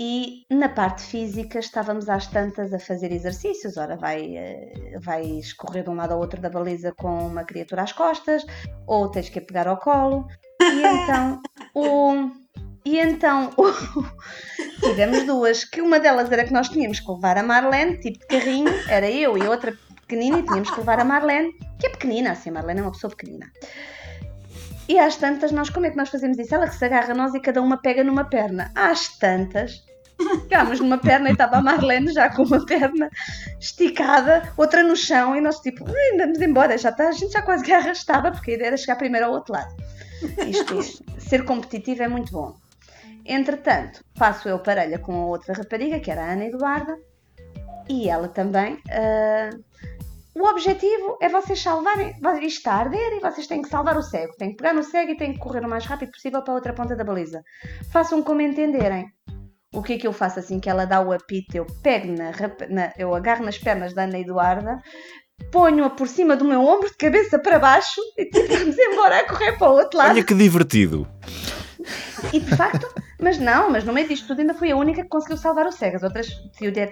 e 0.00 0.46
na 0.48 0.68
parte 0.68 1.02
física 1.02 1.58
estávamos 1.58 2.08
às 2.08 2.28
tantas 2.28 2.72
a 2.72 2.78
fazer 2.78 3.10
exercícios. 3.10 3.76
Ora, 3.76 3.96
vai, 3.96 4.36
eh, 4.36 4.96
vai 5.00 5.24
escorrer 5.24 5.82
de 5.82 5.90
um 5.90 5.94
lado 5.94 6.12
ao 6.12 6.20
outro 6.20 6.40
da 6.40 6.48
baliza 6.48 6.92
com 6.92 7.26
uma 7.26 7.42
criatura 7.42 7.82
às 7.82 7.92
costas, 7.92 8.46
ou 8.86 9.10
tens 9.10 9.28
que 9.28 9.40
a 9.40 9.42
pegar 9.42 9.66
ao 9.66 9.78
colo. 9.78 10.28
E 10.62 10.82
então 10.82 11.42
o. 11.74 12.30
E 12.84 12.98
então 12.98 13.50
o, 13.56 13.64
tivemos 14.80 15.24
duas, 15.26 15.64
que 15.64 15.82
uma 15.82 15.98
delas 15.98 16.30
era 16.30 16.44
que 16.44 16.52
nós 16.52 16.68
tínhamos 16.68 17.00
que 17.00 17.10
levar 17.10 17.36
a 17.36 17.42
Marlene, 17.42 17.98
tipo 17.98 18.20
de 18.20 18.26
carrinho, 18.26 18.72
era 18.88 19.10
eu 19.10 19.36
e 19.36 19.42
outra 19.42 19.76
pequenina, 20.02 20.38
e 20.38 20.42
tínhamos 20.44 20.70
que 20.70 20.78
levar 20.78 21.00
a 21.00 21.04
Marlene, 21.04 21.52
que 21.78 21.88
é 21.88 21.90
pequenina, 21.90 22.30
assim, 22.30 22.50
a 22.50 22.52
Marlene 22.52 22.80
é 22.80 22.82
uma 22.84 22.92
pessoa 22.92 23.10
pequenina. 23.10 23.50
E 24.88 24.98
às 24.98 25.16
tantas, 25.16 25.52
nós 25.52 25.68
como 25.68 25.84
é 25.84 25.90
que 25.90 25.96
nós 25.96 26.08
fazemos 26.08 26.38
isso? 26.38 26.54
Ela 26.54 26.66
que 26.66 26.76
se 26.76 26.84
agarra 26.84 27.12
a 27.12 27.14
nós 27.14 27.34
e 27.34 27.40
cada 27.40 27.60
uma 27.60 27.76
pega 27.76 28.02
numa 28.02 28.24
perna. 28.24 28.72
Às 28.74 29.18
tantas, 29.18 29.84
ficámos 30.42 30.80
numa 30.80 30.98
perna 30.98 31.28
e 31.28 31.32
estava 31.32 31.56
a 31.56 31.62
Marlene 31.62 32.12
já 32.12 32.28
com 32.28 32.42
uma 32.42 32.64
perna 32.64 33.08
esticada, 33.60 34.52
outra 34.56 34.82
no 34.82 34.96
chão, 34.96 35.36
e 35.36 35.40
nós 35.40 35.60
tipo, 35.60 35.84
andamos 36.14 36.40
embora, 36.40 36.76
já 36.76 36.90
está, 36.90 37.08
a 37.08 37.12
gente 37.12 37.32
já 37.32 37.42
quase 37.42 37.64
que 37.64 37.72
arrastava, 37.72 38.30
porque 38.30 38.52
a 38.52 38.54
ideia 38.54 38.68
era 38.68 38.76
chegar 38.76 38.96
primeiro 38.96 39.26
ao 39.26 39.32
outro 39.32 39.52
lado. 39.52 39.74
Isto, 40.46 40.78
isto, 40.78 41.04
ser 41.18 41.44
competitivo 41.44 42.02
é 42.02 42.08
muito 42.08 42.32
bom. 42.32 42.54
Entretanto, 43.24 44.02
passo 44.18 44.48
eu 44.48 44.58
parelha 44.58 44.98
com 44.98 45.12
a 45.12 45.26
outra 45.26 45.54
rapariga, 45.54 46.00
que 46.00 46.10
era 46.10 46.24
a 46.24 46.32
Ana 46.32 46.46
Eduarda, 46.46 46.98
e 47.88 48.08
ela 48.08 48.28
também. 48.28 48.74
Uh, 48.74 49.62
o 50.34 50.46
objetivo 50.46 51.18
é 51.20 51.28
vocês 51.28 51.60
salvarem. 51.60 52.14
Isto 52.42 52.58
está 52.58 52.72
a 52.72 52.78
arder 52.78 53.14
e 53.14 53.20
vocês 53.20 53.46
têm 53.46 53.60
que 53.60 53.68
salvar 53.68 53.96
o 53.96 54.02
cego. 54.02 54.36
Têm 54.36 54.50
que 54.50 54.56
pegar 54.56 54.72
no 54.72 54.84
cego 54.84 55.12
e 55.12 55.16
têm 55.16 55.32
que 55.32 55.38
correr 55.38 55.64
o 55.64 55.68
mais 55.68 55.84
rápido 55.84 56.12
possível 56.12 56.42
para 56.42 56.52
a 56.52 56.56
outra 56.56 56.72
ponta 56.72 56.94
da 56.94 57.04
baliza. 57.04 57.42
Façam 57.90 58.22
como 58.22 58.40
entenderem. 58.40 59.12
O 59.72 59.82
que 59.82 59.94
é 59.94 59.98
que 59.98 60.06
eu 60.06 60.12
faço 60.12 60.38
assim 60.38 60.58
que 60.58 60.70
ela 60.70 60.86
dá 60.86 61.00
o 61.00 61.12
apito? 61.12 61.56
Eu 61.56 61.66
pego 61.82 62.12
na, 62.12 62.30
na 62.70 62.92
eu 62.96 63.14
agarro 63.14 63.44
nas 63.44 63.58
pernas 63.58 63.92
da 63.92 64.04
Ana 64.04 64.18
Eduarda, 64.18 64.82
ponho-a 65.52 65.90
por 65.90 66.08
cima 66.08 66.36
do 66.36 66.44
meu 66.44 66.62
ombro 66.62 66.88
de 66.88 66.96
cabeça 66.96 67.38
para 67.38 67.58
baixo 67.58 68.00
e 68.16 68.30
vamos 68.30 68.78
embora 68.78 69.20
a 69.20 69.28
correr 69.28 69.58
para 69.58 69.70
o 69.70 69.74
outro 69.74 69.98
lado. 69.98 70.10
Olha 70.10 70.24
que 70.24 70.34
divertido! 70.34 71.06
E 72.32 72.40
de 72.40 72.56
facto, 72.56 72.86
mas 73.20 73.38
não, 73.38 73.70
mas 73.70 73.84
no 73.84 73.92
meio 73.92 74.08
disto 74.08 74.26
tudo 74.26 74.40
ainda 74.40 74.54
fui 74.54 74.70
a 74.70 74.76
única 74.76 75.02
que 75.02 75.08
conseguiu 75.08 75.36
salvar 75.36 75.66
o 75.66 75.72
cego. 75.72 75.96
As 75.96 76.02
outras, 76.02 76.28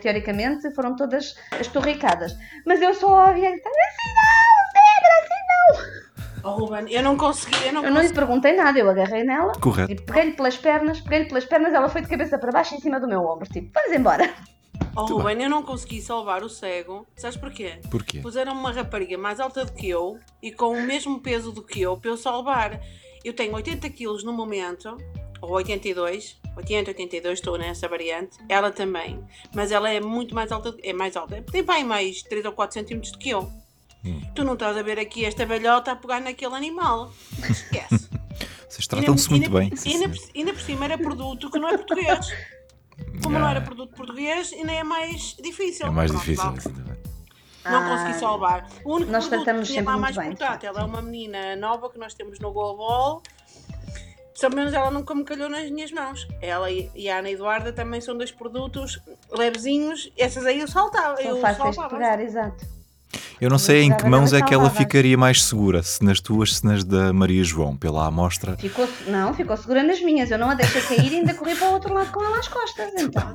teoricamente, 0.02 0.72
foram 0.74 0.94
todas 0.96 1.34
estorricadas. 1.60 2.32
Mas 2.66 2.80
eu 2.80 2.94
só 2.94 3.28
ouvia 3.28 3.50
gritar: 3.50 3.70
assim 3.70 4.14
não, 4.14 4.70
cego, 4.72 5.08
assim 5.22 6.00
não! 6.02 6.05
Oh, 6.42 6.50
Ruben, 6.50 6.86
eu 6.90 7.02
não 7.02 7.16
consegui. 7.16 7.66
Eu 7.66 7.72
não, 7.72 7.84
eu 7.84 7.90
não 7.90 8.02
lhe 8.02 8.12
perguntei 8.12 8.54
nada, 8.54 8.78
eu 8.78 8.88
agarrei 8.88 9.24
nela. 9.24 9.52
Correto. 9.60 9.92
E 9.92 9.96
peguei-lhe 9.96 10.32
pelas 10.32 10.56
pernas, 10.56 11.00
peguei-lhe 11.00 11.26
pelas 11.26 11.44
pernas, 11.44 11.74
ela 11.74 11.88
foi 11.88 12.02
de 12.02 12.08
cabeça 12.08 12.38
para 12.38 12.52
baixo 12.52 12.74
em 12.74 12.80
cima 12.80 13.00
do 13.00 13.08
meu 13.08 13.20
ombro. 13.24 13.48
Tipo, 13.48 13.70
vamos 13.74 13.92
embora. 13.92 14.32
Oh, 14.94 15.04
Ruben, 15.04 15.42
eu 15.42 15.50
não 15.50 15.62
consegui 15.62 16.00
salvar 16.00 16.42
o 16.42 16.48
cego. 16.48 17.06
Sabes 17.16 17.36
porquê? 17.36 17.78
Porquê? 17.90 18.20
Puseram 18.20 18.52
uma 18.52 18.72
rapariga 18.72 19.18
mais 19.18 19.40
alta 19.40 19.64
do 19.64 19.72
que 19.72 19.88
eu 19.88 20.18
e 20.42 20.50
com 20.50 20.72
o 20.72 20.82
mesmo 20.82 21.20
peso 21.20 21.52
do 21.52 21.62
que 21.62 21.80
eu 21.80 21.96
para 21.96 22.10
eu 22.10 22.16
salvar. 22.16 22.80
Eu 23.24 23.34
tenho 23.34 23.54
80 23.54 23.88
quilos 23.90 24.24
no 24.24 24.32
momento 24.32 24.96
ou 25.40 25.52
82, 25.52 26.40
80, 26.56 26.90
82, 26.90 27.38
estou 27.38 27.58
nessa 27.58 27.88
variante, 27.88 28.38
ela 28.48 28.70
também, 28.70 29.22
mas 29.54 29.70
ela 29.70 29.90
é 29.90 30.00
muito 30.00 30.34
mais 30.34 30.50
alta, 30.50 30.74
é 30.82 30.92
mais 30.92 31.16
alta, 31.16 31.42
tem 31.42 31.62
bem 31.62 31.84
mais 31.84 32.22
3 32.22 32.46
ou 32.46 32.52
4 32.52 32.74
centímetros 32.74 33.12
do 33.12 33.18
que 33.18 33.30
eu. 33.30 33.50
Hum. 34.06 34.20
Tu 34.34 34.44
não 34.44 34.54
estás 34.54 34.76
a 34.76 34.82
ver 34.82 34.98
aqui 34.98 35.24
esta 35.24 35.44
velhota 35.44 35.92
a 35.92 35.96
pegar 35.96 36.20
naquele 36.20 36.54
animal. 36.54 37.12
Esquece. 37.48 38.08
Vocês 38.68 38.86
tratam-se 38.86 39.30
muito 39.30 39.50
bem. 39.50 39.72
Ainda, 39.86 40.12
ainda, 40.34 40.52
por, 40.52 40.60
cima 40.60 40.84
era 40.84 40.98
produto 40.98 41.50
que 41.50 41.58
não 41.58 41.68
é 41.68 41.76
português. 41.76 42.28
Como 43.22 43.38
não 43.38 43.48
era 43.48 43.60
produto 43.60 43.94
português, 43.94 44.52
ainda 44.52 44.72
é 44.72 44.84
mais 44.84 45.34
difícil. 45.42 45.86
É 45.86 45.90
mais 45.90 46.10
Pronto, 46.10 46.24
difícil. 46.24 46.52
exatamente. 46.56 47.06
Não 47.64 47.78
Ah, 47.82 47.88
consegui 47.88 48.18
salvar. 48.20 48.68
O 48.84 48.94
único 48.94 49.10
nós 49.10 49.26
produto 49.26 49.44
tratamos 49.44 49.68
que 49.68 49.74
tinha 49.74 49.82
sempre 49.82 49.92
muito 49.92 50.02
mais 50.02 50.16
bem, 50.16 50.30
de 50.30 50.36
portátil 50.36 50.70
é 50.78 50.84
uma 50.84 51.02
menina 51.02 51.56
nova 51.56 51.90
que 51.90 51.98
nós 51.98 52.14
temos 52.14 52.38
no 52.38 52.52
Global. 52.52 53.22
Pelo 54.38 54.54
menos 54.54 54.74
ela 54.74 54.90
nunca 54.90 55.14
me 55.14 55.24
calhou 55.24 55.48
nas 55.48 55.70
minhas 55.70 55.90
mãos. 55.90 56.28
Ela 56.42 56.70
e 56.70 57.08
a 57.08 57.18
Ana 57.18 57.30
Eduarda 57.30 57.72
também 57.72 58.00
são 58.00 58.16
dois 58.16 58.30
produtos 58.30 59.00
levezinhos. 59.30 60.12
Essas 60.16 60.44
aí 60.44 60.60
eu 60.60 60.68
saltava. 60.68 61.16
São 61.16 61.24
eu 61.24 61.40
fáceis 61.40 61.76
de 61.76 61.88
pegar, 61.88 62.20
exato. 62.20 62.75
Eu 63.40 63.50
não 63.50 63.58
sei 63.58 63.82
em 63.82 63.96
que 63.96 64.06
mãos 64.06 64.32
é 64.32 64.40
que 64.42 64.52
ela 64.54 64.70
ficaria 64.70 65.16
mais 65.16 65.42
segura, 65.44 65.82
se 65.82 66.02
nas 66.04 66.20
tuas, 66.20 66.56
se 66.56 66.64
nas 66.64 66.82
da 66.84 67.12
Maria 67.12 67.42
João, 67.44 67.76
pela 67.76 68.06
amostra. 68.06 68.56
Ficou, 68.56 68.88
não, 69.08 69.34
ficou 69.34 69.56
segura 69.56 69.82
nas 69.82 70.00
minhas. 70.00 70.30
Eu 70.30 70.38
não 70.38 70.50
a 70.50 70.54
deixei 70.54 70.80
cair 70.82 71.12
e 71.12 71.16
ainda 71.16 71.34
corri 71.34 71.54
para 71.54 71.68
o 71.68 71.72
outro 71.72 71.92
lado 71.92 72.10
com 72.12 72.22
ela 72.24 72.38
às 72.38 72.48
costas. 72.48 72.92
Então. 72.98 73.32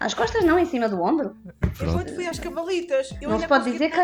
Às 0.00 0.14
costas 0.14 0.44
não, 0.44 0.58
em 0.58 0.66
cima 0.66 0.88
do 0.88 1.00
ombro. 1.02 1.36
Eu 1.62 1.70
Pronto. 1.70 1.92
quando 1.94 2.14
fui 2.14 2.26
às 2.26 2.38
cavalitas, 2.38 3.14
eu 3.20 3.28
não 3.30 3.38
se 3.40 3.46
pode 3.46 3.70
dizer 3.70 3.90
que. 3.90 4.00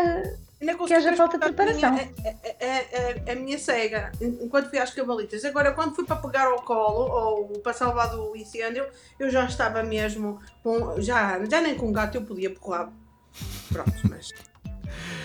Ainda 0.61 0.75
que 0.75 0.93
haja 0.93 1.13
falta 1.15 1.39
de 1.39 1.45
preparação. 1.45 1.91
minha- 1.91 2.09
A, 2.23 2.29
a- 2.29 3.29
a- 3.29 3.31
a 3.31 3.35
minha 3.35 3.57
cega, 3.57 4.11
enquanto 4.21 4.69
fui 4.69 4.77
às 4.77 4.91
cabalitas. 4.93 5.43
Agora, 5.43 5.71
quando 5.71 5.95
fui 5.95 6.05
para 6.05 6.17
pegar 6.17 6.45
ao 6.45 6.61
colo, 6.61 7.09
ou 7.11 7.47
para 7.61 7.73
salvar 7.73 8.11
do 8.11 8.35
incêndio, 8.37 8.85
eu 9.19 9.27
já 9.31 9.43
estava 9.45 9.81
mesmo 9.81 10.39
com. 10.61 11.01
Já, 11.01 11.43
já 11.49 11.59
nem 11.61 11.73
com 11.75 11.87
um 11.87 11.91
gato 11.91 12.15
eu 12.15 12.21
podia 12.21 12.51
porrar. 12.51 12.89
Pronto, 13.71 13.91
mas. 14.09 14.29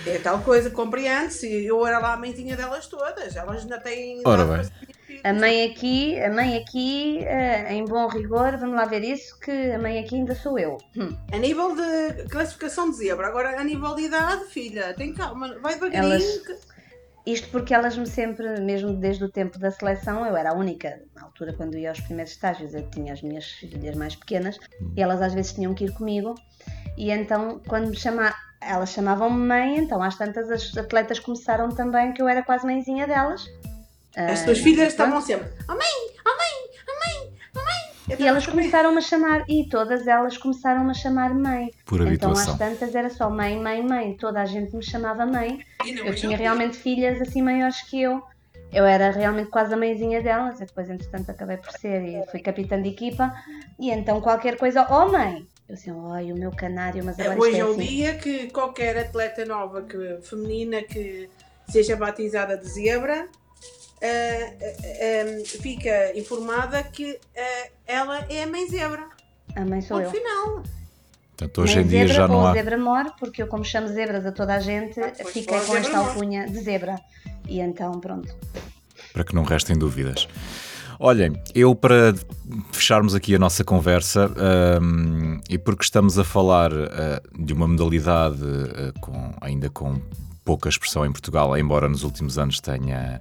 É 0.06 0.18
tal 0.18 0.40
coisa, 0.40 0.70
compreende-se. 0.70 1.64
Eu 1.64 1.86
era 1.86 1.98
lá 1.98 2.14
a 2.14 2.16
mãezinha 2.16 2.56
delas 2.56 2.86
todas. 2.86 3.34
Elas 3.36 3.62
ainda 3.62 3.78
têm. 3.80 4.22
Ora 4.24 4.44
bem. 4.44 5.20
A 5.24 5.32
mãe 5.32 5.64
aqui, 5.64 6.20
a 6.20 6.30
mãe 6.32 6.56
aqui, 6.56 7.18
eh, 7.24 7.72
em 7.74 7.84
bom 7.84 8.06
rigor, 8.06 8.56
vamos 8.58 8.76
lá 8.76 8.84
ver 8.84 9.02
isso, 9.02 9.38
que 9.40 9.50
a 9.72 9.78
mãe 9.78 9.98
aqui 9.98 10.14
ainda 10.14 10.34
sou 10.34 10.58
eu. 10.58 10.78
Hum. 10.96 11.16
A 11.32 11.38
nível 11.38 11.74
de 11.74 12.24
classificação 12.28 12.90
de 12.90 12.96
zebra, 12.96 13.26
agora 13.26 13.58
a 13.60 13.64
nível 13.64 13.94
de 13.94 14.02
idade, 14.02 14.44
filha, 14.46 14.94
tem 14.94 15.12
calma, 15.14 15.58
vai 15.60 15.74
devagarinho. 15.74 16.12
Elas- 16.12 16.38
que- 16.38 16.76
Isto 17.26 17.48
porque 17.48 17.74
elas 17.74 17.96
me 17.98 18.06
sempre, 18.06 18.60
mesmo 18.60 18.92
desde 18.92 19.24
o 19.24 19.28
tempo 19.28 19.58
da 19.58 19.72
seleção, 19.72 20.24
eu 20.24 20.36
era 20.36 20.50
a 20.50 20.54
única, 20.54 21.00
na 21.12 21.22
altura 21.24 21.52
quando 21.54 21.76
ia 21.76 21.88
aos 21.88 21.98
primeiros 22.00 22.32
estágios, 22.32 22.72
eu 22.72 22.88
tinha 22.90 23.12
as 23.12 23.20
minhas 23.20 23.46
filhas 23.46 23.96
mais 23.96 24.14
pequenas 24.14 24.58
e 24.96 25.02
elas 25.02 25.20
às 25.20 25.34
vezes 25.34 25.52
tinham 25.52 25.74
que 25.74 25.86
ir 25.86 25.92
comigo 25.92 26.36
e 26.96 27.10
então 27.10 27.60
quando 27.66 27.88
me 27.88 27.96
chama, 27.96 28.32
elas 28.60 28.90
chamavam-me 28.90 29.38
mãe, 29.46 29.78
então 29.78 30.02
às 30.02 30.16
tantas 30.16 30.50
as 30.50 30.76
atletas 30.76 31.18
começaram 31.18 31.68
também 31.70 32.12
que 32.12 32.20
eu 32.22 32.28
era 32.28 32.42
quase 32.42 32.64
mãezinha 32.66 33.06
delas. 33.06 33.48
As 34.16 34.44
tuas 34.44 34.58
filhas 34.58 34.94
pronto. 34.94 35.08
estavam 35.08 35.20
sempre. 35.20 35.48
Oh 35.68 35.72
mãe, 35.72 36.16
oh 36.24 36.30
mãe, 36.30 36.80
oh 36.88 36.92
mãe, 37.24 37.32
oh 37.54 37.58
mãe. 37.58 38.16
E 38.18 38.26
elas 38.26 38.46
começaram 38.46 38.96
a 38.96 39.00
chamar, 39.00 39.44
e 39.48 39.68
todas 39.68 40.06
elas 40.06 40.38
começaram 40.38 40.88
a 40.88 40.94
chamar 40.94 41.34
mãe. 41.34 41.70
Por 41.84 42.00
Então 42.00 42.30
habituação. 42.30 42.52
às 42.54 42.58
tantas 42.58 42.94
era 42.94 43.10
só 43.10 43.28
mãe, 43.28 43.60
mãe, 43.60 43.82
mãe. 43.86 44.16
Toda 44.16 44.40
a 44.40 44.46
gente 44.46 44.74
me 44.74 44.82
chamava 44.82 45.26
mãe. 45.26 45.60
Não, 45.84 46.06
Eu 46.06 46.14
tinha 46.14 46.36
realmente 46.36 46.76
filhas 46.78 47.20
assim 47.20 47.42
maiores 47.42 47.82
que 47.82 48.00
eu. 48.00 48.22
Eu 48.72 48.84
era 48.84 49.10
realmente 49.10 49.50
quase 49.50 49.74
a 49.74 49.76
mãezinha 49.76 50.22
delas. 50.22 50.60
E 50.60 50.64
depois, 50.64 50.88
entretanto, 50.88 51.30
acabei 51.30 51.56
por 51.58 51.70
ser 51.72 52.02
e 52.02 52.26
fui 52.30 52.40
capitã 52.40 52.80
de 52.80 52.88
equipa. 52.88 53.34
E 53.78 53.90
então 53.90 54.20
qualquer 54.20 54.56
coisa, 54.56 54.86
oh 54.88 55.08
mãe! 55.08 55.46
Eu 55.68 55.74
assim, 55.74 55.90
ai, 56.12 56.30
o 56.32 56.36
meu 56.36 56.52
canário, 56.52 57.04
mas 57.04 57.18
agora 57.18 57.40
Hoje 57.40 57.56
é 57.56 57.60
é 57.60 57.64
o 57.64 57.70
assim. 57.72 57.80
dia 57.86 58.14
que 58.16 58.50
qualquer 58.50 58.96
atleta 58.98 59.44
nova 59.44 59.82
que, 59.82 60.18
feminina 60.22 60.82
que 60.82 61.28
seja 61.68 61.96
batizada 61.96 62.56
de 62.56 62.68
zebra 62.68 63.28
eh, 64.00 64.54
eh, 64.60 64.76
eh, 64.80 65.42
fica 65.44 66.16
informada 66.16 66.82
que 66.84 67.18
eh, 67.34 67.70
ela 67.86 68.24
é 68.30 68.44
a 68.44 68.46
mãe 68.46 68.68
zebra. 68.68 69.08
A 69.56 69.64
mãe 69.64 69.80
sou 69.80 69.96
Ponto 70.00 70.14
eu. 70.14 70.20
final. 70.22 70.62
Portanto, 71.36 71.62
hoje 71.62 71.74
mãe 71.76 71.84
em 71.84 71.88
dia 71.88 72.06
já 72.06 72.28
não 72.28 72.46
há. 72.46 72.52
zebra 72.52 72.78
mor, 72.78 73.12
porque 73.18 73.42
eu 73.42 73.48
como 73.48 73.64
chamo 73.64 73.88
zebras 73.88 74.24
a 74.24 74.30
toda 74.32 74.54
a 74.54 74.60
gente, 74.60 75.00
Ah, 75.00 75.12
fiquei 75.24 75.58
com 75.60 75.76
esta 75.76 75.98
alcunha 75.98 76.46
de 76.46 76.58
zebra. 76.60 77.00
E 77.48 77.60
então, 77.60 78.00
pronto. 78.00 78.32
para 79.12 79.24
que 79.24 79.34
não 79.34 79.42
restem 79.42 79.76
dúvidas. 79.76 80.28
Olhem, 80.98 81.34
eu 81.54 81.74
para 81.74 82.14
fecharmos 82.72 83.14
aqui 83.14 83.34
a 83.34 83.38
nossa 83.38 83.62
conversa, 83.62 84.30
hum, 84.80 85.38
e 85.48 85.58
porque 85.58 85.84
estamos 85.84 86.18
a 86.18 86.24
falar 86.24 86.72
ah, 86.72 87.20
de 87.38 87.52
uma 87.52 87.68
modalidade 87.68 88.42
ah, 88.42 88.98
com, 89.00 89.34
ainda 89.40 89.68
com 89.68 90.00
pouca 90.42 90.68
expressão 90.68 91.04
em 91.04 91.12
Portugal, 91.12 91.56
embora 91.58 91.88
nos 91.88 92.02
últimos 92.02 92.38
anos 92.38 92.60
tenha, 92.60 93.20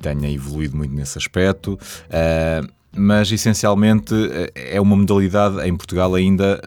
tenha 0.00 0.30
evoluído 0.30 0.76
muito 0.76 0.94
nesse 0.94 1.16
aspecto, 1.16 1.78
ah, 2.10 2.66
mas 2.94 3.32
essencialmente 3.32 4.14
ah, 4.14 4.50
é 4.54 4.80
uma 4.80 4.96
modalidade 4.96 5.66
em 5.66 5.74
Portugal 5.74 6.14
ainda 6.14 6.60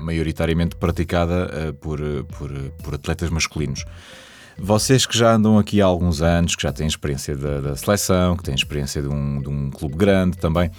maioritariamente 0.00 0.74
praticada 0.74 1.44
ah, 1.44 1.72
por, 1.74 2.00
por, 2.36 2.50
por 2.82 2.94
atletas 2.94 3.30
masculinos. 3.30 3.84
Vocês 4.58 5.06
que 5.06 5.16
já 5.16 5.34
andam 5.34 5.58
aqui 5.58 5.80
há 5.80 5.86
alguns 5.86 6.22
anos, 6.22 6.54
que 6.54 6.62
já 6.62 6.72
têm 6.72 6.86
experiência 6.86 7.36
da, 7.36 7.60
da 7.60 7.76
seleção, 7.76 8.36
que 8.36 8.42
têm 8.42 8.54
experiência 8.54 9.02
de 9.02 9.08
um, 9.08 9.40
de 9.40 9.48
um 9.48 9.70
clube 9.70 9.96
grande 9.96 10.36
também, 10.38 10.70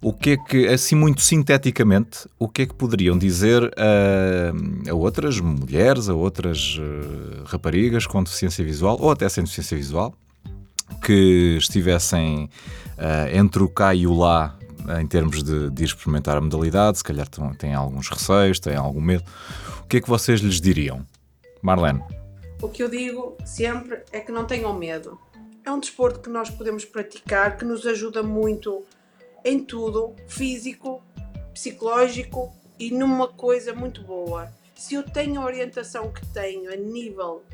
o 0.00 0.12
que 0.12 0.30
é 0.30 0.36
que, 0.36 0.66
assim 0.68 0.94
muito 0.94 1.20
sinteticamente, 1.20 2.28
o 2.38 2.48
que 2.48 2.62
é 2.62 2.66
que 2.66 2.74
poderiam 2.74 3.18
dizer 3.18 3.64
a, 3.76 4.90
a 4.90 4.94
outras 4.94 5.40
mulheres, 5.40 6.08
a 6.08 6.14
outras 6.14 6.78
eh, 6.80 7.42
raparigas 7.46 8.06
com 8.06 8.22
deficiência 8.22 8.64
visual, 8.64 8.96
ou 9.00 9.10
até 9.10 9.28
sem 9.28 9.42
deficiência 9.42 9.76
visual, 9.76 10.14
que 11.04 11.56
estivessem 11.58 12.48
eh, 12.96 13.36
entre 13.36 13.60
o 13.60 13.68
cá 13.68 13.92
e 13.92 14.06
o 14.06 14.14
lá 14.14 14.56
em 15.00 15.06
termos 15.06 15.42
de, 15.42 15.68
de 15.70 15.84
experimentar 15.84 16.36
a 16.36 16.40
modalidade, 16.40 16.98
se 16.98 17.04
calhar 17.04 17.26
têm 17.58 17.74
alguns 17.74 18.08
receios, 18.08 18.60
têm 18.60 18.76
algum 18.76 19.00
medo, 19.00 19.24
o 19.80 19.84
que 19.84 19.96
é 19.96 20.00
que 20.00 20.08
vocês 20.08 20.40
lhes 20.40 20.60
diriam? 20.60 21.04
Marlene? 21.60 22.02
O 22.60 22.68
que 22.68 22.82
eu 22.82 22.88
digo 22.88 23.36
sempre 23.44 24.02
é 24.10 24.20
que 24.20 24.32
não 24.32 24.44
tenham 24.44 24.74
medo. 24.74 25.18
É 25.64 25.70
um 25.70 25.78
desporto 25.78 26.20
que 26.20 26.28
nós 26.28 26.50
podemos 26.50 26.84
praticar, 26.84 27.56
que 27.56 27.64
nos 27.64 27.86
ajuda 27.86 28.22
muito 28.22 28.84
em 29.44 29.62
tudo, 29.64 30.16
físico, 30.26 31.02
psicológico 31.54 32.52
e 32.78 32.90
numa 32.90 33.28
coisa 33.28 33.72
muito 33.72 34.02
boa. 34.02 34.52
Se 34.74 34.94
eu 34.94 35.02
tenho 35.04 35.40
a 35.40 35.44
orientação 35.44 36.12
que 36.12 36.26
tenho 36.28 36.72
a 36.72 36.76
nível 36.76 37.44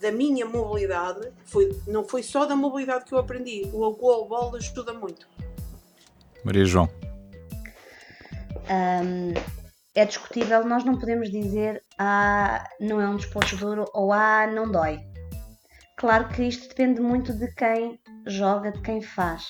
da 0.00 0.10
minha 0.10 0.46
mobilidade, 0.46 1.30
foi, 1.44 1.78
não 1.86 2.04
foi 2.04 2.22
só 2.22 2.46
da 2.46 2.56
mobilidade 2.56 3.04
que 3.04 3.12
eu 3.12 3.18
aprendi, 3.18 3.68
o 3.72 3.90
goalball 3.90 4.54
ajuda 4.56 4.92
muito. 4.92 5.26
Maria 6.44 6.64
João? 6.64 6.88
Hum, 8.70 9.34
é 9.94 10.04
discutível, 10.04 10.64
nós 10.64 10.84
não 10.84 10.98
podemos 10.98 11.30
dizer 11.30 11.82
ah, 11.98 12.64
não 12.80 13.00
é 13.00 13.08
um 13.08 13.16
desporto 13.16 13.56
duro 13.56 13.84
ou 13.94 14.12
ah, 14.12 14.46
não 14.46 14.70
dói. 14.70 15.00
Claro 15.96 16.28
que 16.28 16.42
isto 16.42 16.68
depende 16.68 17.00
muito 17.00 17.32
de 17.32 17.52
quem 17.54 17.98
joga, 18.26 18.70
de 18.70 18.82
quem 18.82 19.00
faz. 19.00 19.44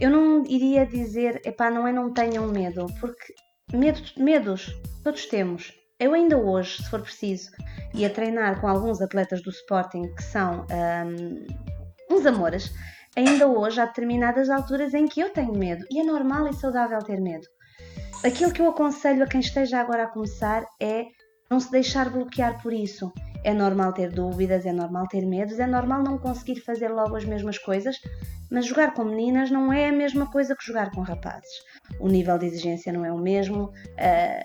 Eu 0.00 0.10
não 0.10 0.44
iria 0.46 0.86
dizer, 0.86 1.40
epá, 1.44 1.70
não 1.70 1.86
é 1.86 1.92
não 1.92 2.12
tenham 2.12 2.46
medo, 2.48 2.86
porque 3.00 3.34
medo, 3.72 4.00
medos 4.16 4.74
todos 5.04 5.26
temos. 5.26 5.72
Eu 5.98 6.12
ainda 6.12 6.36
hoje, 6.36 6.82
se 6.82 6.90
for 6.90 7.00
preciso, 7.00 7.50
ia 7.94 8.10
treinar 8.10 8.60
com 8.60 8.68
alguns 8.68 9.00
atletas 9.00 9.42
do 9.42 9.50
Sporting 9.50 10.14
que 10.14 10.22
são 10.22 10.66
hum, 11.06 11.46
uns 12.10 12.26
amores. 12.26 12.70
Ainda 13.16 13.46
hoje 13.46 13.80
há 13.80 13.86
determinadas 13.86 14.50
alturas 14.50 14.92
em 14.92 15.06
que 15.06 15.20
eu 15.20 15.30
tenho 15.30 15.56
medo 15.56 15.84
e 15.90 16.00
é 16.00 16.04
normal 16.04 16.48
e 16.48 16.54
saudável 16.54 16.98
ter 16.98 17.18
medo. 17.20 17.46
Aquilo 18.24 18.52
que 18.52 18.60
eu 18.60 18.68
aconselho 18.68 19.24
a 19.24 19.26
quem 19.26 19.40
esteja 19.40 19.80
agora 19.80 20.04
a 20.04 20.08
começar 20.08 20.66
é 20.80 21.06
não 21.50 21.60
se 21.60 21.70
deixar 21.70 22.10
bloquear 22.10 22.62
por 22.62 22.72
isso. 22.72 23.12
É 23.44 23.54
normal 23.54 23.92
ter 23.92 24.10
dúvidas, 24.10 24.66
é 24.66 24.72
normal 24.72 25.06
ter 25.06 25.24
medos, 25.24 25.58
é 25.58 25.66
normal 25.66 26.02
não 26.02 26.18
conseguir 26.18 26.60
fazer 26.60 26.88
logo 26.88 27.14
as 27.14 27.24
mesmas 27.24 27.58
coisas, 27.58 27.96
mas 28.50 28.66
jogar 28.66 28.92
com 28.92 29.04
meninas 29.04 29.50
não 29.50 29.72
é 29.72 29.88
a 29.88 29.92
mesma 29.92 30.26
coisa 30.30 30.56
que 30.56 30.64
jogar 30.64 30.90
com 30.90 31.00
rapazes. 31.00 31.62
O 32.00 32.08
nível 32.08 32.38
de 32.38 32.46
exigência 32.46 32.92
não 32.92 33.04
é 33.04 33.12
o 33.12 33.18
mesmo, 33.18 33.72
ah, 33.98 34.42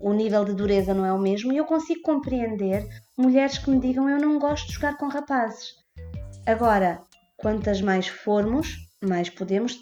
o 0.00 0.12
nível 0.12 0.44
de 0.44 0.54
dureza 0.54 0.92
não 0.92 1.04
é 1.04 1.12
o 1.12 1.18
mesmo 1.18 1.52
e 1.52 1.56
eu 1.56 1.64
consigo 1.64 2.02
compreender 2.02 2.86
mulheres 3.16 3.58
que 3.58 3.70
me 3.70 3.80
digam 3.80 4.08
eu 4.08 4.18
não 4.18 4.38
gosto 4.38 4.66
de 4.66 4.74
jogar 4.74 4.96
com 4.96 5.08
rapazes. 5.08 5.74
Agora, 6.44 7.02
quantas 7.36 7.80
mais 7.80 8.06
formos, 8.06 8.88
mais 9.00 9.30
podemos 9.30 9.78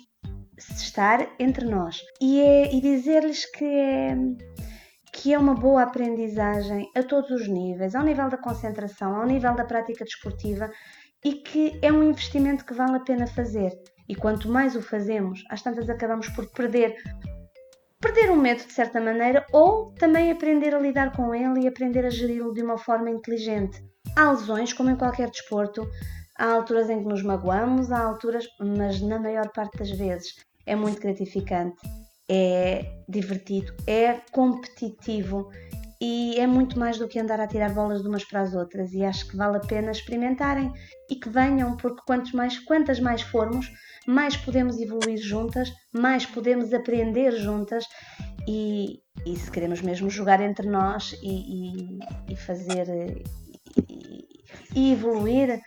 estar 0.56 1.28
entre 1.38 1.64
nós. 1.66 2.00
E, 2.20 2.40
é, 2.40 2.74
e 2.74 2.80
dizer-lhes 2.80 3.44
que 3.50 3.64
é, 3.64 4.16
que 5.14 5.32
é 5.32 5.38
uma 5.38 5.54
boa 5.54 5.84
aprendizagem 5.84 6.90
a 6.92 7.00
todos 7.00 7.30
os 7.30 7.46
níveis, 7.46 7.94
ao 7.94 8.02
nível 8.02 8.28
da 8.28 8.36
concentração, 8.36 9.14
ao 9.14 9.24
nível 9.24 9.54
da 9.54 9.64
prática 9.64 10.04
desportiva 10.04 10.68
e 11.24 11.34
que 11.34 11.78
é 11.80 11.92
um 11.92 12.02
investimento 12.02 12.66
que 12.66 12.74
vale 12.74 12.96
a 12.96 13.00
pena 13.00 13.24
fazer. 13.24 13.70
E 14.08 14.16
quanto 14.16 14.48
mais 14.48 14.74
o 14.74 14.82
fazemos, 14.82 15.44
às 15.48 15.62
tantas 15.62 15.88
acabamos 15.88 16.28
por 16.30 16.50
perder 16.50 16.96
perder 18.00 18.30
o 18.30 18.36
medo 18.36 18.66
de 18.66 18.72
certa 18.72 19.00
maneira 19.00 19.46
ou 19.52 19.94
também 19.94 20.32
aprender 20.32 20.74
a 20.74 20.80
lidar 20.80 21.12
com 21.12 21.32
ele 21.32 21.60
e 21.60 21.68
aprender 21.68 22.04
a 22.04 22.10
geri-lo 22.10 22.52
de 22.52 22.62
uma 22.62 22.76
forma 22.76 23.08
inteligente. 23.08 23.82
Há 24.16 24.32
lesões, 24.32 24.72
como 24.72 24.90
em 24.90 24.96
qualquer 24.96 25.30
desporto, 25.30 25.88
há 26.36 26.52
alturas 26.52 26.90
em 26.90 26.98
que 26.98 27.08
nos 27.08 27.22
magoamos, 27.22 27.92
há 27.92 28.00
alturas, 28.00 28.46
mas 28.60 29.00
na 29.00 29.18
maior 29.18 29.48
parte 29.52 29.78
das 29.78 29.90
vezes 29.92 30.34
é 30.66 30.74
muito 30.74 31.00
gratificante, 31.00 31.76
é 32.28 32.84
divertido, 33.08 33.74
é 33.86 34.20
competitivo 34.32 35.50
e 36.00 36.38
é 36.38 36.46
muito 36.46 36.78
mais 36.78 36.98
do 36.98 37.08
que 37.08 37.18
andar 37.18 37.40
a 37.40 37.46
tirar 37.46 37.72
bolas 37.72 38.02
de 38.02 38.08
umas 38.08 38.24
para 38.24 38.42
as 38.42 38.54
outras 38.54 38.92
e 38.92 39.04
acho 39.04 39.28
que 39.28 39.36
vale 39.36 39.56
a 39.56 39.60
pena 39.60 39.90
experimentarem 39.90 40.72
e 41.10 41.16
que 41.16 41.28
venham, 41.28 41.76
porque 41.76 42.02
quantos 42.06 42.32
mais, 42.32 42.58
quantas 42.58 43.00
mais 43.00 43.22
formos, 43.22 43.70
mais 44.06 44.36
podemos 44.36 44.78
evoluir 44.78 45.18
juntas, 45.18 45.72
mais 45.92 46.26
podemos 46.26 46.74
aprender 46.74 47.32
juntas 47.32 47.86
e, 48.46 49.00
e 49.24 49.36
se 49.36 49.50
queremos 49.50 49.80
mesmo 49.80 50.10
jogar 50.10 50.40
entre 50.40 50.68
nós 50.68 51.14
e, 51.22 51.96
e, 51.96 51.98
e 52.32 52.36
fazer 52.36 53.24
e, 54.74 54.92
evoluir. 54.92 55.60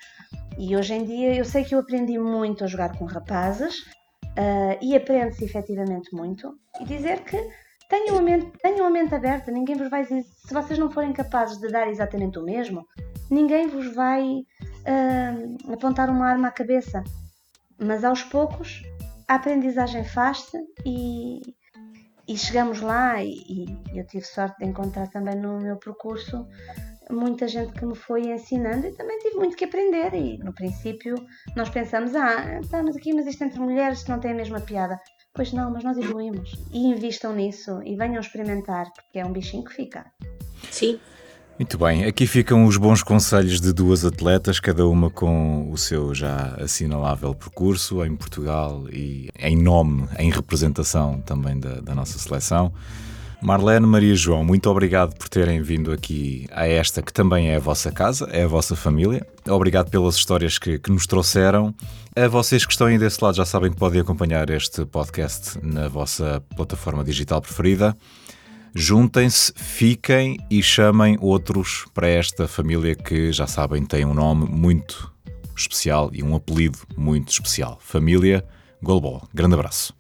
E 0.58 0.76
hoje 0.76 0.94
em 0.94 1.06
dia 1.06 1.36
eu 1.36 1.46
sei 1.46 1.64
que 1.64 1.74
eu 1.74 1.80
aprendi 1.80 2.18
muito 2.18 2.64
a 2.64 2.68
jogar 2.68 2.98
com 2.98 3.06
rapazes 3.06 3.76
uh, 4.38 4.78
e 4.82 4.96
aprende-se 4.96 5.44
efetivamente 5.44 6.14
muito. 6.14 6.58
E 6.80 6.86
dizer 6.86 7.24
que 7.24 7.38
tenham 7.90 8.18
a, 8.18 8.22
mente, 8.22 8.52
tenham 8.62 8.86
a 8.86 8.90
mente 8.90 9.16
aberta, 9.16 9.52
ninguém 9.52 9.76
vos 9.76 9.90
vai 9.90 10.06
se 10.06 10.24
vocês 10.52 10.78
não 10.78 10.92
forem 10.92 11.14
capazes 11.14 11.58
de 11.58 11.70
dar 11.70 11.88
exatamente 11.88 12.38
o 12.38 12.44
mesmo, 12.44 12.86
ninguém 13.30 13.68
vos 13.68 13.94
vai 13.94 14.24
uh, 14.24 15.74
apontar 15.74 16.10
uma 16.10 16.28
arma 16.28 16.50
à 16.50 16.52
cabeça. 16.52 17.04
Mas 17.80 18.04
aos 18.04 18.24
poucos 18.24 18.82
a 19.28 19.36
aprendizagem 19.36 20.04
faz-se 20.04 20.58
e, 20.86 21.42
e, 22.28 22.38
chegamos 22.38 22.82
lá 22.82 23.22
e, 23.24 23.34
e, 23.48 24.00
eu 24.00 24.06
tive 24.08 24.26
sorte 24.26 24.58
de 24.60 24.66
encontrar 24.66 25.08
também 25.10 25.36
no 25.36 25.60
meu 25.60 25.78
percurso 25.78 26.48
muita 27.12 27.48
gente 27.48 27.74
que 27.74 27.86
me 27.86 27.96
foi 27.96 28.22
ensinando 28.22 28.88
e 28.88 28.92
também 28.92 29.18
tive 29.20 29.36
muito 29.36 29.56
que 29.56 29.66
aprender 29.66 30.14
e 30.14 30.38
no 30.40 30.54
princípio 30.54 31.16
nós 31.56 31.70
pensamos, 31.70 32.16
ah, 32.16 32.60
estamos 32.62 32.96
aqui 32.96 33.14
mas 33.14 33.28
isto 33.28 33.44
entre 33.44 33.60
mulheres 33.60 34.06
não 34.08 34.20
tem 34.20 34.32
a 34.32 34.36
mesma 34.36 34.60
piada. 34.60 35.00
Pois 35.34 35.54
não, 35.54 35.72
mas 35.72 35.84
nós 35.84 35.98
evoluímos 35.98 36.54
e 36.72 36.88
invistam 36.88 37.34
nisso 37.34 37.82
e 37.84 37.96
venham 37.96 38.20
experimentar 38.20 38.92
porque 38.94 39.20
é 39.20 39.26
um 39.26 39.32
bichinho 39.32 39.64
que 39.64 39.74
fica. 39.74 40.06
Sim, 40.72 41.00
muito 41.60 41.76
bem, 41.76 42.06
aqui 42.06 42.28
ficam 42.28 42.66
os 42.66 42.78
bons 42.78 43.02
conselhos 43.02 43.60
de 43.60 43.74
duas 43.74 44.06
atletas, 44.06 44.60
cada 44.60 44.88
uma 44.88 45.10
com 45.10 45.72
o 45.72 45.78
seu 45.78 46.14
já 46.14 46.56
assinalável 46.60 47.34
percurso 47.34 48.06
em 48.06 48.16
Portugal 48.16 48.88
e 48.92 49.28
em 49.40 49.58
nome, 49.58 50.08
em 50.20 50.30
representação 50.30 51.20
também 51.22 51.60
da, 51.60 51.80
da 51.82 51.96
nossa 51.96 52.20
seleção. 52.20 52.72
Marlene 53.42 53.86
Maria 53.86 54.16
João, 54.16 54.44
muito 54.44 54.70
obrigado 54.70 55.16
por 55.16 55.30
terem 55.30 55.62
vindo 55.62 55.92
aqui 55.92 56.48
a 56.52 56.68
esta 56.68 57.02
que 57.02 57.14
também 57.14 57.50
é 57.50 57.58
a 57.58 57.60
vossa 57.60 57.92
casa, 57.92 58.28
é 58.32 58.44
a 58.44 58.48
vossa 58.48 58.76
família. 58.76 59.26
Obrigado 59.48 59.90
pelas 59.90 60.16
histórias 60.16 60.58
que, 60.58 60.80
que 60.80 60.92
nos 60.92 61.06
trouxeram. 61.06 61.74
A 62.16 62.28
vocês 62.28 62.66
que 62.66 62.72
estão 62.72 62.88
aí 62.88 62.98
desse 62.98 63.24
lado 63.24 63.38
já 63.38 63.46
sabem 63.46 63.72
que 63.72 63.78
podem 63.78 64.02
acompanhar 64.02 64.50
este 64.50 64.86
podcast 64.86 65.60
na 65.62 65.88
vossa 65.88 66.44
plataforma 66.56 67.04
digital 67.04 67.40
preferida. 67.40 67.96
Juntem-se, 68.74 69.54
fiquem 69.56 70.38
e 70.50 70.62
chamem 70.62 71.18
outros 71.22 71.86
para 71.94 72.08
esta 72.08 72.48
família 72.48 72.96
que 72.96 73.32
já 73.32 73.48
sabem 73.48 73.86
tem 73.86 74.04
um 74.04 74.14
nome 74.14 74.46
muito 74.50 75.12
especial 75.56 76.10
e 76.14 76.24
um 76.24 76.36
apelido 76.36 76.80
muito 76.96 77.32
especial. 77.32 77.78
Família 77.82 78.44
Golbol. 78.82 79.28
Grande 79.34 79.56
abraço. 79.56 79.94